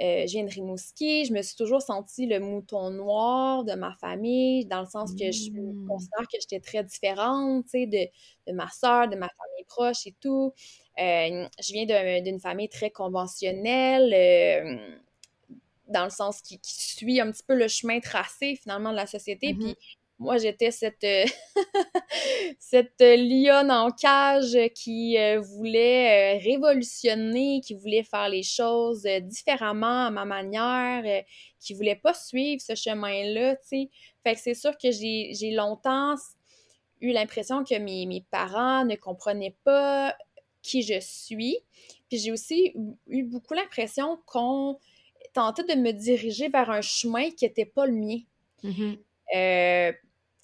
Euh, 0.00 0.28
je 0.28 0.30
viens 0.30 0.44
de 0.44 0.50
Rimouski, 0.50 1.24
je 1.24 1.32
me 1.32 1.42
suis 1.42 1.56
toujours 1.56 1.82
sentie 1.82 2.26
le 2.26 2.38
mouton 2.38 2.90
noir 2.90 3.64
de 3.64 3.74
ma 3.74 3.96
famille, 3.96 4.64
dans 4.64 4.78
le 4.78 4.86
sens 4.86 5.10
que 5.12 5.32
je 5.32 5.50
mmh. 5.50 5.88
considère 5.88 6.28
que 6.32 6.38
j'étais 6.40 6.60
très 6.60 6.84
différente, 6.84 7.64
tu 7.64 7.70
sais, 7.70 7.86
de, 7.86 8.06
de, 8.46 8.56
ma 8.56 8.68
soeur, 8.68 9.08
de 9.08 9.16
ma 9.16 9.28
famille 9.28 9.64
proche 9.66 10.06
et 10.06 10.14
tout. 10.20 10.52
Euh, 11.00 11.48
je 11.60 11.72
viens 11.72 12.20
d'une 12.20 12.38
famille 12.38 12.68
très 12.68 12.90
conventionnelle, 12.90 14.14
euh, 14.14 14.76
dans 15.88 16.04
le 16.04 16.10
sens 16.10 16.42
qui, 16.42 16.60
qui, 16.60 16.80
suit 16.80 17.20
un 17.20 17.32
petit 17.32 17.42
peu 17.42 17.56
le 17.56 17.66
chemin 17.66 17.98
tracé, 17.98 18.54
finalement, 18.54 18.92
de 18.92 18.96
la 18.96 19.08
société. 19.08 19.52
Mmh 19.52 19.58
puis 19.58 19.76
moi, 20.18 20.36
j'étais 20.36 20.72
cette, 20.72 21.04
euh, 21.04 21.24
cette 22.58 23.00
lionne 23.00 23.70
en 23.70 23.90
cage 23.90 24.58
qui 24.74 25.16
euh, 25.16 25.40
voulait 25.40 26.36
euh, 26.36 26.40
révolutionner, 26.42 27.60
qui 27.60 27.74
voulait 27.74 28.02
faire 28.02 28.28
les 28.28 28.42
choses 28.42 29.04
différemment 29.22 30.06
à 30.06 30.10
ma 30.10 30.24
manière, 30.24 31.22
qui 31.60 31.74
voulait 31.74 31.96
pas 31.96 32.14
suivre 32.14 32.60
ce 32.60 32.74
chemin-là, 32.74 33.56
tu 33.56 33.68
sais. 33.68 33.90
Fait 34.24 34.34
que 34.34 34.40
c'est 34.40 34.54
sûr 34.54 34.76
que 34.76 34.90
j'ai 34.90 35.52
longtemps 35.52 36.16
eu 37.00 37.12
l'impression 37.12 37.62
que 37.62 37.78
mes, 37.78 38.04
mes 38.06 38.26
parents 38.32 38.84
ne 38.84 38.96
comprenaient 38.96 39.56
pas 39.62 40.16
qui 40.62 40.82
je 40.82 40.98
suis. 40.98 41.58
Puis 42.08 42.18
j'ai 42.18 42.32
aussi 42.32 42.74
eu 43.06 43.22
beaucoup 43.22 43.54
l'impression 43.54 44.18
qu'on 44.26 44.80
tentait 45.32 45.62
de 45.62 45.80
me 45.80 45.92
diriger 45.92 46.48
vers 46.48 46.70
un 46.70 46.80
chemin 46.80 47.30
qui 47.30 47.44
n'était 47.44 47.66
pas 47.66 47.86
le 47.86 47.92
mien. 47.92 48.18
Mm-hmm 48.64 48.98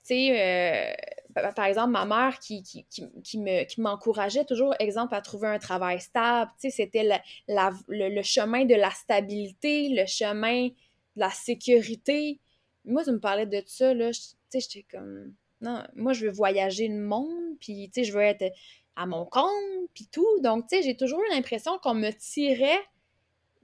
sais, 0.05 0.95
euh, 1.37 1.51
par 1.57 1.67
exemple, 1.67 1.91
ma 1.91 2.05
mère 2.05 2.39
qui, 2.39 2.63
qui, 2.63 2.87
qui, 3.23 3.39
me, 3.39 3.65
qui 3.65 3.81
m'encourageait 3.81 4.45
toujours, 4.45 4.75
exemple, 4.79 5.15
à 5.15 5.21
trouver 5.21 5.49
un 5.49 5.59
travail 5.59 6.01
stable, 6.01 6.51
tu 6.61 6.71
c'était 6.71 7.09
le, 7.49 8.23
chemin 8.23 8.65
de 8.65 8.75
la 8.75 8.91
stabilité, 8.91 9.89
le 9.89 10.07
chemin 10.07 10.69
de 10.69 10.73
la 11.17 11.31
sécurité. 11.31 12.41
Moi, 12.85 13.03
tu 13.05 13.13
me 13.13 13.21
parlais 13.21 13.47
de 13.47 13.63
ça, 13.67 13.95
là, 13.95 14.13
sais, 14.13 14.61
j'étais 14.61 14.87
comme, 14.91 15.35
non, 15.61 15.83
moi, 15.95 16.13
je 16.13 16.27
veux 16.27 16.33
voyager 16.33 16.89
le 16.89 17.01
monde, 17.01 17.57
puis, 17.61 17.91
je 17.97 18.13
veux 18.13 18.21
être 18.21 18.53
à 18.97 19.07
mon 19.07 19.25
compte, 19.25 19.51
puis 19.95 20.09
tout. 20.11 20.41
Donc, 20.43 20.67
j'ai 20.71 20.97
toujours 20.97 21.21
eu 21.21 21.35
l'impression 21.35 21.79
qu'on 21.79 21.95
me 21.95 22.11
tirait 22.11 22.81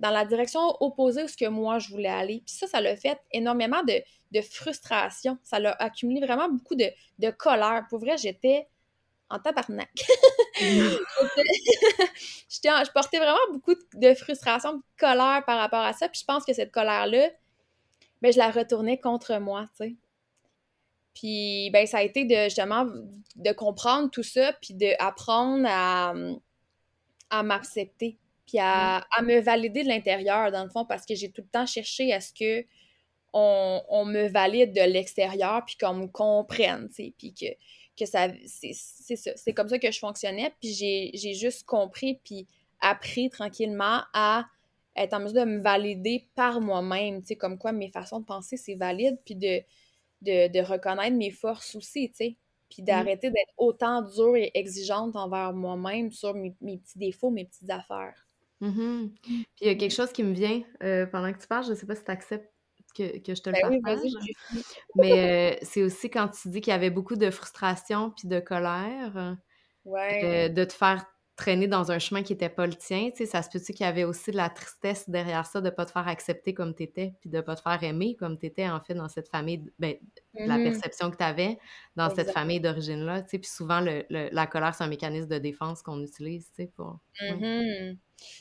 dans 0.01 0.11
la 0.11 0.25
direction 0.25 0.77
opposée 0.81 1.25
où 1.25 1.29
ce 1.29 1.37
que 1.37 1.47
moi 1.47 1.79
je 1.79 1.91
voulais 1.91 2.09
aller. 2.09 2.43
Puis 2.45 2.57
ça, 2.57 2.67
ça 2.67 2.81
l'a 2.81 2.97
fait 2.97 3.21
énormément 3.33 3.85
de, 3.85 4.03
de, 4.33 4.41
frustration. 4.41 5.39
Ça 5.45 5.61
l'a 5.61 5.77
accumulé 5.79 6.27
vraiment 6.27 6.49
beaucoup 6.49 6.75
de, 6.75 6.87
de 7.19 7.31
colère. 7.31 7.85
Pour 7.89 8.01
vrai, 8.01 8.17
j'étais 8.17 8.67
en 9.29 9.39
tabarnak. 9.39 9.93
je 10.61 12.93
portais 12.93 13.19
vraiment 13.19 13.53
beaucoup 13.53 13.75
de 13.95 14.15
frustration, 14.15 14.79
de 14.79 14.83
colère 14.99 15.45
par 15.47 15.59
rapport 15.59 15.83
à 15.83 15.93
ça. 15.93 16.09
Puis 16.09 16.21
je 16.21 16.25
pense 16.25 16.45
que 16.45 16.55
cette 16.55 16.73
colère-là, 16.73 17.29
ben, 18.23 18.33
je 18.33 18.39
la 18.39 18.51
retournais 18.51 18.99
contre 18.99 19.39
moi, 19.39 19.69
tu 19.79 19.85
sais. 19.85 19.97
Puis, 21.15 21.71
ben, 21.71 21.87
ça 21.87 21.99
a 21.99 22.03
été 22.03 22.25
de, 22.25 22.45
justement, 22.45 22.87
de 23.37 23.53
comprendre 23.53 24.11
tout 24.11 24.23
ça, 24.23 24.55
puis 24.55 24.75
d'apprendre 24.75 25.67
à, 25.69 26.15
à 27.29 27.43
m'accepter 27.43 28.19
puis 28.51 28.59
à, 28.61 29.07
me 29.23 29.41
valider 29.41 29.85
de 29.85 29.89
l'intérieur, 29.89 30.51
dans 30.51 30.65
le 30.65 30.71
fond, 30.71 30.85
parce 30.85 31.07
que 31.07 31.15
j'ai 31.15 31.31
tout 31.31 31.43
le 31.43 31.49
temps 31.49 31.67
cherché 31.67 32.13
à 32.13 32.21
ce 32.21 32.33
que 32.33 32.67
on, 33.33 34.05
me 34.07 34.27
valide 34.27 34.73
de 34.73 34.81
l'extérieur, 34.81 35.65
puis 35.65 35.77
qu'on 35.77 35.95
me 35.95 36.07
comprenne, 36.09 36.89
tu 36.89 36.95
sais, 36.95 37.15
puis 37.17 37.33
que, 37.33 37.47
que 37.97 38.07
ça, 38.07 38.27
c'est 38.47 38.73
ça, 38.73 39.31
c'est 39.37 39.53
comme 39.53 39.69
ça 39.69 39.79
que 39.79 39.93
je 39.93 40.01
fonctionnais, 40.01 40.53
puis 40.61 40.73
j'ai 40.73 41.35
juste 41.35 41.65
compris, 41.65 42.19
puis 42.25 42.49
appris 42.81 43.31
tranquillement 43.31 44.01
à 44.15 44.47
être 44.97 45.15
en 45.15 45.21
mesure 45.21 45.47
de 45.47 45.51
me 45.51 45.63
valider 45.63 46.29
par 46.35 46.61
moi-même, 46.61 47.21
tu 47.21 47.29
sais, 47.29 47.37
comme 47.37 47.57
quoi 47.57 47.71
mes 47.71 47.93
façons 47.93 48.19
de 48.19 48.25
penser, 48.25 48.57
c'est 48.57 48.75
valide, 48.75 49.17
puis 49.25 49.37
de, 49.37 49.63
de, 50.23 50.61
reconnaître 50.61 51.17
mes 51.17 51.31
forces 51.31 51.77
aussi, 51.77 52.11
tu 52.11 52.17
sais, 52.17 52.37
puis 52.69 52.83
d'arrêter 52.83 53.31
d'être 53.31 53.55
autant 53.59 54.03
dure 54.03 54.35
et 54.35 54.51
exigeante 54.55 55.15
envers 55.15 55.53
moi-même 55.53 56.11
sur 56.11 56.35
mes, 56.35 56.51
petits 56.51 56.99
défauts, 56.99 57.31
mes 57.31 57.45
petites 57.45 57.71
affaires. 57.71 58.27
Mm-hmm. 58.61 59.11
Puis 59.23 59.47
il 59.61 59.67
y 59.67 59.71
a 59.71 59.75
quelque 59.75 59.95
chose 59.95 60.13
qui 60.13 60.23
me 60.23 60.33
vient 60.33 60.63
euh, 60.83 61.07
pendant 61.07 61.33
que 61.33 61.39
tu 61.39 61.47
parles, 61.47 61.65
je 61.67 61.75
sais 61.75 61.87
pas 61.87 61.95
si 61.95 62.05
tu 62.05 62.11
acceptes 62.11 62.51
que, 62.95 63.05
je 63.05 63.41
te 63.41 63.51
le 63.51 63.57
ben 63.63 63.81
partage. 63.83 64.11
mais 64.97 65.55
euh, 65.55 65.59
c'est 65.63 65.83
aussi 65.83 66.11
quand 66.11 66.29
tu 66.29 66.49
dis 66.49 66.61
qu'il 66.61 66.73
y 66.73 66.75
avait 66.75 66.91
beaucoup 66.91 67.17
de 67.17 67.31
frustration 67.31 68.11
puis 68.11 68.29
de 68.29 68.41
colère, 68.41 69.37
ouais. 69.85 70.49
Euh, 70.49 70.49
de 70.49 70.65
te 70.65 70.73
faire 70.73 71.05
traîner 71.41 71.69
dans 71.69 71.91
un 71.91 71.99
chemin 71.99 72.23
qui 72.23 72.35
n'était 72.35 72.51
pas 72.51 72.67
le 72.67 72.75
tien. 72.75 73.11
Tu 73.11 73.17
sais, 73.17 73.27
ça 73.27 73.43
se 73.43 73.49
peut-tu 73.49 73.73
qu'il 73.73 73.87
y 73.87 73.89
avait 73.89 74.05
aussi 74.05 74.31
de 74.31 74.37
la 74.37 74.51
tristesse 74.51 75.09
derrière 75.09 75.47
ça 75.47 75.63
de 75.63 75.67
ne 75.67 75.71
pas 75.71 75.87
te 75.87 75.91
faire 75.91 76.07
accepter 76.07 76.53
comme 76.53 76.75
tu 76.75 76.83
étais, 76.83 77.15
puis 77.21 77.31
de 77.31 77.39
ne 77.39 77.41
pas 77.41 77.57
te 77.57 77.63
faire 77.63 77.83
aimer 77.83 78.15
comme 78.15 78.39
tu 78.39 78.45
étais, 78.45 78.69
en 78.69 78.79
fait, 78.81 78.93
dans 78.93 79.09
cette 79.09 79.29
famille, 79.29 79.65
ben, 79.79 79.95
la 80.35 80.59
mmh 80.59 80.65
perception 80.65 81.11
que 81.11 81.17
tu 81.17 81.25
avais 81.25 81.59
dans 81.97 82.15
cette 82.15 82.31
famille 82.31 82.61
d'origine-là. 82.61 83.23
Tu 83.23 83.31
sais, 83.31 83.39
puis 83.39 83.51
souvent, 83.51 83.81
le, 83.81 84.05
la 84.11 84.47
colère, 84.47 84.75
c'est 84.75 84.85
un 84.85 84.89
mécanisme 84.89 85.29
de 85.29 85.39
défense 85.39 85.83
qu'on 85.83 86.03
utilise, 86.03 86.51
tu 86.51 86.65
sais, 86.65 86.73
pour... 86.77 86.99
Mmh 87.23 87.97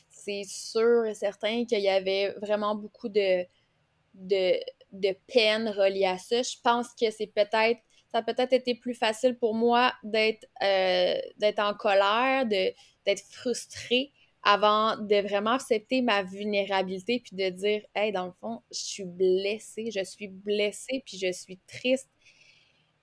c'est 0.10 0.44
sûr 0.44 1.06
et 1.06 1.14
certain 1.14 1.64
qu'il 1.64 1.80
y 1.80 1.88
avait 1.88 2.34
vraiment 2.42 2.76
beaucoup 2.76 3.08
de, 3.08 3.46
de, 4.14 4.60
de 4.92 5.16
peine 5.34 5.70
reliée 5.70 6.06
à 6.06 6.18
ça. 6.18 6.42
Je 6.42 6.58
pense 6.62 6.90
que 7.00 7.10
c'est 7.10 7.32
peut-être 7.34 7.80
ça 8.12 8.20
a 8.20 8.22
peut-être 8.24 8.54
été 8.54 8.76
plus 8.76 8.94
facile 8.94 9.38
pour 9.38 9.54
moi 9.54 9.94
d'être 10.04 10.48
euh, 10.64 11.16
en 11.58 11.74
colère, 11.74 12.46
d'être 12.46 13.24
frustrée 13.30 14.12
avant 14.44 14.98
de 14.98 15.22
vraiment 15.28 15.52
accepter 15.52 16.02
ma 16.02 16.24
vulnérabilité 16.24 17.22
puis 17.24 17.36
de 17.36 17.50
dire 17.50 17.82
hey 17.94 18.12
dans 18.12 18.28
le 18.28 18.32
fond 18.40 18.62
je 18.72 18.80
suis 18.80 19.04
blessée 19.04 19.92
je 19.94 20.04
suis 20.04 20.30
blessée 20.30 21.04
puis 21.06 21.18
je 21.18 21.32
suis 21.32 21.60
triste 21.68 22.10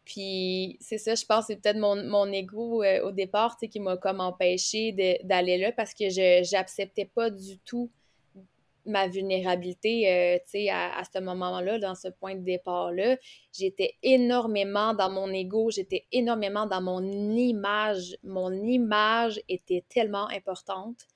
puis 0.07 0.79
c'est 0.81 0.97
ça 0.97 1.15
je 1.15 1.27
pense 1.27 1.47
c'est 1.49 1.57
peut-être 1.57 1.79
mon, 1.79 2.03
mon 2.05 2.33
ego 2.33 2.83
euh, 2.83 3.03
au 3.07 3.13
départ 3.13 3.59
qui 3.59 3.81
m'a 3.81 3.99
comme 3.99 4.21
empêché 4.21 4.93
d'aller 5.25 5.59
là 5.59 5.73
parce 5.73 5.93
que 5.93 6.09
je 6.09 6.41
j'acceptais 6.43 7.05
pas 7.05 7.29
du 7.29 7.59
tout 7.59 7.91
ma 8.87 9.09
vulnérabilité, 9.09 10.11
euh, 10.11 10.39
tu 10.45 10.51
sais, 10.51 10.71
à, 10.71 11.03
ce 11.13 11.19
moment-là, 11.21 11.79
dans 11.79 11.95
ce 11.95 12.09
point 12.09 12.35
de 12.35 12.45
départ-là. 12.45 13.17
J'étais 13.53 13.95
énormément 14.03 14.95
dans 14.95 15.11
mon 15.11 15.29
ego, 15.33 15.71
j'étais 15.71 16.07
énormément 16.13 16.67
dans 16.67 16.81
mon 16.81 17.03
image. 17.03 18.17
Mon 18.23 18.53
image 18.53 19.41
était 19.49 19.85
tellement 19.89 20.29
importante. 20.29 21.07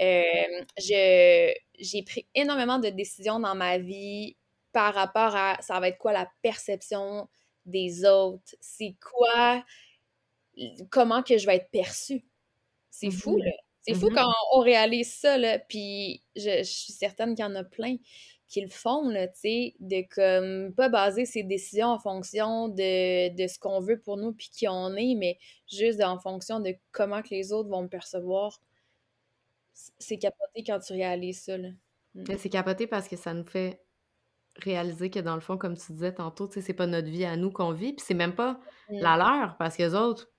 Euh, 0.00 0.64
j'ai 0.78 2.02
pris 2.04 2.26
énormément 2.34 2.78
de 2.78 2.88
décisions 2.88 3.38
dans 3.38 3.54
ma 3.54 3.78
vie 3.78 4.36
par 4.72 4.94
rapport 4.94 5.36
à 5.36 5.58
ça 5.60 5.78
va 5.80 5.88
être 5.88 5.98
quoi 5.98 6.12
la 6.12 6.28
perception 6.42 7.28
des 7.66 8.04
autres, 8.04 8.56
c'est 8.60 8.96
quoi, 9.00 9.64
comment 10.90 11.22
que 11.22 11.38
je 11.38 11.46
vais 11.46 11.56
être 11.56 11.70
perçue? 11.70 12.24
C'est 12.90 13.10
fou, 13.10 13.36
mm-hmm. 13.36 13.44
là. 13.44 13.52
C'est 13.82 13.94
fou 13.94 14.08
mm-hmm. 14.08 14.14
quand 14.14 14.32
on 14.52 14.60
réalise 14.60 15.12
ça, 15.12 15.36
là. 15.38 15.58
Puis 15.58 16.22
je, 16.36 16.62
suis 16.62 16.92
certaine 16.92 17.34
qu'il 17.34 17.44
y 17.44 17.48
en 17.48 17.54
a 17.54 17.64
plein 17.64 17.96
qui 18.48 18.60
le 18.60 18.68
font, 18.68 19.08
là, 19.08 19.28
tu 19.28 19.40
sais, 19.40 19.74
de 19.80 20.04
comme 20.14 20.74
pas 20.74 20.88
baser 20.88 21.24
ses 21.24 21.42
décisions 21.42 21.88
en 21.88 21.98
fonction 21.98 22.68
de, 22.68 23.34
de 23.34 23.46
ce 23.46 23.58
qu'on 23.58 23.80
veut 23.80 23.98
pour 23.98 24.18
nous 24.18 24.32
puis 24.32 24.50
qui 24.52 24.68
on 24.68 24.94
est, 24.94 25.14
mais 25.14 25.38
juste 25.70 26.02
en 26.02 26.18
fonction 26.18 26.60
de 26.60 26.74
comment 26.92 27.22
que 27.22 27.30
les 27.30 27.52
autres 27.52 27.70
vont 27.70 27.82
me 27.82 27.88
percevoir. 27.88 28.60
C'est 29.72 30.18
capoté 30.18 30.64
quand 30.64 30.78
tu 30.80 30.92
réalises 30.92 31.42
ça, 31.44 31.56
là. 31.56 31.70
Mm. 32.14 32.24
C'est 32.38 32.50
capoté 32.50 32.86
parce 32.86 33.08
que 33.08 33.16
ça 33.16 33.34
nous 33.34 33.46
fait 33.46 33.80
réaliser 34.56 35.10
que 35.10 35.18
dans 35.18 35.34
le 35.34 35.40
fond, 35.40 35.56
comme 35.56 35.76
tu 35.76 35.92
disais 35.92 36.12
tantôt, 36.12 36.46
tu 36.46 36.54
sais, 36.54 36.60
c'est 36.60 36.74
pas 36.74 36.86
notre 36.86 37.08
vie 37.08 37.24
à 37.24 37.36
nous 37.36 37.50
qu'on 37.50 37.72
vit, 37.72 37.94
puis 37.94 38.04
c'est 38.06 38.14
même 38.14 38.34
pas 38.34 38.60
mm. 38.90 38.98
la 39.00 39.16
leur, 39.16 39.56
parce 39.58 39.76
que 39.76 39.82
les 39.82 39.94
autres, 39.94 40.31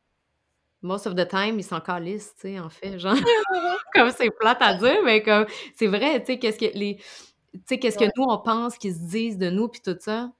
most 0.83 1.07
of 1.07 1.15
the 1.15 1.27
time, 1.27 1.57
ils 1.57 1.63
sont 1.63 1.79
calistes, 1.79 2.35
tu 2.39 2.49
sais, 2.49 2.59
en 2.59 2.69
fait, 2.69 2.99
genre, 2.99 3.15
comme 3.95 4.11
c'est 4.11 4.29
plate 4.39 4.61
à 4.61 4.75
dire, 4.75 5.01
mais 5.03 5.23
comme, 5.23 5.45
c'est 5.75 5.87
vrai, 5.87 6.19
tu 6.19 6.33
sais, 6.33 6.39
qu'est-ce 6.39 6.59
que 6.59 6.77
les, 6.77 6.97
tu 6.97 7.59
sais, 7.65 7.79
qu'est-ce 7.79 7.97
que 7.97 8.05
nous, 8.17 8.23
on 8.23 8.37
pense 8.37 8.77
qu'ils 8.77 8.93
se 8.93 8.99
disent 8.99 9.37
de 9.37 9.49
nous, 9.49 9.69
puis 9.69 9.81
tout 9.81 9.97
ça, 9.99 10.31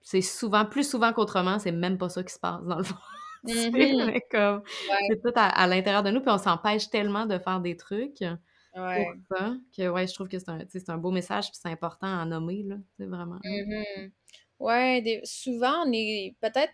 c'est 0.00 0.22
souvent, 0.22 0.64
plus 0.64 0.88
souvent 0.88 1.12
qu'autrement, 1.12 1.58
c'est 1.58 1.72
même 1.72 1.98
pas 1.98 2.08
ça 2.08 2.22
qui 2.22 2.32
se 2.32 2.38
passe, 2.38 2.62
dans 2.64 2.78
le 2.78 2.84
fond. 2.84 2.96
Mm-hmm. 3.44 4.20
comme, 4.30 4.62
c'est 5.10 5.20
tout 5.20 5.32
à, 5.36 5.66
l'intérieur 5.66 6.02
de 6.02 6.10
nous, 6.10 6.22
puis 6.22 6.30
on 6.30 6.38
s'empêche 6.38 6.88
tellement 6.88 7.26
de 7.26 7.36
faire 7.36 7.60
des 7.60 7.76
trucs 7.76 8.20
ouais. 8.22 9.04
pour 9.28 9.36
ça, 9.36 9.54
que, 9.76 9.86
ouais, 9.90 10.06
je 10.06 10.14
trouve 10.14 10.28
que 10.28 10.38
c'est 10.38 10.48
un, 10.48 10.60
un 10.88 10.96
beau 10.96 11.10
message, 11.10 11.50
puis 11.50 11.60
c'est 11.62 11.68
important 11.68 12.06
à 12.06 12.24
nommer, 12.24 12.62
là, 12.62 12.76
c'est 12.96 13.04
vraiment. 13.04 13.38
Mm-hmm. 13.44 14.12
Ouais, 14.60 15.20
souvent, 15.24 15.84
on 15.86 15.92
est 15.92 16.34
peut-être 16.40 16.72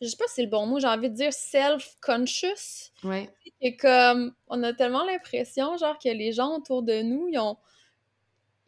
je 0.00 0.06
sais 0.06 0.16
pas 0.16 0.26
si 0.28 0.34
c'est 0.36 0.42
le 0.42 0.48
bon 0.48 0.66
mot, 0.66 0.78
j'ai 0.78 0.86
envie 0.86 1.10
de 1.10 1.14
dire 1.14 1.32
self-conscious. 1.32 2.92
Ouais. 3.02 3.28
Et 3.60 3.76
comme, 3.76 4.32
on 4.48 4.62
a 4.62 4.72
tellement 4.72 5.04
l'impression, 5.04 5.76
genre, 5.76 5.98
que 5.98 6.08
les 6.08 6.32
gens 6.32 6.56
autour 6.56 6.82
de 6.82 7.02
nous, 7.02 7.28
ils 7.28 7.38
ont. 7.38 7.56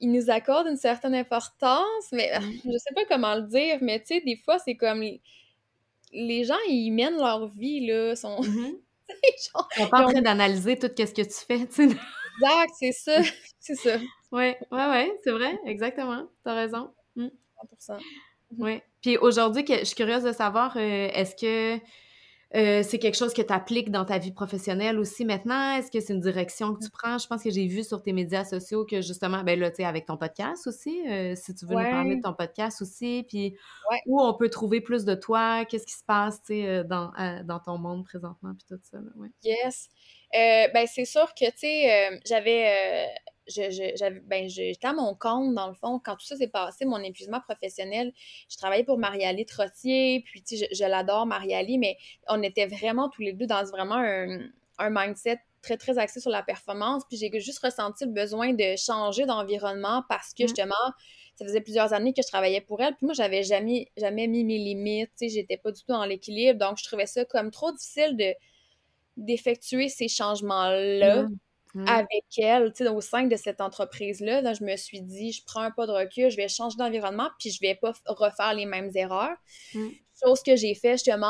Ils 0.02 0.10
nous 0.10 0.30
accordent 0.30 0.66
une 0.66 0.78
certaine 0.78 1.14
importance, 1.14 2.10
mais 2.12 2.32
mm. 2.38 2.52
je 2.72 2.78
sais 2.78 2.94
pas 2.94 3.04
comment 3.04 3.34
le 3.34 3.42
dire, 3.42 3.78
mais 3.82 4.00
tu 4.00 4.06
sais, 4.06 4.20
des 4.20 4.36
fois, 4.36 4.58
c'est 4.58 4.76
comme. 4.76 5.02
Les 6.12 6.42
gens, 6.42 6.58
ils 6.68 6.90
mènent 6.90 7.18
leur 7.18 7.46
vie, 7.46 7.86
là, 7.86 8.16
sont. 8.16 8.40
Mm-hmm. 8.40 8.78
genre, 9.52 9.68
ils 9.76 9.82
sont 9.82 9.88
pas 9.88 10.06
en 10.06 10.10
train 10.10 10.22
d'analyser 10.22 10.78
tout 10.78 10.88
ce 10.88 11.12
que 11.12 11.22
tu 11.22 11.46
fais, 11.46 11.66
tu 11.66 11.88
sais. 11.88 11.96
Exact, 12.42 12.72
c'est 12.78 12.92
ça. 12.92 13.22
c'est 13.60 13.74
ça. 13.76 13.98
Ouais, 14.32 14.58
ouais, 14.70 14.86
ouais, 14.86 15.12
c'est 15.22 15.32
vrai, 15.32 15.58
exactement. 15.66 16.26
T'as 16.44 16.54
raison. 16.54 16.90
100%. 17.16 17.98
Mm. 18.52 18.62
Oui. 18.62 18.82
Puis 19.02 19.16
aujourd'hui, 19.16 19.64
je 19.66 19.84
suis 19.84 19.96
curieuse 19.96 20.22
de 20.22 20.32
savoir, 20.32 20.76
euh, 20.76 21.08
est-ce 21.14 21.34
que 21.34 21.80
euh, 22.56 22.82
c'est 22.82 22.98
quelque 22.98 23.16
chose 23.16 23.32
que 23.32 23.42
tu 23.42 23.52
appliques 23.52 23.92
dans 23.92 24.04
ta 24.04 24.18
vie 24.18 24.32
professionnelle 24.32 24.98
aussi 24.98 25.24
maintenant? 25.24 25.76
Est-ce 25.76 25.90
que 25.90 26.00
c'est 26.00 26.12
une 26.12 26.20
direction 26.20 26.74
que 26.74 26.84
tu 26.84 26.90
prends? 26.90 27.16
Je 27.16 27.26
pense 27.26 27.42
que 27.42 27.50
j'ai 27.50 27.66
vu 27.66 27.84
sur 27.84 28.02
tes 28.02 28.12
médias 28.12 28.44
sociaux 28.44 28.84
que 28.84 29.00
justement, 29.00 29.42
ben 29.44 29.58
là, 29.58 29.70
tu 29.70 29.76
sais, 29.76 29.84
avec 29.84 30.04
ton 30.04 30.16
podcast 30.16 30.66
aussi, 30.66 31.00
euh, 31.08 31.34
si 31.36 31.54
tu 31.54 31.64
veux 31.64 31.76
nous 31.76 31.90
parler 31.90 32.16
de 32.16 32.22
ton 32.22 32.34
podcast 32.34 32.82
aussi, 32.82 33.24
puis 33.28 33.56
où 34.06 34.20
on 34.20 34.34
peut 34.34 34.50
trouver 34.50 34.80
plus 34.80 35.04
de 35.04 35.14
toi, 35.14 35.64
qu'est-ce 35.64 35.86
qui 35.86 35.94
se 35.94 36.04
passe, 36.04 36.42
tu 36.42 36.54
sais, 36.54 36.84
dans, 36.84 37.12
dans 37.44 37.60
ton 37.60 37.78
monde 37.78 38.04
présentement, 38.04 38.52
puis 38.58 38.66
tout 38.68 38.82
ça. 38.82 38.98
Là, 38.98 39.10
ouais. 39.16 39.28
Yes. 39.44 39.88
ben, 40.32 40.86
c'est 40.92 41.04
sûr 41.04 41.32
que, 41.34 41.46
tu 41.52 41.58
sais, 41.58 42.20
j'avais 42.26 43.06
je, 43.46 44.18
ben, 44.26 44.48
j'étais 44.48 44.86
à 44.86 44.92
mon 44.92 45.14
compte, 45.14 45.54
dans 45.54 45.68
le 45.68 45.74
fond, 45.74 46.00
quand 46.04 46.16
tout 46.16 46.26
ça 46.26 46.36
s'est 46.36 46.48
passé, 46.48 46.84
mon 46.84 47.02
épuisement 47.02 47.40
professionnel. 47.40 48.12
Je 48.48 48.56
travaillais 48.56 48.84
pour 48.84 48.98
Mariali 48.98 49.44
Trottier, 49.46 50.22
puis 50.24 50.42
je, 50.50 50.64
je 50.72 50.84
l'adore, 50.84 51.26
Mariali, 51.26 51.78
mais 51.78 51.96
on 52.28 52.42
était 52.42 52.66
vraiment 52.66 53.08
tous 53.08 53.22
les 53.22 53.32
deux 53.32 53.46
dans 53.46 53.64
vraiment 53.64 53.96
un, 53.96 54.38
un 54.78 54.90
mindset 54.90 55.38
très, 55.62 55.76
très 55.76 55.98
axé 55.98 56.20
sur 56.20 56.30
la 56.30 56.42
performance. 56.42 57.04
Puis 57.08 57.18
j'ai 57.18 57.30
juste 57.40 57.60
ressenti 57.60 58.04
le 58.04 58.12
besoin 58.12 58.52
de 58.52 58.76
changer 58.76 59.26
d'environnement 59.26 60.02
parce 60.08 60.32
que 60.34 60.44
mmh. 60.44 60.48
justement, 60.48 60.74
ça 61.36 61.44
faisait 61.44 61.60
plusieurs 61.60 61.92
années 61.92 62.12
que 62.12 62.22
je 62.22 62.28
travaillais 62.28 62.60
pour 62.60 62.80
elle. 62.80 62.94
Puis 62.96 63.06
moi, 63.06 63.14
j'avais 63.14 63.42
jamais, 63.42 63.90
jamais 63.96 64.26
mis 64.26 64.44
mes 64.44 64.58
limites. 64.58 65.10
Tu 65.18 65.28
sais, 65.28 65.34
j'étais 65.34 65.56
pas 65.56 65.72
du 65.72 65.80
tout 65.80 65.92
dans 65.92 66.04
l'équilibre. 66.04 66.58
Donc, 66.58 66.78
je 66.78 66.84
trouvais 66.84 67.06
ça 67.06 67.24
comme 67.24 67.50
trop 67.50 67.72
difficile 67.72 68.16
de 68.16 68.34
d'effectuer 69.16 69.88
ces 69.88 70.08
changements-là. 70.08 71.24
Mmh. 71.24 71.38
Mmh. 71.74 71.86
avec 71.86 72.24
elle, 72.38 72.72
tu 72.72 72.84
sais, 72.84 72.90
au 72.90 73.00
sein 73.00 73.26
de 73.26 73.36
cette 73.36 73.60
entreprise-là. 73.60 74.40
Là, 74.40 74.54
je 74.54 74.64
me 74.64 74.76
suis 74.76 75.02
dit, 75.02 75.30
je 75.30 75.44
prends 75.44 75.60
un 75.60 75.70
pas 75.70 75.86
de 75.86 75.92
recul, 75.92 76.28
je 76.28 76.36
vais 76.36 76.48
changer 76.48 76.76
d'environnement, 76.76 77.28
puis 77.38 77.50
je 77.50 77.60
vais 77.60 77.76
pas 77.76 77.92
refaire 78.06 78.54
les 78.54 78.66
mêmes 78.66 78.90
erreurs. 78.94 79.36
Mmh. 79.74 79.88
Chose 80.22 80.42
que 80.42 80.56
j'ai 80.56 80.74
fait 80.74 80.94
justement 80.94 81.26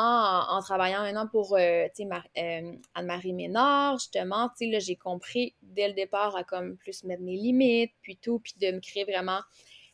en, 0.49 0.59
travaillant 0.61 1.03
maintenant 1.03 1.27
pour 1.27 1.55
euh, 1.55 1.87
euh, 1.87 2.71
Anne-Marie 2.95 3.33
Ménard, 3.33 3.99
justement, 3.99 4.49
tu 4.49 4.65
sais, 4.65 4.71
là, 4.71 4.79
j'ai 4.79 4.95
compris 4.95 5.55
dès 5.61 5.87
le 5.87 5.93
départ 5.93 6.35
à 6.35 6.43
comme 6.43 6.75
plus 6.77 7.03
mettre 7.03 7.21
mes 7.21 7.37
limites, 7.37 7.91
puis 8.01 8.17
tout, 8.17 8.39
puis 8.39 8.53
de 8.59 8.71
me 8.71 8.79
créer 8.79 9.05
vraiment 9.05 9.41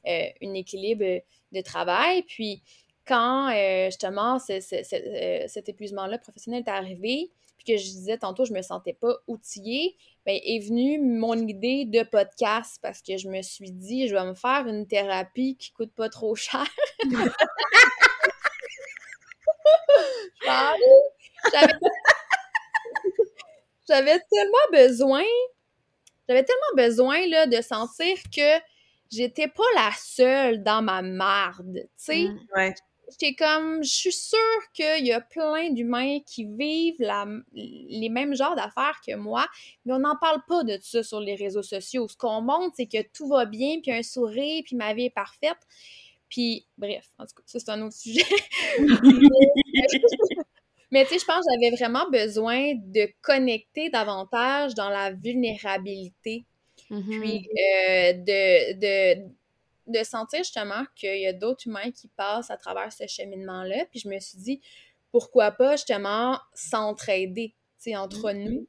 euh, 0.08 0.30
un 0.42 0.54
équilibre 0.54 1.22
de 1.52 1.62
travail. 1.62 2.24
Puis 2.24 2.64
quand 3.06 3.52
justement 3.86 4.40
cet 4.40 5.70
épuisement-là 5.70 6.18
professionnel 6.18 6.64
est 6.66 6.70
arrivé, 6.70 7.32
que 7.68 7.78
je 7.78 7.84
disais 7.84 8.18
tantôt, 8.18 8.46
je 8.46 8.54
me 8.54 8.62
sentais 8.62 8.94
pas 8.94 9.16
outillée, 9.28 9.98
ben, 10.26 10.40
est 10.44 10.66
venue 10.66 11.00
mon 11.00 11.36
idée 11.36 11.86
de 11.86 12.04
podcast 12.04 12.80
parce 12.82 13.02
que 13.02 13.18
je 13.18 13.30
me 13.30 13.42
suis 13.42 13.72
dit, 13.72 14.08
je 14.08 14.16
vais 14.16 14.26
me 14.26 14.34
faire 14.34 14.66
une 14.68 14.88
thérapie 14.88 15.58
qui 15.58 15.72
coûte 15.72 15.94
pas 15.94 16.10
trop 16.10 16.36
cher. 16.36 16.66
J'avais 23.88 24.20
tellement 24.30 24.68
besoin 24.72 25.24
j'avais 26.28 26.44
tellement 26.44 26.76
besoin, 26.76 27.26
là, 27.28 27.48
de 27.48 27.62
sentir 27.62 28.18
que 28.36 28.60
j'étais 29.12 29.48
pas 29.48 29.64
la 29.76 29.92
seule 29.98 30.64
dans 30.64 30.82
ma 30.82 31.02
marde, 31.02 31.74
tu 31.74 31.88
sais. 31.96 32.28
Mm. 32.28 32.74
J'étais 33.10 33.36
comme, 33.36 33.84
je 33.84 33.90
suis 33.90 34.12
sûre 34.12 34.38
qu'il 34.74 35.06
y 35.06 35.14
a 35.14 35.22
plein 35.22 35.72
d'humains 35.72 36.20
qui 36.26 36.44
vivent 36.44 37.00
la, 37.00 37.26
les 37.54 38.10
mêmes 38.10 38.36
genres 38.36 38.56
d'affaires 38.56 39.00
que 39.06 39.16
moi, 39.16 39.48
mais 39.86 39.94
on 39.94 40.00
n'en 40.00 40.18
parle 40.18 40.42
pas 40.48 40.64
de 40.64 40.78
ça 40.82 41.04
sur 41.04 41.22
les 41.22 41.36
réseaux 41.36 41.64
sociaux. 41.64 42.08
Ce 42.10 42.18
qu'on 42.18 42.42
montre, 42.42 42.76
c'est 42.76 42.86
que 42.86 43.02
tout 43.14 43.28
va 43.30 43.46
bien, 43.46 43.80
puis 43.82 43.92
un 43.92 44.04
sourire, 44.04 44.62
puis 44.66 44.76
ma 44.76 44.94
vie 44.94 45.06
est 45.06 45.10
parfaite. 45.10 45.58
Puis, 46.30 46.66
bref, 46.78 47.06
en 47.18 47.26
tout 47.26 47.36
cas, 47.36 47.44
ça, 47.46 47.60
c'est 47.60 47.70
un 47.70 47.82
autre 47.82 47.96
sujet. 47.96 48.24
mais 50.92 51.06
tu 51.06 51.14
sais, 51.14 51.20
je 51.20 51.26
pense 51.26 51.46
que 51.46 51.52
j'avais 51.54 51.76
vraiment 51.76 52.10
besoin 52.10 52.74
de 52.76 53.08
connecter 53.22 53.90
davantage 53.90 54.76
dans 54.76 54.90
la 54.90 55.12
vulnérabilité. 55.12 56.46
Mm-hmm. 56.90 57.22
Puis, 57.22 57.50
euh, 57.58 58.14
de, 58.14 58.80
de, 58.80 59.30
de 59.88 60.04
sentir 60.04 60.40
justement 60.40 60.84
qu'il 60.96 61.20
y 61.20 61.28
a 61.28 61.34
d'autres 61.34 61.68
humains 61.68 61.92
qui 61.92 62.08
passent 62.10 62.52
à 62.52 62.58
travers 62.58 62.92
ce 62.92 63.08
cheminement-là. 63.08 63.86
Puis 63.90 64.00
je 64.02 64.10
me 64.10 64.20
suis 64.20 64.38
dit, 64.38 64.62
pourquoi 65.12 65.52
pas 65.52 65.76
justement 65.78 66.38
s'entraider, 66.54 67.50
tu 67.82 67.92
sais, 67.92 67.96
entre 67.96 68.32
Mhm. 68.34 68.44
nous. 68.44 68.68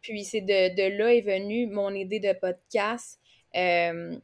Puis 0.00 0.24
c'est 0.24 0.40
de, 0.42 0.74
de 0.74 0.96
là 0.98 1.12
est 1.14 1.20
venue 1.22 1.66
mon 1.66 1.92
idée 1.94 2.20
de 2.20 2.32
podcast 2.32 3.18
euh, 3.56 4.16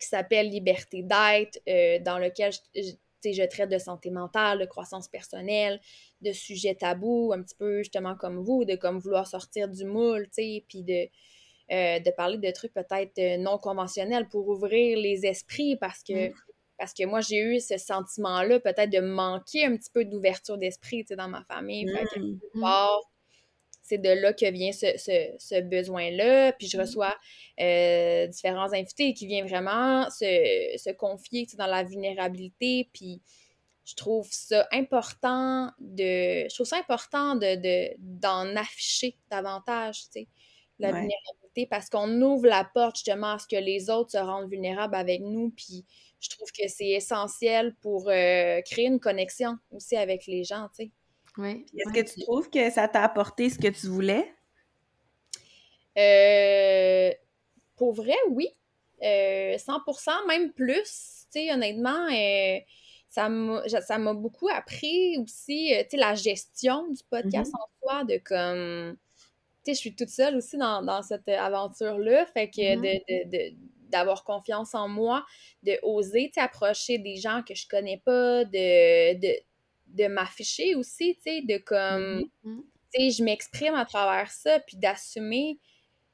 qui 0.00 0.08
s'appelle 0.08 0.48
Liberté 0.50 1.02
d'être, 1.02 1.60
euh, 1.68 1.98
dans 2.00 2.18
lequel 2.18 2.52
je, 2.52 2.58
je- 2.82 2.90
tu 2.90 3.32
sais, 3.32 3.32
je 3.32 3.48
traite 3.48 3.70
de 3.70 3.78
santé 3.78 4.10
mentale, 4.10 4.58
de 4.58 4.64
croissance 4.66 5.08
personnelle, 5.08 5.80
de 6.20 6.32
sujets 6.32 6.74
tabous, 6.74 7.32
un 7.34 7.42
petit 7.42 7.54
peu 7.54 7.78
justement 7.78 8.16
comme 8.16 8.38
vous, 8.42 8.64
de 8.64 8.74
comme 8.74 8.98
vouloir 8.98 9.26
sortir 9.26 9.68
du 9.68 9.84
moule, 9.84 10.24
tu 10.26 10.42
sais, 10.42 10.64
puis 10.68 10.82
de, 10.82 11.08
euh, 11.72 11.98
de 11.98 12.10
parler 12.10 12.38
de 12.38 12.50
trucs 12.50 12.72
peut-être 12.74 13.18
euh, 13.18 13.36
non 13.38 13.58
conventionnels 13.58 14.28
pour 14.28 14.46
ouvrir 14.48 14.98
les 14.98 15.24
esprits 15.26 15.76
parce 15.76 16.02
que, 16.02 16.28
Mm. 16.28 16.34
parce 16.78 16.92
que 16.92 17.04
moi, 17.04 17.20
j'ai 17.20 17.38
eu 17.38 17.60
ce 17.60 17.78
sentiment-là 17.78 18.60
peut-être 18.60 18.90
de 18.90 19.00
manquer 19.00 19.64
un 19.64 19.76
petit 19.76 19.90
peu 19.92 20.04
d'ouverture 20.04 20.58
d'esprit 20.58 21.04
dans 21.10 21.28
ma 21.28 21.42
famille. 21.44 21.86
Mm. 22.16 22.60
part, 22.60 23.00
c'est 23.86 23.98
de 23.98 24.08
là 24.08 24.32
que 24.32 24.50
vient 24.50 24.72
ce, 24.72 24.96
ce- 24.96 25.34
ce 25.38 25.60
besoin-là. 25.60 26.52
Puis 26.54 26.68
je 26.68 26.78
reçois 26.78 27.14
euh, 27.60 28.26
différents 28.28 28.72
invités 28.72 29.12
qui 29.14 29.26
viennent 29.26 29.46
vraiment 29.46 30.08
se, 30.10 30.72
se 30.78 30.90
confier 30.90 31.46
dans 31.58 31.66
la 31.66 31.82
vulnérabilité. 31.82 32.88
Puis 32.94 33.20
je 33.84 33.94
trouve 33.94 34.26
ça 34.30 34.66
important 34.72 35.70
de. 35.78 36.48
Je 36.48 36.54
trouve 36.54 36.66
ça 36.66 36.78
important 36.78 37.34
de, 37.36 37.56
de- 37.56 37.94
d'en 37.98 38.56
afficher 38.56 39.16
davantage, 39.30 40.04
tu 40.04 40.20
sais, 40.22 40.28
la 40.78 40.88
Ouais. 40.88 41.00
vulnérabilité, 41.00 41.43
parce 41.70 41.88
qu'on 41.88 42.20
ouvre 42.20 42.46
la 42.46 42.64
porte 42.64 42.96
justement 42.96 43.32
à 43.32 43.38
ce 43.38 43.46
que 43.46 43.56
les 43.56 43.90
autres 43.90 44.12
se 44.12 44.18
rendent 44.18 44.50
vulnérables 44.50 44.94
avec 44.94 45.20
nous. 45.20 45.50
Puis 45.50 45.84
je 46.20 46.28
trouve 46.30 46.50
que 46.52 46.66
c'est 46.68 46.90
essentiel 46.90 47.74
pour 47.80 48.08
euh, 48.08 48.60
créer 48.62 48.86
une 48.86 49.00
connexion 49.00 49.56
aussi 49.70 49.96
avec 49.96 50.26
les 50.26 50.44
gens, 50.44 50.68
tu 50.76 50.84
sais. 50.84 50.90
Oui. 51.36 51.66
Est-ce 51.76 51.90
ouais. 51.90 52.02
que 52.04 52.10
tu 52.10 52.20
trouves 52.20 52.48
que 52.48 52.70
ça 52.70 52.88
t'a 52.88 53.02
apporté 53.02 53.50
ce 53.50 53.58
que 53.58 53.68
tu 53.68 53.88
voulais? 53.88 54.32
Euh, 55.98 57.12
pour 57.76 57.92
vrai, 57.92 58.16
oui. 58.30 58.48
Euh, 59.02 59.56
100%, 59.56 60.26
même 60.28 60.52
plus. 60.52 61.26
Tu 61.32 61.40
sais, 61.40 61.52
honnêtement, 61.52 62.06
euh, 62.10 62.58
ça 63.08 63.28
m'a 63.98 64.14
beaucoup 64.14 64.48
appris 64.48 65.18
aussi, 65.18 65.74
euh, 65.74 65.82
tu 65.82 65.90
sais, 65.90 65.96
la 65.96 66.14
gestion 66.14 66.88
du 66.88 67.02
podcast 67.10 67.52
en 67.54 67.68
soi, 67.82 68.04
de 68.04 68.18
comme... 68.24 68.96
Je 69.72 69.78
suis 69.78 69.94
toute 69.94 70.08
seule 70.10 70.36
aussi 70.36 70.56
dans, 70.58 70.82
dans 70.82 71.02
cette 71.02 71.28
aventure-là, 71.28 72.26
fait 72.26 72.50
que 72.50 72.76
Mhm. 72.76 72.82
de, 72.82 72.88
de- 73.08 73.30
de- 73.50 73.56
d'avoir 73.90 74.24
confiance 74.24 74.74
en 74.74 74.88
moi, 74.88 75.24
de 75.62 75.78
oser, 75.82 76.30
approcher 76.36 76.98
des 76.98 77.16
gens 77.16 77.42
que 77.46 77.54
je 77.54 77.66
connais 77.68 77.98
pas, 78.04 78.44
de, 78.44 79.14
de, 79.18 79.34
de 79.88 80.06
m'afficher 80.08 80.74
aussi, 80.74 81.16
de 81.24 81.58
comme 81.58 82.24
Mhm. 82.44 82.62
tu 82.94 83.00
sais, 83.00 83.10
je 83.10 83.24
m'exprime 83.24 83.74
à 83.74 83.84
travers 83.84 84.30
ça, 84.30 84.60
puis 84.60 84.76
d'assumer 84.76 85.58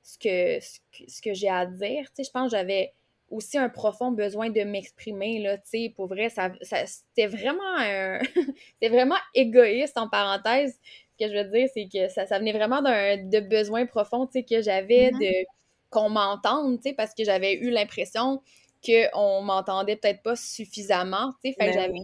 ce 0.02 0.18
que, 0.18 0.60
ce 1.08 1.20
que, 1.22 1.34
j'ai 1.34 1.48
à 1.48 1.66
dire. 1.66 2.06
Tu 2.10 2.16
sais, 2.16 2.24
je 2.24 2.30
pense 2.30 2.50
que 2.50 2.56
j'avais 2.56 2.94
aussi 3.30 3.58
un 3.58 3.68
profond 3.68 4.12
besoin 4.12 4.50
de 4.50 4.62
m'exprimer, 4.62 5.40
là, 5.40 5.58
tu 5.58 5.68
sais, 5.70 5.92
pour 5.94 6.06
vrai, 6.08 6.30
ça, 6.30 6.52
ça- 6.62 6.86
c'était 6.86 7.26
vraiment 7.28 7.76
un... 7.78 8.18
c'était 8.74 8.88
vraiment 8.90 9.16
égoïste, 9.34 9.96
en 9.98 10.08
parenthèse. 10.08 10.78
Que 11.20 11.28
je 11.28 11.36
veux 11.36 11.50
dire, 11.50 11.68
c'est 11.74 11.88
que 11.92 12.08
ça, 12.08 12.26
ça 12.26 12.38
venait 12.38 12.52
vraiment 12.52 12.82
d'un 12.82 13.16
de 13.18 13.40
besoin 13.40 13.86
profond, 13.86 14.26
que 14.26 14.62
j'avais 14.62 15.12
Mhm. 15.12 15.20
de 15.20 15.46
qu'on 15.90 16.08
m'entende, 16.08 16.80
parce 16.96 17.14
que 17.14 17.24
j'avais 17.24 17.54
eu 17.54 17.70
l'impression 17.70 18.42
qu'on 18.84 19.42
m'entendait 19.42 19.96
peut-être 19.96 20.22
pas 20.22 20.36
suffisamment, 20.36 21.32
tu 21.44 21.50
sais, 21.50 21.56
fait 21.58 21.66
que 21.68 21.72
Ben 21.72 21.74
j'avais 21.74 21.98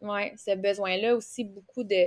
ouais, 0.00 0.32
ce 0.36 0.54
besoin-là 0.56 1.14
aussi 1.16 1.44
beaucoup 1.44 1.84
de, 1.84 2.06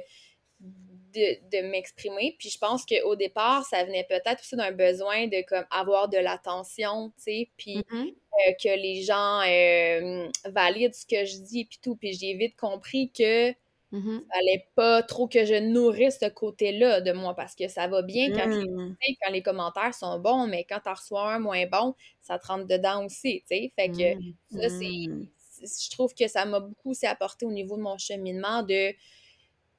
de, 0.60 1.38
de 1.52 1.68
m'exprimer. 1.70 2.36
Puis 2.40 2.50
je 2.50 2.58
pense 2.58 2.86
qu'au 2.86 3.16
départ, 3.16 3.66
ça 3.66 3.84
venait 3.84 4.06
peut-être 4.10 4.40
aussi 4.42 4.56
d'un 4.56 4.72
besoin 4.72 5.28
de 5.28 5.42
comme 5.48 5.66
avoir 5.72 6.10
de 6.10 6.18
l'attention, 6.18 7.10
tu 7.18 7.24
sais, 7.24 7.50
puis 7.58 7.86
Mhm. 7.92 8.16
euh, 8.48 8.54
que 8.62 8.70
les 8.70 9.02
gens 9.04 9.42
euh, 9.48 10.30
valident 10.52 10.94
ce 10.94 11.06
que 11.06 11.26
je 11.26 11.38
dis, 11.40 11.66
puis 11.66 11.80
tout. 11.82 11.96
Puis 11.96 12.14
j'ai 12.14 12.34
vite 12.36 12.56
compris 12.58 13.12
que 13.12 13.54
Mhm. 13.92 14.24
fallait 14.34 14.68
pas 14.76 15.04
trop 15.04 15.28
que 15.28 15.46
je 15.46 15.56
nourrisse 15.56 16.18
ce 16.20 16.28
côté-là 16.30 17.02
de 17.02 17.12
moi 17.14 17.36
parce 17.36 17.56
que 17.56 17.68
ça 17.68 17.88
va 17.88 18.02
bien 18.02 18.32
quand, 18.32 18.48
les, 18.48 18.68
Mm. 18.70 18.96
quand 19.22 19.32
les 19.32 19.42
commentaires 19.44 19.94
sont 19.94 20.20
bons, 20.20 20.48
mais 20.48 20.64
quand 20.66 20.80
t'en 20.84 20.94
reçois 20.94 21.34
un 21.34 21.40
moins 21.40 21.66
bon, 21.68 21.96
ça 22.22 22.40
te 22.40 22.48
rentre 22.48 22.66
dedans 22.68 23.06
aussi, 23.06 23.42
tu 23.42 23.48
sais. 23.56 23.72
Fait 23.76 23.90
que 23.90 24.16
Mhm. 24.16 24.34
ça, 24.52 24.70
c'est 24.70 25.08
Mm. 25.10 25.28
c'est- 25.38 25.86
je 25.86 25.90
trouve 25.92 26.14
que 26.14 26.28
ça 26.28 26.46
m'a 26.46 26.60
beaucoup 26.60 26.92
aussi 26.92 27.06
apporté 27.08 27.46
au 27.46 27.52
niveau 27.52 27.78
de 27.78 27.82
mon 27.84 27.98
cheminement 27.98 28.62
de, 28.64 28.94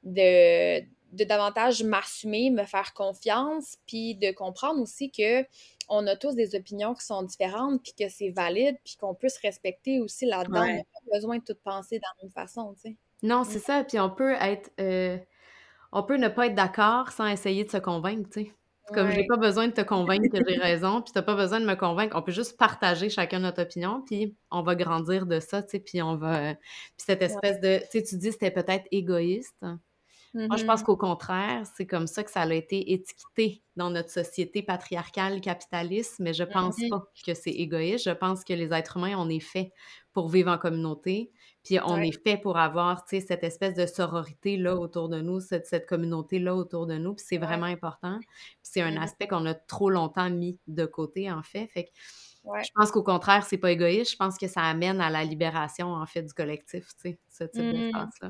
de, 0.04 0.80
de 1.12 1.24
davantage 1.24 1.82
m'assumer, 1.82 2.50
me 2.50 2.64
faire 2.64 2.94
confiance, 2.94 3.76
puis 3.86 4.14
de 4.14 4.30
comprendre 4.32 4.80
aussi 4.80 5.10
que 5.10 5.44
on 5.88 6.06
a 6.08 6.16
tous 6.16 6.34
des 6.34 6.54
opinions 6.56 6.94
qui 6.94 7.04
sont 7.04 7.22
différentes, 7.22 7.82
puis 7.82 7.92
que 7.98 8.08
c'est 8.08 8.30
valide, 8.30 8.76
puis 8.84 8.96
qu'on 8.96 9.14
peut 9.14 9.28
se 9.28 9.40
respecter 9.40 10.00
aussi 10.00 10.26
là-dedans. 10.26 10.62
Ouais. 10.62 10.72
On 10.72 10.76
n'a 10.76 10.82
pas 10.84 11.16
besoin 11.16 11.38
de 11.38 11.44
tout 11.44 11.58
penser 11.62 11.98
de 11.98 12.02
la 12.02 12.22
même 12.24 12.32
façon, 12.32 12.74
tu 12.74 12.80
sais. 12.90 12.96
Non, 13.22 13.44
c'est 13.44 13.58
ça. 13.58 13.84
Puis 13.84 13.98
on 13.98 14.10
peut 14.10 14.32
être. 14.40 14.70
euh, 14.80 15.18
on 15.92 16.02
peut 16.04 16.16
ne 16.18 16.28
pas 16.28 16.46
être 16.48 16.54
d'accord 16.54 17.10
sans 17.12 17.26
essayer 17.28 17.64
de 17.64 17.70
se 17.70 17.78
convaincre, 17.78 18.28
tu 18.30 18.44
sais. 18.46 18.52
Comme 18.92 19.10
j'ai 19.10 19.24
Ouais. 19.24 19.26
pas 19.26 19.36
besoin 19.38 19.68
de 19.68 19.72
te 19.72 19.82
convaincre 19.82 20.28
que 20.32 20.38
j'ai 20.48 20.58
raison, 20.58 21.02
puis 21.02 21.12
t'as 21.14 21.22
pas 21.22 21.36
besoin 21.36 21.60
de 21.60 21.66
me 21.66 21.76
convaincre. 21.76 22.16
On 22.18 22.22
peut 22.22 22.32
juste 22.32 22.58
partager 22.58 23.10
chacun 23.10 23.40
notre 23.40 23.62
opinion, 23.62 24.02
puis 24.06 24.36
on 24.50 24.62
va 24.62 24.76
grandir 24.76 25.26
de 25.26 25.40
ça, 25.40 25.62
tu 25.62 25.70
sais, 25.72 25.80
puis 25.80 26.02
on 26.02 26.16
va... 26.16 26.54
Puis 26.56 26.62
cette 26.98 27.22
espèce 27.22 27.60
de... 27.60 27.80
Tu 27.90 28.00
sais, 28.00 28.04
tu 28.04 28.16
dis 28.18 28.32
c'était 28.32 28.50
peut-être 28.52 28.86
égoïste. 28.92 29.56
Moi, 29.62 30.58
je 30.58 30.64
pense 30.64 30.82
Mhm. 30.82 30.84
qu'au 30.84 30.96
contraire, 30.96 31.64
c'est 31.76 31.86
comme 31.86 32.06
ça 32.06 32.22
que 32.24 32.30
ça 32.30 32.42
a 32.42 32.54
été 32.54 32.92
étiqueté 32.92 33.62
dans 33.76 33.90
notre 33.90 34.10
société 34.10 34.62
patriarcale 34.62 35.40
capitaliste, 35.40 36.16
mais 36.20 36.34
je 36.34 36.44
pense 36.44 36.76
Mhm. 36.78 36.88
pas 36.88 37.04
que 37.26 37.34
c'est 37.34 37.50
égoïste. 37.50 38.04
Je 38.06 38.10
pense 38.14 38.44
que 38.44 38.52
les 38.54 38.72
êtres 38.72 38.96
humains, 38.98 39.16
on 39.18 39.28
est 39.28 39.40
fait 39.40 39.72
pour 40.12 40.28
vivre 40.28 40.50
en 40.52 40.58
communauté, 40.58 41.32
puis 41.66 41.78
on 41.84 41.96
Ouais. 41.96 42.08
est 42.08 42.22
fait 42.24 42.36
pour 42.38 42.56
avoir, 42.56 43.04
tu 43.04 43.18
sais, 43.20 43.26
cette 43.26 43.42
espèce 43.44 43.74
de 43.74 43.86
sororité-là 43.86 44.76
autour 44.76 45.08
de 45.10 45.20
nous, 45.20 45.40
cette, 45.40 45.66
cette 45.66 45.86
communauté-là 45.86 46.54
autour 46.54 46.86
de 46.86 46.96
nous, 46.96 47.14
puis 47.14 47.24
c'est 47.28 47.38
Ouais. 47.38 47.44
vraiment 47.46 47.66
important. 47.66 48.18
Puis 48.20 48.28
c'est 48.62 48.82
un 48.82 48.92
Mhm. 48.92 49.02
aspect 49.02 49.26
qu'on 49.26 49.44
a 49.46 49.54
trop 49.54 49.90
longtemps 49.90 50.30
mis 50.30 50.58
de 50.68 50.86
côté, 50.86 51.30
en 51.30 51.42
fait. 51.42 51.66
Fait 51.66 51.84
que 51.84 51.90
Ouais. 52.44 52.62
je 52.64 52.70
pense 52.76 52.92
qu'au 52.92 53.02
contraire, 53.02 53.44
c'est 53.44 53.58
pas 53.58 53.72
égoïste. 53.72 54.12
Je 54.12 54.16
pense 54.16 54.38
que 54.38 54.46
ça 54.46 54.60
amène 54.62 55.00
à 55.00 55.10
la 55.10 55.24
libération, 55.24 55.88
en 55.92 56.06
fait, 56.06 56.22
du 56.22 56.32
collectif, 56.32 56.86
tu 57.02 57.10
sais, 57.10 57.18
ce 57.28 57.42
type 57.44 57.62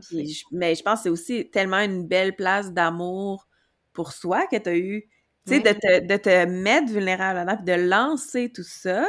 Puis 0.09 0.25
que- 0.25 0.25
je- 0.33 0.45
mais 0.53 0.75
je 0.75 0.83
pense 0.83 1.01
que 1.01 1.03
c'est 1.05 1.11
aussi 1.11 1.51
tellement 1.51 1.81
une 1.81 2.07
belle 2.09 2.35
place 2.35 2.73
d'amour 2.73 3.47
pour 3.93 4.13
soi 4.13 4.47
que 4.47 4.57
tu 4.57 4.69
as 4.71 4.77
eu. 4.79 5.03
Tu 5.47 5.55
sais, 5.55 5.61
de, 5.61 5.71
te, 5.79 6.07
de 6.07 6.17
te 6.17 6.47
mettre 6.47 6.91
vulnérable 6.91 7.37
là-dedans, 7.47 7.57
puis 7.63 7.75
de 7.77 7.89
lancer 7.89 8.51
tout 8.53 8.65
ça. 8.65 9.07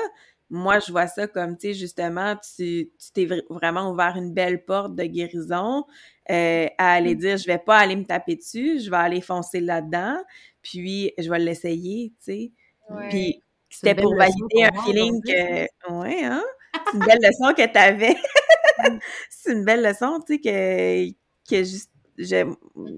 Moi, 0.50 0.80
je 0.80 0.92
vois 0.92 1.08
ça 1.08 1.28
comme, 1.28 1.58
tu 1.58 1.68
sais, 1.70 1.74
justement, 1.74 2.36
tu 2.56 2.92
t'es 3.14 3.26
vr- 3.26 3.44
vraiment 3.50 3.92
ouvert 3.92 4.16
une 4.16 4.34
belle 4.34 4.64
porte 4.64 4.96
de 4.96 5.04
guérison 5.04 5.86
euh, 6.30 6.68
à 6.78 6.94
aller 6.94 7.16
Mm. 7.16 7.20
dire, 7.20 7.38
je 7.38 7.48
vais 7.48 7.58
pas 7.58 7.78
aller 7.78 7.96
me 7.96 8.06
taper 8.06 8.36
dessus, 8.36 8.80
je 8.80 8.90
vais 8.90 8.98
aller 8.98 9.22
foncer 9.22 9.60
là-dedans, 9.60 10.18
puis 10.62 11.14
je 11.18 11.30
vais 11.30 11.40
l'essayer, 11.40 12.14
tu 12.20 12.24
sais. 12.32 12.52
Ouais. 12.90 13.08
Puis 13.10 13.44
c'était 13.70 13.96
pour 13.96 14.16
valider 14.16 14.40
pour 14.52 14.64
un 14.64 14.84
feeling 14.86 15.22
que... 15.24 15.92
Ouais, 15.94 16.24
hein? 16.24 16.44
C'est 16.92 16.98
une 16.98 17.06
belle 17.06 17.20
leçon 17.22 17.54
que 17.54 17.66
tu 17.72 17.78
avais. 17.78 18.16
c'est 19.30 19.52
une 19.54 19.66
belle 19.66 19.84
leçon, 19.84 20.20
tu 20.26 20.36
sais, 20.36 20.40
que, 20.40 21.10
que 21.50 21.64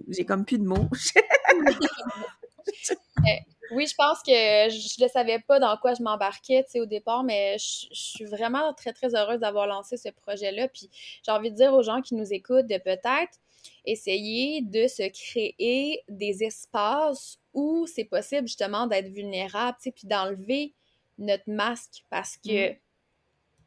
j'ai 0.10 0.26
comme 0.26 0.46
plus 0.46 0.60
de 0.60 0.66
mots. 0.66 0.88
Oui, 3.72 3.86
je 3.88 3.96
pense 3.96 4.20
que 4.24 4.32
je 4.32 5.04
ne 5.04 5.08
savais 5.08 5.40
pas 5.40 5.60
dans 5.60 5.78
quoi 5.78 5.94
je 5.94 6.02
m'embarquais, 6.02 6.66
au 6.76 6.86
départ, 6.86 7.24
mais 7.24 7.58
je, 7.58 7.88
je 7.92 8.02
suis 8.02 8.26
vraiment 8.26 8.74
très, 8.74 8.94
très 8.94 9.16
heureuse 9.16 9.40
d'avoir 9.40 9.68
lancé 9.68 9.98
ce 9.98 10.10
projet-là. 10.10 10.68
Puis 10.68 10.90
j'ai 11.26 11.32
envie 11.32 11.52
de 11.52 11.56
dire 11.56 11.74
aux 11.74 11.84
gens 11.84 12.02
qui 12.02 12.16
nous 12.16 12.34
écoutent 12.34 12.68
de 12.68 12.78
peut-être 12.78 13.38
essayer 13.86 14.62
de 14.62 14.88
se 14.88 15.08
créer 15.10 16.04
des 16.08 16.44
espaces 16.44 17.40
où 17.54 17.88
c'est 17.88 18.06
possible 18.06 18.48
justement 18.48 18.88
d'être 18.88 19.10
vulnérable, 19.10 19.78
puis 19.82 20.08
d'enlever 20.08 20.74
notre 21.18 21.50
masque 21.50 22.06
parce 22.10 22.38
que. 22.38 22.76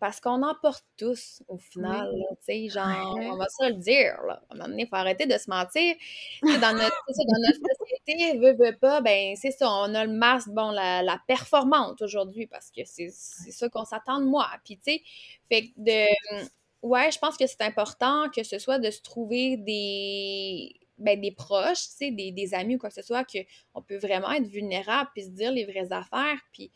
Parce 0.00 0.18
qu'on 0.18 0.42
en 0.42 0.57
porte 0.61 0.84
tous, 0.98 1.44
au 1.46 1.59
final. 1.59 2.11
Tu 2.30 2.36
sais, 2.40 2.68
genre, 2.68 3.16
on 3.20 3.36
va 3.36 3.46
se 3.48 3.68
le 3.68 3.76
dire, 3.76 4.20
là. 4.26 4.42
À 4.50 4.55
un 4.55 4.57
moment 4.57 4.68
donné, 4.68 4.82
il 4.82 4.88
faut 4.88 4.96
arrêter 4.96 5.26
de 5.26 5.38
se 5.38 5.48
mentir. 5.48 5.94
dans, 6.42 6.72
notre, 6.72 7.05
dans 7.07 7.40
notre 7.46 7.61
société, 8.07 8.38
veut, 8.38 8.53
veut 8.53 8.76
pas, 8.76 9.00
ben, 9.00 9.34
c'est 9.36 9.50
ça, 9.50 9.70
on 9.70 9.94
a 9.94 10.05
le 10.05 10.12
masque, 10.12 10.48
bon, 10.50 10.70
la, 10.70 11.03
la 11.03 11.20
performante 11.26 12.03
aujourd'hui, 12.03 12.46
parce 12.46 12.70
que 12.70 12.82
c'est 12.84 13.11
ça 13.11 13.68
qu'on 13.68 13.84
s'attend 13.84 14.20
de 14.20 14.26
moi. 14.26 14.48
Puis, 14.64 14.76
tu 14.78 14.92
sais, 14.92 15.03
fait 15.50 15.68
que 15.68 15.72
de. 15.76 16.48
Ouais, 16.82 17.12
je 17.12 17.18
pense 17.18 17.36
que 17.36 17.46
c'est 17.46 17.62
important 17.62 18.28
que 18.34 18.42
ce 18.42 18.59
soit 18.59 18.80
de 18.80 18.90
se 18.90 19.03
trouver 19.03 19.57
des 19.57 20.74
ben, 20.98 21.20
des 21.20 21.32
proches, 21.32 21.88
tu 21.88 21.96
sais, 21.96 22.11
des, 22.11 22.32
des, 22.32 22.55
amis 22.55 22.76
ou 22.76 22.78
quoi 22.78 22.88
que 22.88 22.94
ce 22.94 23.03
soit, 23.03 23.24
qu'on 23.24 23.82
peut 23.82 23.96
vraiment 23.96 24.30
être 24.32 24.46
vulnérable 24.46 25.11
puis 25.14 25.24
se 25.24 25.30
dire 25.30 25.50
les 25.53 25.64
vraies 25.64 25.92
affaires. 25.92 26.38
Puis, 26.53 26.70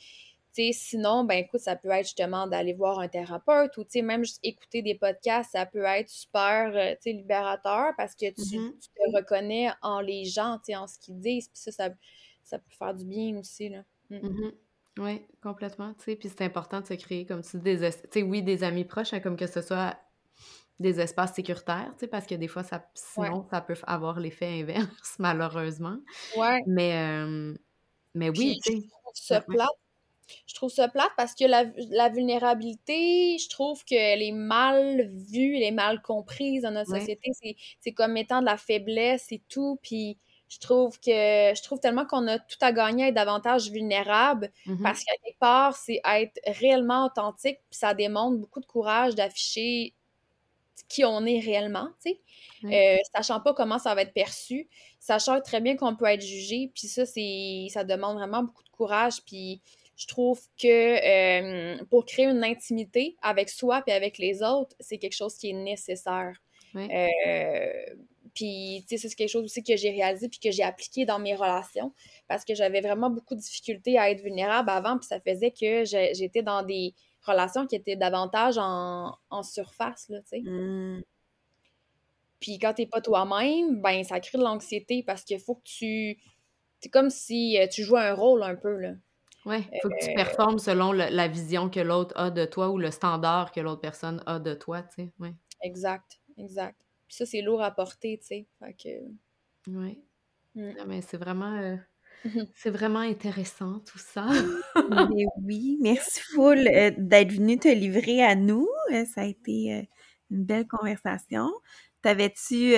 sinon, 0.73 1.25
ben 1.25 1.37
écoute, 1.37 1.61
ça 1.61 1.77
peut 1.77 1.91
être 1.91 2.05
justement 2.05 2.47
d'aller 2.47 2.73
voir 2.73 2.99
un 2.99 3.09
thérapeute 3.09 3.77
ou 3.77 3.85
même 4.03 4.25
juste 4.25 4.41
écouter 4.43 4.83
des 4.83 4.95
podcasts, 4.95 5.53
ça 5.53 5.67
peut 5.67 5.85
être 5.85 6.09
super 6.09 6.73
euh, 6.75 6.95
libérateur 7.05 7.93
parce 7.97 8.15
que 8.15 8.27
tu, 8.27 8.57
mm-hmm. 8.57 8.73
te 8.81 9.17
reconnais 9.17 9.71
en 9.83 10.01
les 10.01 10.25
gens, 10.25 10.59
en 10.75 10.87
ce 10.87 10.99
qu'ils 10.99 11.19
disent. 11.19 11.49
Puis 11.49 11.73
ça, 11.73 11.91
ça, 12.43 12.59
peut 12.59 12.75
faire 12.79 12.95
du 12.95 13.05
bien 13.05 13.37
aussi. 13.39 13.69
Là. 13.69 13.83
Mm. 14.11 14.17
Mm-hmm. 14.17 14.53
Oui, 14.99 15.23
complètement. 15.43 15.95
Puis 15.99 16.19
c'est 16.23 16.43
important 16.43 16.81
de 16.81 16.87
se 16.87 16.95
créer, 16.95 17.27
comme 17.27 17.43
tu 17.43 17.59
dis, 17.59 17.77
des, 17.77 18.23
oui, 18.23 18.43
des 18.43 18.65
amis 18.65 18.85
proches, 18.85 19.13
hein, 19.13 19.21
comme 19.21 19.37
que 19.37 19.47
ce 19.47 19.61
soit 19.61 19.97
des 20.79 21.01
espaces 21.01 21.35
sécuritaires, 21.35 21.93
parce 22.11 22.27
que 22.27 22.35
des 22.35 22.49
fois, 22.49 22.63
ça, 22.63 22.87
sinon, 22.95 23.47
ça 23.51 23.61
peut 23.61 23.77
avoir 23.87 24.21
l'effet 24.21 24.61
inverse, 24.61 25.17
malheureusement. 25.19 25.99
Ouais. 26.37 26.63
Mais, 26.67 26.97
euh, 26.97 27.55
mais 28.15 28.31
oui, 28.31 28.59
tu 28.65 28.83
sais. 29.15 29.41
Je 30.47 30.55
trouve 30.55 30.71
ça 30.71 30.89
plate 30.89 31.11
parce 31.17 31.35
que 31.35 31.45
la, 31.45 31.65
la 31.91 32.09
vulnérabilité, 32.09 33.39
je 33.39 33.49
trouve 33.49 33.85
qu'elle 33.85 34.23
est 34.23 34.33
mal 34.33 35.09
vue, 35.31 35.57
elle 35.57 35.63
est 35.63 35.71
mal 35.71 36.03
comprise 36.03 36.63
dans 36.63 36.71
notre 36.71 36.91
société. 36.91 37.33
C'est 37.81 37.93
comme 37.93 38.17
étant 38.17 38.41
de 38.41 38.47
la 38.47 38.57
faiblesse 38.57 39.31
et 39.33 39.43
tout. 39.49 39.79
Puis 39.83 40.19
je 40.49 40.59
trouve 40.59 40.99
que 41.01 41.11
je 41.11 41.63
trouve 41.63 41.81
tellement 41.81 42.07
qu'on 42.07 42.27
a 42.29 42.39
tout 42.39 42.59
à 42.61 42.73
gagner 42.73 43.05
à 43.05 43.09
être 43.09 43.15
davantage 43.15 43.71
vulnérable 43.71 44.53
mm-hmm. 44.67 44.83
parce 44.83 45.05
qu'à 45.05 45.13
quelque 45.25 45.39
part, 45.39 45.77
c'est 45.77 46.01
être 46.05 46.39
réellement 46.47 47.07
authentique. 47.07 47.59
Puis 47.71 47.79
ça 47.79 47.95
demande 47.95 48.41
beaucoup 48.41 48.61
de 48.61 48.67
courage 48.67 49.15
d'afficher 49.15 49.95
qui 50.89 51.05
on 51.05 51.25
est 51.25 51.41
réellement, 51.41 51.89
tu 52.05 52.13
sais. 52.13 52.21
Euh, 52.65 52.99
sachant 53.15 53.41
pas 53.41 53.55
comment 53.55 53.79
ça 53.79 53.95
va 53.95 54.03
être 54.03 54.13
perçu, 54.13 54.69
sachant 54.99 55.41
très 55.41 55.61
bien 55.61 55.77
qu'on 55.77 55.95
peut 55.95 56.07
être 56.07 56.23
jugé, 56.23 56.71
puis 56.75 56.89
ça, 56.89 57.07
c'est 57.07 57.67
ça 57.71 57.85
demande 57.85 58.17
vraiment 58.17 58.43
beaucoup 58.43 58.65
de 58.65 58.71
courage, 58.71 59.23
puis 59.25 59.61
je 59.97 60.07
trouve 60.07 60.41
que 60.61 61.77
euh, 61.79 61.85
pour 61.91 62.05
créer 62.05 62.27
une 62.27 62.45
intimité 62.45 63.17
avec 63.23 63.49
soi 63.49 63.83
et 63.87 63.93
avec 63.93 64.19
les 64.19 64.43
autres, 64.43 64.77
c'est 64.79 64.99
quelque 64.99 65.17
chose 65.17 65.37
qui 65.37 65.51
est 65.51 65.55
nécessaire. 65.55 66.43
Euh, 66.77 67.87
puis, 68.35 68.85
tu 68.87 68.99
sais, 68.99 69.09
c'est 69.09 69.15
quelque 69.15 69.31
chose 69.31 69.45
aussi 69.45 69.63
que 69.63 69.77
j'ai 69.77 69.91
réalisé 69.91 70.29
puis 70.29 70.39
que 70.39 70.51
j'ai 70.51 70.63
appliqué 70.63 71.07
dans 71.07 71.19
mes 71.19 71.35
relations 71.35 71.95
parce 72.29 72.45
que 72.45 72.55
j'avais 72.55 72.83
vraiment 72.83 73.09
beaucoup 73.09 73.35
de 73.35 73.41
difficultés 73.41 73.99
à 73.99 74.11
être 74.11 74.21
vulnérable 74.21 74.69
avant, 74.69 74.99
puis 74.99 75.07
ça 75.07 75.19
faisait 75.21 75.51
que 75.51 75.85
j'étais 75.85 76.43
dans 76.43 76.63
des 76.63 76.95
relations 77.23 77.67
qui 77.67 77.77
étaient 77.77 77.97
davantage 77.97 78.59
en, 78.59 79.43
surface, 79.43 80.11
là, 80.11 80.21
tu 80.21 80.29
sais. 80.29 80.41
Mmh. 80.41 81.03
Puis 82.41 82.59
quand 82.59 82.75
t'es 82.75 82.87
pas 82.87 83.01
toi-même, 83.01 83.81
ben 83.81 84.05
ça 84.05 84.21
crée 84.21 84.37
de 84.37 84.43
l'anxiété 84.43 85.03
parce 85.03 85.25
qu'il 85.25 85.41
faut 85.41 85.55
que 85.55 85.65
tu... 85.65 86.19
C'est 86.81 86.91
comme 86.91 87.09
si 87.09 87.59
euh, 87.59 87.67
tu 87.67 87.83
jouais 87.83 88.03
un 88.03 88.13
rôle 88.13 88.43
un 88.43 88.55
peu, 88.55 88.77
là. 88.77 88.93
Oui, 89.47 89.65
il 89.73 89.79
faut 89.81 89.89
que 89.89 90.05
tu 90.05 90.11
euh, 90.11 90.15
performes 90.15 90.59
selon 90.59 90.91
la 90.91 91.29
vision 91.29 91.71
que 91.71 91.79
l'autre 91.79 92.13
a 92.17 92.31
de 92.31 92.45
toi 92.45 92.69
ou 92.71 92.79
le 92.79 92.91
standard 92.91 93.53
que 93.53 93.61
l'autre 93.61 93.81
personne 93.81 94.21
a 94.27 94.41
de 94.41 94.55
toi, 94.55 94.83
tu 94.83 95.05
sais. 95.05 95.13
Ouais. 95.21 95.35
Exact, 95.63 96.19
exact. 96.37 96.85
Puis 97.07 97.17
ça, 97.17 97.27
c'est 97.27 97.43
lourd 97.43 97.63
à 97.63 97.71
porter, 97.71 98.19
tu 98.19 98.27
sais. 98.27 98.47
Que... 98.83 98.89
Oui. 99.69 100.03
Mm. 100.57 100.73
mais 100.89 101.01
c'est 101.01 101.17
vraiment... 101.17 101.57
Euh, 101.59 101.77
c'est 102.57 102.71
vraiment 102.71 102.99
intéressant 102.99 103.79
tout 103.81 103.99
ça. 103.99 104.27
oui, 105.45 105.79
merci 105.81 106.21
full 106.35 106.67
euh, 106.67 106.91
d'être 106.99 107.31
venu 107.31 107.57
te 107.57 107.69
livrer 107.69 108.25
à 108.25 108.35
nous. 108.35 108.69
ça 109.15 109.21
a 109.21 109.27
été 109.27 109.89
une 110.31 110.45
belle 110.45 110.67
conversation. 110.67 111.53
T'avais-tu 112.03 112.73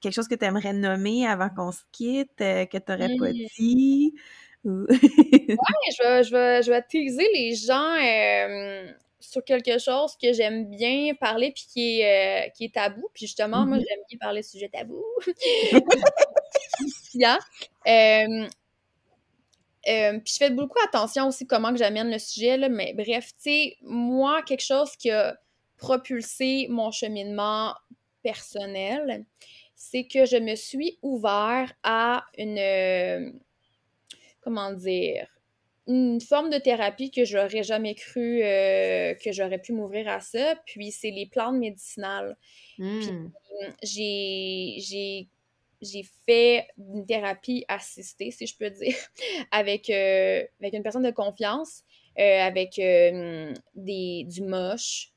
quelque 0.00 0.12
chose 0.12 0.26
que 0.26 0.34
tu 0.34 0.44
aimerais 0.44 0.72
nommer 0.72 1.28
avant 1.28 1.48
qu'on 1.48 1.70
se 1.70 1.82
quitte, 1.92 2.38
que 2.38 2.76
tu 2.76 2.92
n'aurais 2.92 3.16
pas 3.16 3.30
mm. 3.30 3.46
dit? 3.56 4.14
ouais, 4.90 4.98
je 4.98 6.02
vais, 6.02 6.24
je, 6.24 6.30
vais, 6.30 6.62
je 6.62 6.70
vais 6.70 6.82
teaser 6.82 7.28
les 7.32 7.54
gens 7.54 7.94
euh, 8.02 8.92
sur 9.20 9.44
quelque 9.44 9.78
chose 9.78 10.16
que 10.20 10.32
j'aime 10.32 10.68
bien 10.68 11.14
parler 11.14 11.52
puis 11.52 11.66
qui 11.72 12.00
est, 12.00 12.46
euh, 12.46 12.50
qui 12.50 12.64
est 12.64 12.74
tabou. 12.74 13.08
Puis 13.14 13.26
justement, 13.26 13.64
moi, 13.64 13.78
mm-hmm. 13.78 13.84
j'aime 13.88 14.00
bien 14.08 14.18
parler 14.18 14.40
de 14.40 14.46
sujet 14.46 14.68
tabou. 14.68 15.04
Euh, 19.88 20.18
puis 20.18 20.32
je 20.32 20.38
fais 20.38 20.50
beaucoup 20.50 20.78
attention 20.84 21.28
aussi 21.28 21.46
comment 21.46 21.70
que 21.70 21.78
j'amène 21.78 22.10
le 22.10 22.18
sujet, 22.18 22.56
là, 22.56 22.68
mais 22.68 22.92
bref, 22.92 23.28
tu 23.36 23.42
sais, 23.42 23.76
moi, 23.82 24.42
quelque 24.42 24.64
chose 24.64 24.96
qui 24.96 25.12
a 25.12 25.38
propulsé 25.76 26.66
mon 26.70 26.90
cheminement 26.90 27.72
personnel, 28.24 29.24
c'est 29.76 30.04
que 30.04 30.26
je 30.26 30.38
me 30.38 30.56
suis 30.56 30.98
ouvert 31.02 31.72
à 31.84 32.24
une 32.36 33.38
comment 34.46 34.72
dire, 34.72 35.26
une 35.88 36.20
forme 36.20 36.50
de 36.50 36.58
thérapie 36.58 37.10
que 37.10 37.24
j'aurais 37.24 37.64
jamais 37.64 37.96
cru 37.96 38.44
euh, 38.44 39.12
que 39.14 39.32
j'aurais 39.32 39.58
pu 39.58 39.72
m'ouvrir 39.72 40.06
à 40.06 40.20
ça. 40.20 40.54
Puis 40.66 40.92
c'est 40.92 41.10
les 41.10 41.26
plantes 41.26 41.56
médicinales. 41.56 42.36
Mmh. 42.78 43.28
j'ai, 43.82 45.28
fait 46.26 46.68
une 46.78 47.04
thérapie 47.06 47.64
assistée, 47.66 48.30
si 48.30 48.46
je 48.46 48.56
peux 48.56 48.70
dire, 48.70 48.94
avec, 49.50 49.90
euh, 49.90 50.44
avec 50.60 50.74
une 50.74 50.84
personne 50.84 51.02
de 51.02 51.10
confiance, 51.10 51.82
euh, 52.16 52.40
avec 52.40 52.76
des, 52.76 54.24
du 54.28 54.42
moche. 54.42 55.12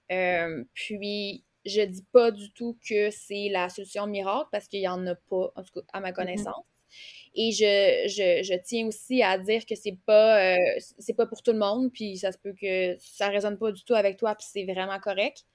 puis 0.74 1.44
je 1.66 1.82
dis 1.82 2.06
pas 2.12 2.32
du 2.32 2.52
tout 2.52 2.80
que 2.88 3.12
c'est 3.12 3.50
la 3.50 3.70
solution 3.70 4.08
miracle 4.08 4.50
parce 4.52 4.68
qu'il 4.68 4.82
y 4.82 4.88
en 4.88 5.06
a 5.06 5.14
pas, 5.14 5.52
en 5.56 5.64
tout 5.64 5.82
cas 5.82 5.86
à 5.94 6.00
ma 6.00 6.10
mmh 6.10 6.14
connaissance. 6.14 6.66
Et 7.42 7.54
je, 7.54 8.10
je, 8.10 8.44
je, 8.44 8.54
tiens 8.66 8.88
aussi 8.88 9.24
à 9.24 9.38
dire 9.38 9.66
que 9.66 9.74
c'est 9.74 9.98
pas, 10.06 10.56
euh, 10.56 10.58
c'est 10.98 11.14
pas 11.14 11.26
pour 11.26 11.42
tout 11.42 11.54
le 11.54 11.58
monde, 11.58 11.90
puis 11.90 12.18
ça 12.18 12.34
se 12.34 12.38
peut 12.38 12.54
que 12.54 12.98
ça 13.00 13.30
résonne 13.30 13.58
pas 13.58 13.72
du 13.72 13.82
tout 13.86 13.94
avec 13.94 14.18
toi, 14.18 14.36
puis 14.36 14.46
c'est 14.52 14.66
vraiment 14.66 15.00
correct. 15.00 15.46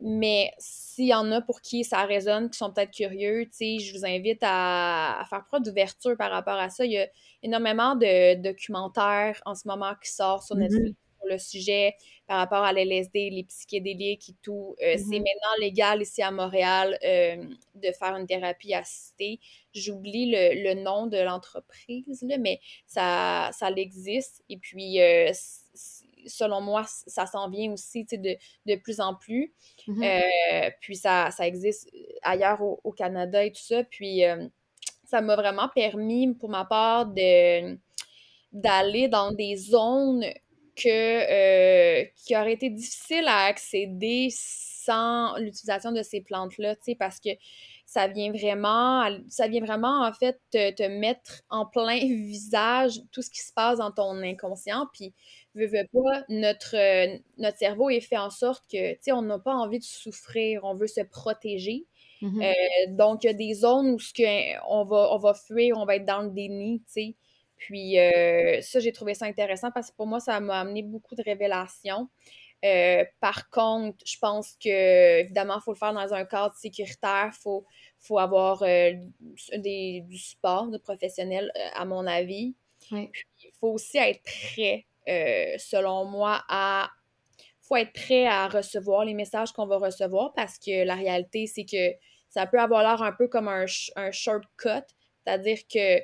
Mais 0.00 0.52
s'il 0.58 1.06
y 1.06 1.14
en 1.14 1.32
a 1.32 1.40
pour 1.40 1.60
qui 1.60 1.82
ça 1.82 2.04
résonne, 2.04 2.50
qui 2.50 2.58
sont 2.58 2.70
peut-être 2.70 2.92
curieux, 2.92 3.48
je 3.50 3.98
vous 3.98 4.06
invite 4.06 4.38
à, 4.42 5.20
à 5.20 5.24
faire 5.24 5.44
preuve 5.46 5.62
d'ouverture 5.62 6.16
par 6.16 6.30
rapport 6.30 6.54
à 6.54 6.70
ça. 6.70 6.84
Il 6.84 6.92
y 6.92 6.98
a 6.98 7.08
énormément 7.42 7.96
de 7.96 8.40
documentaires 8.40 9.42
en 9.44 9.56
ce 9.56 9.66
moment 9.66 9.94
qui 10.00 10.12
sortent 10.12 10.46
sur 10.46 10.54
mm-hmm. 10.54 10.94
Le 11.28 11.38
sujet 11.38 11.94
par 12.26 12.38
rapport 12.38 12.64
à 12.64 12.72
l'LSD, 12.72 13.30
les 13.30 13.44
psychédéliques 13.44 14.30
et 14.30 14.36
tout. 14.42 14.74
Euh, 14.82 14.94
c'est 14.96 15.04
mm-hmm. 15.04 15.18
maintenant 15.18 15.60
légal 15.60 16.02
ici 16.02 16.22
à 16.22 16.30
Montréal 16.30 16.98
euh, 17.04 17.36
de 17.74 17.92
faire 17.92 18.16
une 18.16 18.26
thérapie 18.26 18.72
assistée. 18.72 19.40
J'oublie 19.74 20.30
le, 20.30 20.74
nom 20.74 21.06
de 21.06 21.18
l'entreprise, 21.18 22.24
mais 22.40 22.60
ça, 22.86 23.50
ça 23.52 23.70
existe. 23.70 24.42
Et 24.48 24.56
puis, 24.56 25.00
euh, 25.02 25.32
selon 26.26 26.62
moi, 26.62 26.84
ça 26.86 27.26
s'en 27.26 27.50
vient 27.50 27.70
aussi 27.72 28.04
de, 28.04 28.36
de 28.66 28.76
plus 28.76 29.00
en 29.00 29.14
plus. 29.14 29.52
Mm-hmm. 29.86 30.72
puis, 30.80 30.96
ça, 30.96 31.30
ça 31.30 31.46
existe 31.46 31.90
ailleurs 32.22 32.62
au, 32.62 32.80
au, 32.84 32.92
Canada 32.92 33.44
et 33.44 33.52
tout 33.52 33.62
ça. 33.62 33.84
Puis, 33.84 34.22
ça 35.04 35.20
m'a 35.20 35.36
vraiment 35.36 35.68
permis, 35.68 36.32
pour 36.34 36.48
ma 36.48 36.64
part, 36.64 37.06
de 37.06 37.76
d'aller 38.54 39.08
dans 39.08 39.32
des 39.32 39.56
zones 39.56 40.24
que, 40.76 40.88
euh, 40.88 42.04
qui 42.16 42.36
aurait 42.36 42.52
été 42.52 42.70
difficile 42.70 43.24
à 43.26 43.44
accéder 43.44 44.28
sans 44.30 45.36
l'utilisation 45.38 45.92
de 45.92 46.02
ces 46.02 46.20
plantes-là, 46.20 46.76
parce 46.98 47.20
que 47.20 47.30
ça 47.86 48.08
vient 48.08 48.32
vraiment, 48.32 49.08
ça 49.28 49.46
vient 49.46 49.64
vraiment, 49.64 50.04
en 50.04 50.12
fait, 50.12 50.40
te, 50.50 50.72
te, 50.72 50.82
mettre 50.82 51.42
en 51.48 51.64
plein 51.66 51.98
visage 52.00 53.00
tout 53.12 53.22
ce 53.22 53.30
qui 53.30 53.40
se 53.40 53.52
passe 53.52 53.78
dans 53.78 53.92
ton 53.92 54.22
inconscient, 54.22 54.86
puis 54.92 55.14
veux, 55.54 55.66
veux 55.66 55.86
pas, 55.92 56.24
notre, 56.28 56.76
notre 57.38 57.58
cerveau 57.58 57.90
est 57.90 58.00
fait 58.00 58.18
en 58.18 58.30
sorte 58.30 58.64
que, 58.70 58.94
tu 58.94 58.98
sais, 59.00 59.12
on 59.12 59.22
n'a 59.22 59.38
pas 59.38 59.54
envie 59.54 59.78
de 59.78 59.84
souffrir, 59.84 60.64
on 60.64 60.74
veut 60.74 60.86
se 60.86 61.02
protéger. 61.02 61.86
Mm-hmm. 62.22 62.42
Euh, 62.42 62.96
donc, 62.96 63.24
il 63.24 63.28
y 63.28 63.30
a 63.30 63.34
des 63.34 63.54
zones 63.54 63.90
où 63.90 63.98
ce 63.98 64.12
que, 64.12 64.22
on, 64.68 64.84
va, 64.84 65.08
on 65.12 65.18
va 65.18 65.34
fuir, 65.34 65.76
on 65.78 65.84
va 65.84 65.96
être 65.96 66.06
dans 66.06 66.22
le 66.22 66.30
déni, 66.30 66.80
tu 66.86 66.92
sais. 66.92 67.16
Puis 67.56 67.98
euh, 67.98 68.60
ça, 68.60 68.80
j'ai 68.80 68.92
trouvé 68.92 69.14
ça 69.14 69.26
intéressant 69.26 69.70
parce 69.70 69.90
que 69.90 69.96
pour 69.96 70.06
moi, 70.06 70.20
ça 70.20 70.38
m'a 70.40 70.60
amené 70.60 70.82
beaucoup 70.82 71.14
de 71.14 71.22
révélations. 71.22 72.08
Euh, 72.64 73.04
par 73.20 73.50
contre, 73.50 73.98
je 74.06 74.16
pense 74.18 74.56
que 74.62 75.20
évidemment, 75.20 75.56
il 75.58 75.62
faut 75.62 75.72
le 75.72 75.78
faire 75.78 75.92
dans 75.92 76.14
un 76.14 76.24
cadre 76.24 76.54
sécuritaire, 76.54 77.30
il 77.32 77.40
faut, 77.42 77.66
faut 77.98 78.18
avoir 78.18 78.62
euh, 78.62 78.92
des, 79.56 80.02
du 80.06 80.18
support 80.18 80.68
de 80.68 80.78
professionnels, 80.78 81.52
à 81.74 81.84
mon 81.84 82.06
avis. 82.06 82.54
il 82.90 83.10
faut 83.60 83.72
aussi 83.72 83.98
être 83.98 84.22
prêt 84.22 84.86
selon 85.58 86.06
moi, 86.06 86.42
à 86.48 86.88
faut 87.60 87.76
être 87.76 87.92
prêt 87.92 88.26
à 88.26 88.48
recevoir 88.48 89.04
les 89.04 89.14
messages 89.14 89.52
qu'on 89.52 89.66
va 89.66 89.78
recevoir 89.78 90.34
parce 90.34 90.58
que 90.58 90.84
la 90.84 90.94
réalité, 90.94 91.46
c'est 91.46 91.64
que 91.64 91.96
ça 92.28 92.46
peut 92.46 92.60
avoir 92.60 92.82
l'air 92.82 93.02
un 93.02 93.12
peu 93.12 93.28
comme 93.28 93.48
un, 93.48 93.64
un 93.96 94.10
shortcut, 94.10 94.84
c'est-à-dire 95.24 95.58
que 95.72 96.00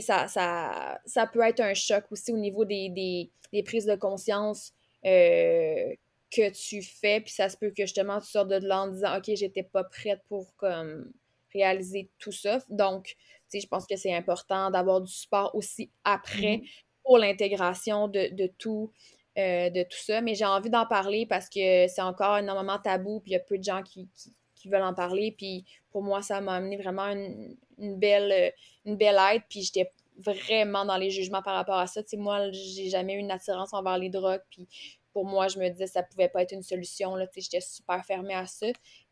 ça, 0.00 0.28
ça, 0.28 1.00
ça 1.04 1.26
peut 1.26 1.42
être 1.42 1.60
un 1.60 1.74
choc 1.74 2.04
aussi 2.10 2.32
au 2.32 2.38
niveau 2.38 2.64
des, 2.64 2.88
des, 2.88 3.62
prises 3.62 3.86
de 3.86 3.94
conscience 3.94 4.72
euh, 5.04 5.94
que 6.30 6.50
tu 6.50 6.82
fais, 6.82 7.20
puis 7.20 7.32
ça 7.32 7.48
se 7.48 7.56
peut 7.56 7.70
que 7.70 7.84
justement 7.84 8.20
tu 8.20 8.26
sortes 8.26 8.48
de 8.48 8.66
là 8.66 8.82
en 8.82 8.88
disant 8.88 9.18
OK, 9.18 9.30
j'étais 9.34 9.62
pas 9.62 9.84
prête 9.84 10.20
pour 10.28 10.54
comme 10.56 11.12
réaliser 11.52 12.10
tout 12.18 12.32
ça. 12.32 12.58
Donc, 12.68 13.14
je 13.52 13.66
pense 13.66 13.86
que 13.86 13.96
c'est 13.96 14.12
important 14.12 14.70
d'avoir 14.70 15.00
du 15.00 15.12
support 15.12 15.54
aussi 15.54 15.90
après 16.02 16.56
mm-hmm. 16.56 16.70
pour 17.04 17.18
l'intégration 17.18 18.08
de, 18.08 18.46
tout. 18.58 18.90
Euh, 19.36 19.68
de 19.68 19.82
tout 19.82 19.98
ça, 19.98 20.20
mais 20.20 20.36
j'ai 20.36 20.44
envie 20.44 20.70
d'en 20.70 20.86
parler 20.86 21.26
parce 21.26 21.48
que 21.48 21.88
c'est 21.88 22.02
encore 22.02 22.38
énormément 22.38 22.78
tabou, 22.78 23.18
puis 23.18 23.32
il 23.32 23.34
y 23.34 23.36
a 23.36 23.40
peu 23.40 23.58
de 23.58 23.64
gens 23.64 23.82
qui, 23.82 24.08
qui 24.14 24.32
veulent 24.68 24.82
en 24.82 24.94
parler. 24.94 25.34
Puis 25.36 25.64
pour 25.90 26.02
moi, 26.02 26.22
ça 26.22 26.40
m'a 26.40 26.54
amené 26.54 26.76
vraiment 26.76 27.06
une, 27.06 27.56
belle, 27.98 28.52
une 28.84 28.96
belle 28.96 29.18
aide. 29.32 29.42
Puis 29.48 29.62
j'étais 29.62 29.90
vraiment 30.16 30.84
dans 30.84 30.96
les 30.96 31.10
jugements 31.10 31.42
par 31.42 31.54
rapport 31.54 31.78
à 31.78 31.86
ça. 31.86 32.02
Tu 32.02 32.10
sais, 32.10 32.16
moi, 32.16 32.50
j'ai 32.50 32.88
jamais 32.88 33.14
eu 33.14 33.18
une 33.18 33.30
attirance 33.30 33.72
envers 33.72 33.98
les 33.98 34.10
drogues. 34.10 34.42
Puis 34.50 34.68
pour 35.12 35.24
moi, 35.24 35.48
je 35.48 35.58
me 35.58 35.68
disais 35.68 35.84
que 35.84 35.90
ça 35.90 36.02
pouvait 36.02 36.28
pas 36.28 36.42
être 36.42 36.52
une 36.52 36.62
solution. 36.62 37.16
Tu 37.32 37.40
j'étais 37.40 37.60
super 37.60 38.04
fermée 38.04 38.34
à 38.34 38.46
ça. 38.46 38.66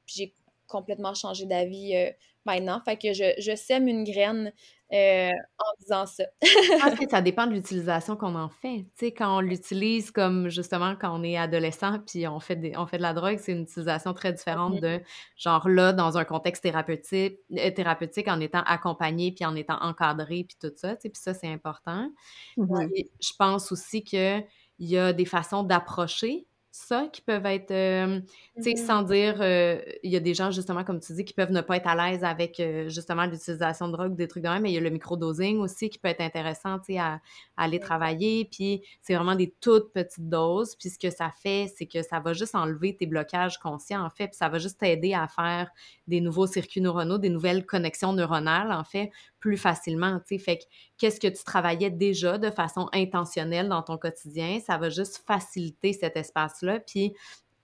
Puis 0.07 0.15
j'ai 0.17 0.35
complètement 0.67 1.15
changé 1.15 1.47
d'avis 1.47 1.95
euh, 1.97 2.11
maintenant. 2.45 2.81
Fait 2.85 2.97
que 2.97 3.13
je, 3.13 3.35
je 3.39 3.55
sème 3.55 3.89
une 3.89 4.05
graine 4.05 4.53
euh, 4.93 5.31
en 5.31 5.81
disant 5.81 6.05
ça. 6.05 6.25
ça 7.11 7.23
dépend 7.23 7.47
de 7.47 7.53
l'utilisation 7.53 8.15
qu'on 8.15 8.35
en 8.35 8.51
fait. 8.51 8.85
Tu 8.99 9.07
sais, 9.07 9.13
quand 9.13 9.39
on 9.39 9.41
l'utilise 9.41 10.11
comme 10.11 10.51
justement 10.51 10.97
quand 11.01 11.19
on 11.19 11.23
est 11.25 11.39
adolescent 11.39 11.99
puis 12.07 12.29
on 12.29 12.41
fait, 12.41 12.57
des, 12.57 12.77
on 12.77 12.87
fait 12.87 12.99
de 12.99 13.03
la 13.03 13.15
drogue, 13.15 13.39
c'est 13.39 13.53
une 13.53 13.63
utilisation 13.63 14.13
très 14.13 14.35
différente 14.35 14.75
mm-hmm. 14.75 14.99
de 14.99 15.05
genre 15.37 15.67
là, 15.67 15.95
dans 15.95 16.19
un 16.19 16.25
contexte 16.25 16.63
thérapeutique, 16.63 17.39
euh, 17.57 17.71
thérapeutique 17.71 18.29
en 18.29 18.39
étant 18.39 18.63
accompagné 18.67 19.33
puis 19.33 19.47
en 19.47 19.57
étant 19.57 19.81
encadré 19.81 20.45
puis 20.47 20.59
tout 20.61 20.73
ça. 20.77 20.95
Tu 20.97 21.03
sais, 21.03 21.09
puis 21.09 21.23
ça, 21.23 21.33
c'est 21.33 21.51
important. 21.51 22.11
Je 22.59 23.33
pense 23.39 23.73
aussi 23.73 24.05
qu'il 24.05 24.45
y 24.79 24.99
a 24.99 25.15
des 25.15 25.25
façons 25.25 25.63
d'approcher 25.63 26.47
ça 26.73 27.07
qui 27.13 27.21
peuvent 27.21 27.45
être, 27.45 27.71
euh, 27.71 28.21
tu 28.57 28.63
sais, 28.63 28.77
sans 28.77 29.03
dire, 29.03 29.37
euh, 29.43 29.79
il 30.03 30.11
y 30.11 30.17
a 30.17 30.21
des 30.21 30.33
gens, 30.33 30.51
justement, 30.51 30.85
comme 30.85 31.01
tu 31.01 31.13
dis, 31.13 31.23
qui 31.23 31.35
peuvent 31.35 31.53
ne 31.53 31.61
pas 31.61 31.77
être 31.77 31.87
à 31.87 31.95
l'aise 31.95 32.25
avec, 32.25 32.59
euh, 32.61 32.89
justement, 32.89 33.27
l'utilisation 33.27 33.89
de 33.89 33.93
drogue, 33.93 34.15
des 34.17 34.27
trucs 34.27 34.43
de 34.43 34.49
même, 34.49 34.63
mais 34.63 34.71
il 34.71 34.75
y 34.75 34.79
a 34.79 34.81
le 34.81 34.89
microdosing 34.89 35.59
aussi 35.59 35.91
qui 35.91 35.99
peut 35.99 36.09
être 36.09 36.23
intéressant, 36.23 36.79
tu 36.79 36.95
sais, 36.95 36.99
à, 36.99 37.21
aller 37.59 37.79
travailler, 37.79 38.49
puis 38.51 38.83
c'est 39.03 39.15
vraiment 39.15 39.35
des 39.35 39.55
toutes 39.61 39.93
petites 39.93 40.29
doses, 40.31 40.75
puis 40.75 40.89
ce 40.89 40.99
que 40.99 41.11
ça 41.11 41.31
fait, 41.31 41.71
c'est 41.77 41.87
que 41.87 42.03
ça 42.03 42.19
va 42.21 42.33
juste 42.33 42.55
enlever 42.55 42.97
tes 42.97 43.05
blocages 43.05 43.59
conscients, 43.59 44.03
en 44.03 44.11
fait, 44.11 44.29
puis 44.29 44.37
ça 44.37 44.49
va 44.49 44.59
juste 44.59 44.81
t'aider 44.81 45.13
à 45.13 45.29
faire 45.29 45.71
des 46.07 46.23
nouveaux 46.23 46.47
circuits 46.47 46.81
neuronaux, 46.81 47.19
des 47.19 47.29
nouvelles 47.29 47.67
connexions 47.67 48.15
neuronales, 48.15 48.73
en 48.73 48.85
fait, 48.85 49.11
plus 49.43 49.59
facilement. 49.59 50.21
Fait 50.27 50.39
que 50.59 50.63
qu'est-ce 50.97 51.21
que 51.21 51.27
tu 51.27 51.43
travaillais 51.45 51.91
déjà 51.91 52.39
de 52.39 52.51
façon 52.51 52.89
intentionnelle 52.93 53.69
dans 53.69 53.83
ton 53.83 53.99
quotidien, 53.99 54.61
ça 54.65 54.79
va 54.79 54.89
juste 54.89 55.21
faciliter 55.27 55.93
cet 55.93 56.17
espace-là, 56.17 56.81
puis 56.81 57.13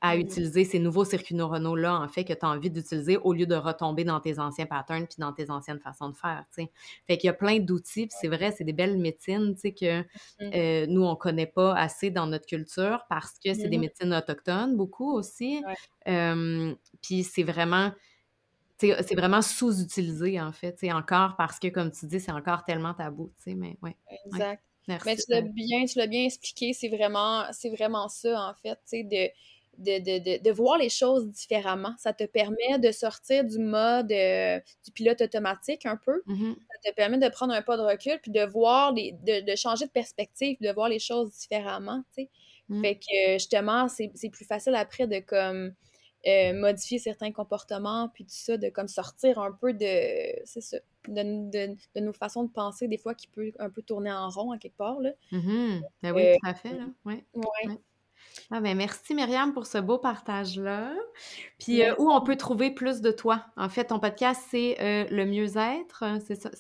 à 0.01 0.17
mmh 0.17 0.21
utiliser 0.21 0.65
ces 0.65 0.79
nouveaux 0.79 1.05
circuits 1.05 1.35
neuronaux-là, 1.35 2.01
en 2.01 2.09
fait, 2.09 2.25
que 2.25 2.33
tu 2.33 2.47
as 2.47 2.49
envie 2.49 2.71
d'utiliser 2.71 3.17
au 3.17 3.33
lieu 3.33 3.47
de 3.47 3.57
retomber 3.57 4.05
dans 4.05 4.21
tes 4.21 4.39
anciens 4.39 4.67
patterns 4.67 5.07
puis 5.09 5.17
dans 5.19 5.33
tes 5.33 5.51
anciennes 5.51 5.81
façons 5.81 6.09
de 6.09 6.17
faire, 6.17 6.45
tu 6.55 6.63
sais. 6.63 6.71
Fait 7.09 7.17
qu'il 7.19 7.27
y 7.27 7.31
a 7.31 7.35
plein 7.35 7.59
d'outils, 7.59 8.07
puis 8.07 8.17
c'est 8.21 8.29
vrai, 8.29 8.53
c'est 8.57 8.63
des 8.65 8.73
belles 8.73 8.97
médecines, 8.99 9.55
tu 9.55 9.61
sais, 9.61 9.73
que 9.75 10.01
mmh 10.03 10.51
euh, 10.55 10.87
nous, 10.89 11.05
on 11.05 11.17
connaît 11.17 11.47
pas 11.47 11.75
assez 11.75 12.11
dans 12.11 12.27
notre 12.29 12.47
culture 12.47 13.07
parce 13.09 13.39
que 13.45 13.55
c'est 13.55 13.69
des 13.69 13.79
mmh 13.79 13.81
médecines 13.81 14.15
autochtones, 14.15 14.77
beaucoup 14.77 15.13
aussi. 15.13 15.65
puis 17.03 17.25
c'est 17.25 17.43
vraiment 17.43 17.93
c'est 18.79 19.15
vraiment 19.15 19.43
sous-utilisé, 19.43 20.41
en 20.41 20.53
fait, 20.53 20.77
c'est 20.79 20.93
encore 20.93 21.35
parce 21.37 21.59
que, 21.59 21.69
comme 21.69 21.91
tu 21.91 22.07
dis, 22.07 22.21
c'est 22.21 22.33
encore 22.33 22.65
tellement 22.65 22.95
tabou, 22.95 23.33
tu 23.37 23.51
sais, 23.51 23.55
mais 23.55 23.77
ouais. 23.83 23.97
Exact. 24.27 24.63
Merci. 24.87 25.07
Mais 25.07 25.17
tu 25.17 25.23
l'as 25.29 25.43
bien, 25.43 25.85
tu 25.85 25.99
l'as 25.99 26.07
bien 26.07 26.25
expliqué, 26.25 26.73
c'est 26.73 26.89
vraiment, 26.89 27.45
c'est 27.53 27.69
vraiment 27.69 28.09
ça, 28.09 28.41
en 28.41 28.55
fait, 28.55 28.77
tu 28.77 28.81
sais, 28.87 29.03
de, 29.03 29.29
de, 29.79 30.19
de, 30.19 30.43
de, 30.43 30.51
voir 30.51 30.79
les 30.79 30.89
choses 30.89 31.29
différemment. 31.31 31.95
Ça 31.99 32.13
te 32.13 32.25
permet 32.25 32.79
de 32.79 32.91
sortir 32.91 33.45
du 33.45 33.59
mode 33.59 34.11
euh, 34.11 34.59
du 34.85 34.91
pilote 34.93 35.21
automatique 35.21 35.87
un 35.87 35.97
peu. 35.97 36.23
Mmh 36.27 36.55
ça 36.81 36.91
te 36.91 36.95
permet 36.95 37.19
de 37.19 37.29
prendre 37.29 37.53
un 37.53 37.61
pas 37.61 37.77
de 37.77 37.83
recul, 37.83 38.21
puis 38.23 38.31
de 38.31 38.45
voir, 38.45 38.93
les, 38.93 39.13
de, 39.25 39.45
de 39.45 39.57
changer 39.57 39.87
de 39.87 39.91
perspective, 39.91 40.57
de 40.61 40.71
voir 40.71 40.89
les 40.89 41.01
choses 41.01 41.33
différemment, 41.37 42.05
tu 42.15 42.23
sais. 42.23 42.31
Mmh. 42.69 42.83
Fait 42.83 42.95
que, 42.97 43.33
justement, 43.33 43.89
c'est 43.89 44.31
plus 44.31 44.45
facile 44.45 44.75
après 44.77 45.07
de, 45.09 45.19
comme 45.19 45.75
euh, 46.27 46.53
modifier 46.53 46.99
certains 46.99 47.33
comportements, 47.33 48.09
puis 48.13 48.25
tout 48.25 48.35
ça, 48.35 48.57
de 48.57 48.69
comme 48.69 48.89
sortir 48.89 49.39
un 49.39 49.53
peu 49.53 49.73
de, 49.73 50.45
c'est 50.45 50.61
ça, 50.61 50.79
de, 51.07 51.51
de, 51.51 51.77
de, 51.95 52.01
nos 52.01 52.13
façons 52.13 52.45
de 52.45 52.51
penser, 52.51 52.89
des 52.89 52.99
fois, 52.99 53.15
qui 53.15 53.29
peut 53.29 53.53
un 53.59 53.71
peu 53.71 53.83
tourner 53.83 54.13
en 54.13 54.29
rond 54.29 54.51
à 54.51 54.59
quelque 54.59 54.77
part, 54.77 55.01
là. 55.01 55.11
Mm-hmm. 55.33 55.83
Ben 56.03 56.13
oui, 56.13 56.27
euh, 56.27 56.35
tout 56.35 56.51
à 56.51 56.55
fait, 56.55 56.73
là, 56.73 56.85
ouais. 57.05 57.25
ouais. 57.35 57.79
Ah 58.51 58.61
ben 58.61 58.77
merci 58.77 59.15
Myriam 59.15 59.53
pour 59.53 59.67
ce 59.67 59.79
beau 59.79 59.97
partage-là. 59.97 60.93
Puis 61.59 61.83
euh, 61.83 61.95
où 61.99 62.11
on 62.11 62.21
peut 62.21 62.37
trouver 62.37 62.71
plus 62.71 63.01
de 63.01 63.11
toi? 63.11 63.47
En 63.57 63.69
fait, 63.69 63.87
ton 63.87 64.01
podcast, 64.01 64.43
c'est 64.51 64.77
Le 65.11 65.25
mieux-être, 65.25 66.05
c'est 66.27 66.35
ça? 66.35 66.51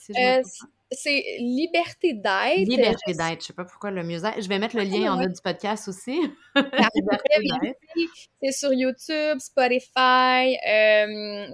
C'est 0.90 1.36
Liberté 1.38 2.14
d'être. 2.14 2.68
Liberté 2.68 3.12
d'être. 3.12 3.40
Je 3.40 3.46
sais 3.46 3.52
pas 3.52 3.64
pourquoi 3.64 3.90
le 3.90 4.02
mieux 4.02 4.24
être. 4.24 4.40
Je 4.40 4.48
vais 4.48 4.58
mettre 4.58 4.76
le 4.76 4.84
lien 4.84 5.12
en 5.12 5.22
haut 5.22 5.28
du 5.28 5.40
podcast 5.42 5.88
aussi. 5.88 6.18
c'est 8.42 8.52
sur 8.52 8.72
YouTube, 8.72 9.38
Spotify. 9.38 10.56
Euh, 10.66 11.48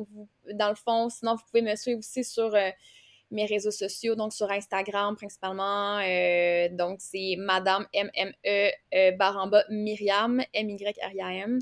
dans 0.55 0.69
le 0.69 0.77
fond, 0.77 1.09
sinon, 1.09 1.35
vous 1.35 1.43
pouvez 1.51 1.63
me 1.63 1.75
suivre 1.75 1.99
aussi 1.99 2.23
sur 2.23 2.55
euh, 2.55 2.71
mes 3.31 3.47
réseaux 3.47 3.73
sociaux, 3.73 4.15
donc 4.15 4.33
sur 4.33 4.51
Instagram 4.51 5.17
principalement. 5.17 5.99
Euh, 5.99 6.69
donc, 6.71 6.99
c'est 7.01 7.35
Madame 7.37 7.87
M-M-E 7.93 9.17
Baramba 9.17 9.65
Myriam, 9.69 10.43
M-Y-R-I-A-M. 10.53 11.59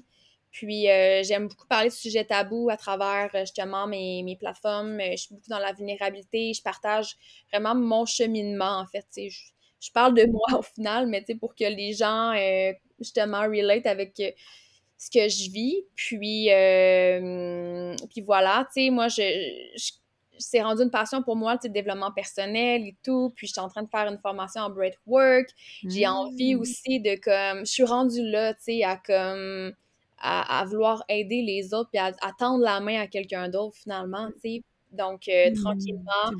Puis 0.53 0.90
euh, 0.90 1.22
j'aime 1.24 1.48
beaucoup 1.48 1.66
parler 1.66 1.88
de 1.88 1.94
sujets 1.94 2.26
tabous 2.26 2.68
à 2.70 2.76
travers 2.76 3.30
euh, 3.34 3.40
justement 3.40 3.86
mes, 3.86 4.22
mes 4.22 4.36
plateformes. 4.36 5.00
Euh, 5.00 5.12
je 5.12 5.16
suis 5.16 5.34
beaucoup 5.34 5.48
dans 5.48 5.59
la 5.59 5.72
vulnérabilité. 5.72 6.53
Je 6.53 6.62
partage 6.62 7.16
vraiment 7.50 7.74
mon 7.74 8.05
cheminement, 8.05 8.80
en 8.80 8.86
fait. 8.86 9.07
Je, 9.16 9.50
je 9.80 9.90
parle 9.90 10.14
de 10.14 10.26
moi 10.26 10.46
au 10.59 10.62
final, 10.62 11.07
mais 11.07 11.24
pour 11.40 11.55
que 11.55 11.64
les 11.64 11.94
gens 11.94 12.34
justement 13.00 13.42
relate 13.42 13.86
avec 13.86 14.14
ce 14.98 15.11
que 15.11 15.26
je 15.28 15.50
vis. 15.50 15.84
Puis, 15.94 16.48
puis 18.11 18.20
voilà, 18.20 18.68
tu 18.72 18.84
sais, 18.84 18.90
moi, 18.90 19.09
je, 19.09 19.22
c'est 20.38 20.62
rendu 20.62 20.82
une 20.82 20.90
passion 20.90 21.22
pour 21.22 21.36
moi, 21.36 21.59
le 21.62 21.68
développement 21.70 22.12
personnel 22.12 22.82
et 22.82 22.96
tout. 23.03 23.32
Puis, 23.34 23.46
je 23.46 23.53
suis 23.53 23.61
en 23.61 23.68
train 23.68 23.82
de 23.82 23.88
faire 23.88 24.07
une 24.07 24.18
formation 24.18 24.62
en 24.62 24.70
breathwork. 24.70 25.48
J'ai 25.88 26.07
envie 26.07 26.55
mmh. 26.55 26.61
aussi 26.61 27.00
de, 27.00 27.16
comme, 27.16 27.64
je 27.64 27.72
suis 27.72 27.84
rendue 27.84 28.22
là, 28.30 28.55
tu 28.55 28.62
sais, 28.64 28.84
à, 28.84 28.96
comme, 28.96 29.72
à, 30.22 30.64
vouloir 30.64 31.04
aider 31.08 31.42
les 31.42 31.74
autres 31.74 31.90
puis 31.90 31.98
à, 31.98 32.12
tendre 32.38 32.64
la 32.64 32.80
main 32.80 33.00
à 33.00 33.06
quelqu'un 33.06 33.48
d'autre 33.48 33.76
finalement, 33.76 34.28
tu 34.34 34.40
sais. 34.40 34.62
Donc, 34.92 35.26
euh, 35.28 35.50
mmh, 35.50 35.54
tranquillement, 35.54 36.30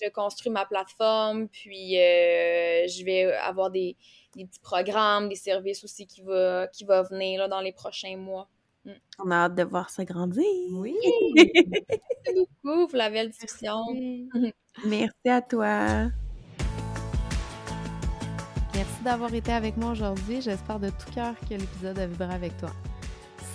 je, 0.00 0.10
construis 0.10 0.50
ma 0.50 0.66
plateforme, 0.66 1.48
puis 1.48 1.98
euh, 1.98 2.86
je 2.88 3.04
vais 3.04 3.32
avoir 3.32 3.70
des, 3.70 3.96
petits 4.32 4.60
programmes, 4.60 5.28
des 5.28 5.36
services 5.36 5.84
aussi 5.84 6.06
qui 6.06 6.20
vont 6.20 6.66
qui 6.72 6.84
va 6.84 7.02
venir 7.02 7.40
là, 7.40 7.48
dans 7.48 7.60
les 7.60 7.72
prochains 7.72 8.16
mois. 8.16 8.48
Mmh. 8.84 8.90
On 9.24 9.30
a 9.30 9.36
hâte 9.36 9.54
de 9.54 9.62
voir 9.62 9.88
ça 9.88 10.04
grandir. 10.04 10.44
Oui! 10.72 10.96
Merci 11.36 12.34
beaucoup 12.34 12.88
pour 12.88 12.98
la 12.98 13.08
belle 13.08 13.30
discussion. 13.30 13.78
Merci 14.84 15.28
à 15.28 15.40
toi. 15.40 16.10
Merci 18.74 19.02
d'avoir 19.04 19.32
été 19.32 19.52
avec 19.52 19.76
moi 19.76 19.92
aujourd'hui. 19.92 20.42
J'espère 20.42 20.78
de 20.78 20.90
tout 20.90 21.10
cœur 21.14 21.34
que 21.48 21.54
l'épisode 21.54 21.98
a 21.98 22.06
vibré 22.06 22.34
avec 22.34 22.54
toi 22.58 22.70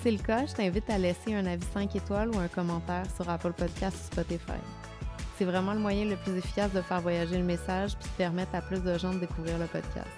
c'est 0.01 0.11
le 0.11 0.17
cas, 0.17 0.45
je 0.47 0.53
t'invite 0.53 0.89
à 0.89 0.97
laisser 0.97 1.35
un 1.35 1.45
avis 1.45 1.65
5 1.73 1.95
étoiles 1.95 2.29
ou 2.29 2.39
un 2.39 2.47
commentaire 2.47 3.05
sur 3.15 3.29
Apple 3.29 3.53
Podcast 3.53 3.97
ou 3.97 4.13
Spotify. 4.13 4.59
C'est 5.37 5.45
vraiment 5.45 5.73
le 5.73 5.79
moyen 5.79 6.05
le 6.05 6.15
plus 6.15 6.35
efficace 6.37 6.71
de 6.71 6.81
faire 6.81 7.01
voyager 7.01 7.37
le 7.37 7.43
message 7.43 7.95
puis 7.97 8.09
de 8.09 8.17
permettre 8.17 8.55
à 8.55 8.61
plus 8.61 8.81
de 8.81 8.97
gens 8.97 9.13
de 9.13 9.19
découvrir 9.19 9.59
le 9.59 9.65
podcast. 9.65 10.09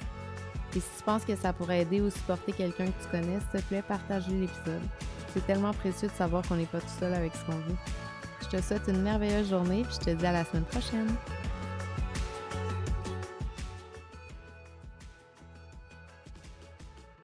Et 0.76 0.80
si 0.80 0.88
tu 0.98 1.04
penses 1.04 1.26
que 1.26 1.36
ça 1.36 1.54
pourrait 1.54 1.82
aider 1.82 2.02
ou 2.02 2.10
supporter 2.10 2.54
quelqu'un 2.54 2.86
que 2.86 3.04
tu 3.04 3.10
connais, 3.12 3.40
s'il 3.52 3.62
te 3.62 3.68
plaît, 3.68 3.82
partage 3.82 4.28
l'épisode. 4.28 4.82
C'est 5.34 5.46
tellement 5.46 5.74
précieux 5.74 6.08
de 6.08 6.14
savoir 6.14 6.48
qu'on 6.48 6.56
n'est 6.56 6.66
pas 6.66 6.80
tout 6.80 7.00
seul 7.00 7.14
avec 7.14 7.34
ce 7.36 7.46
qu'on 7.46 7.58
vit. 7.58 7.76
Je 8.42 8.58
te 8.58 8.62
souhaite 8.62 8.88
une 8.88 9.02
merveilleuse 9.02 9.50
journée 9.50 9.84
puis 9.84 9.98
je 10.00 10.06
te 10.06 10.10
dis 10.12 10.26
à 10.26 10.32
la 10.32 10.46
semaine 10.46 10.66
prochaine. 10.66 11.14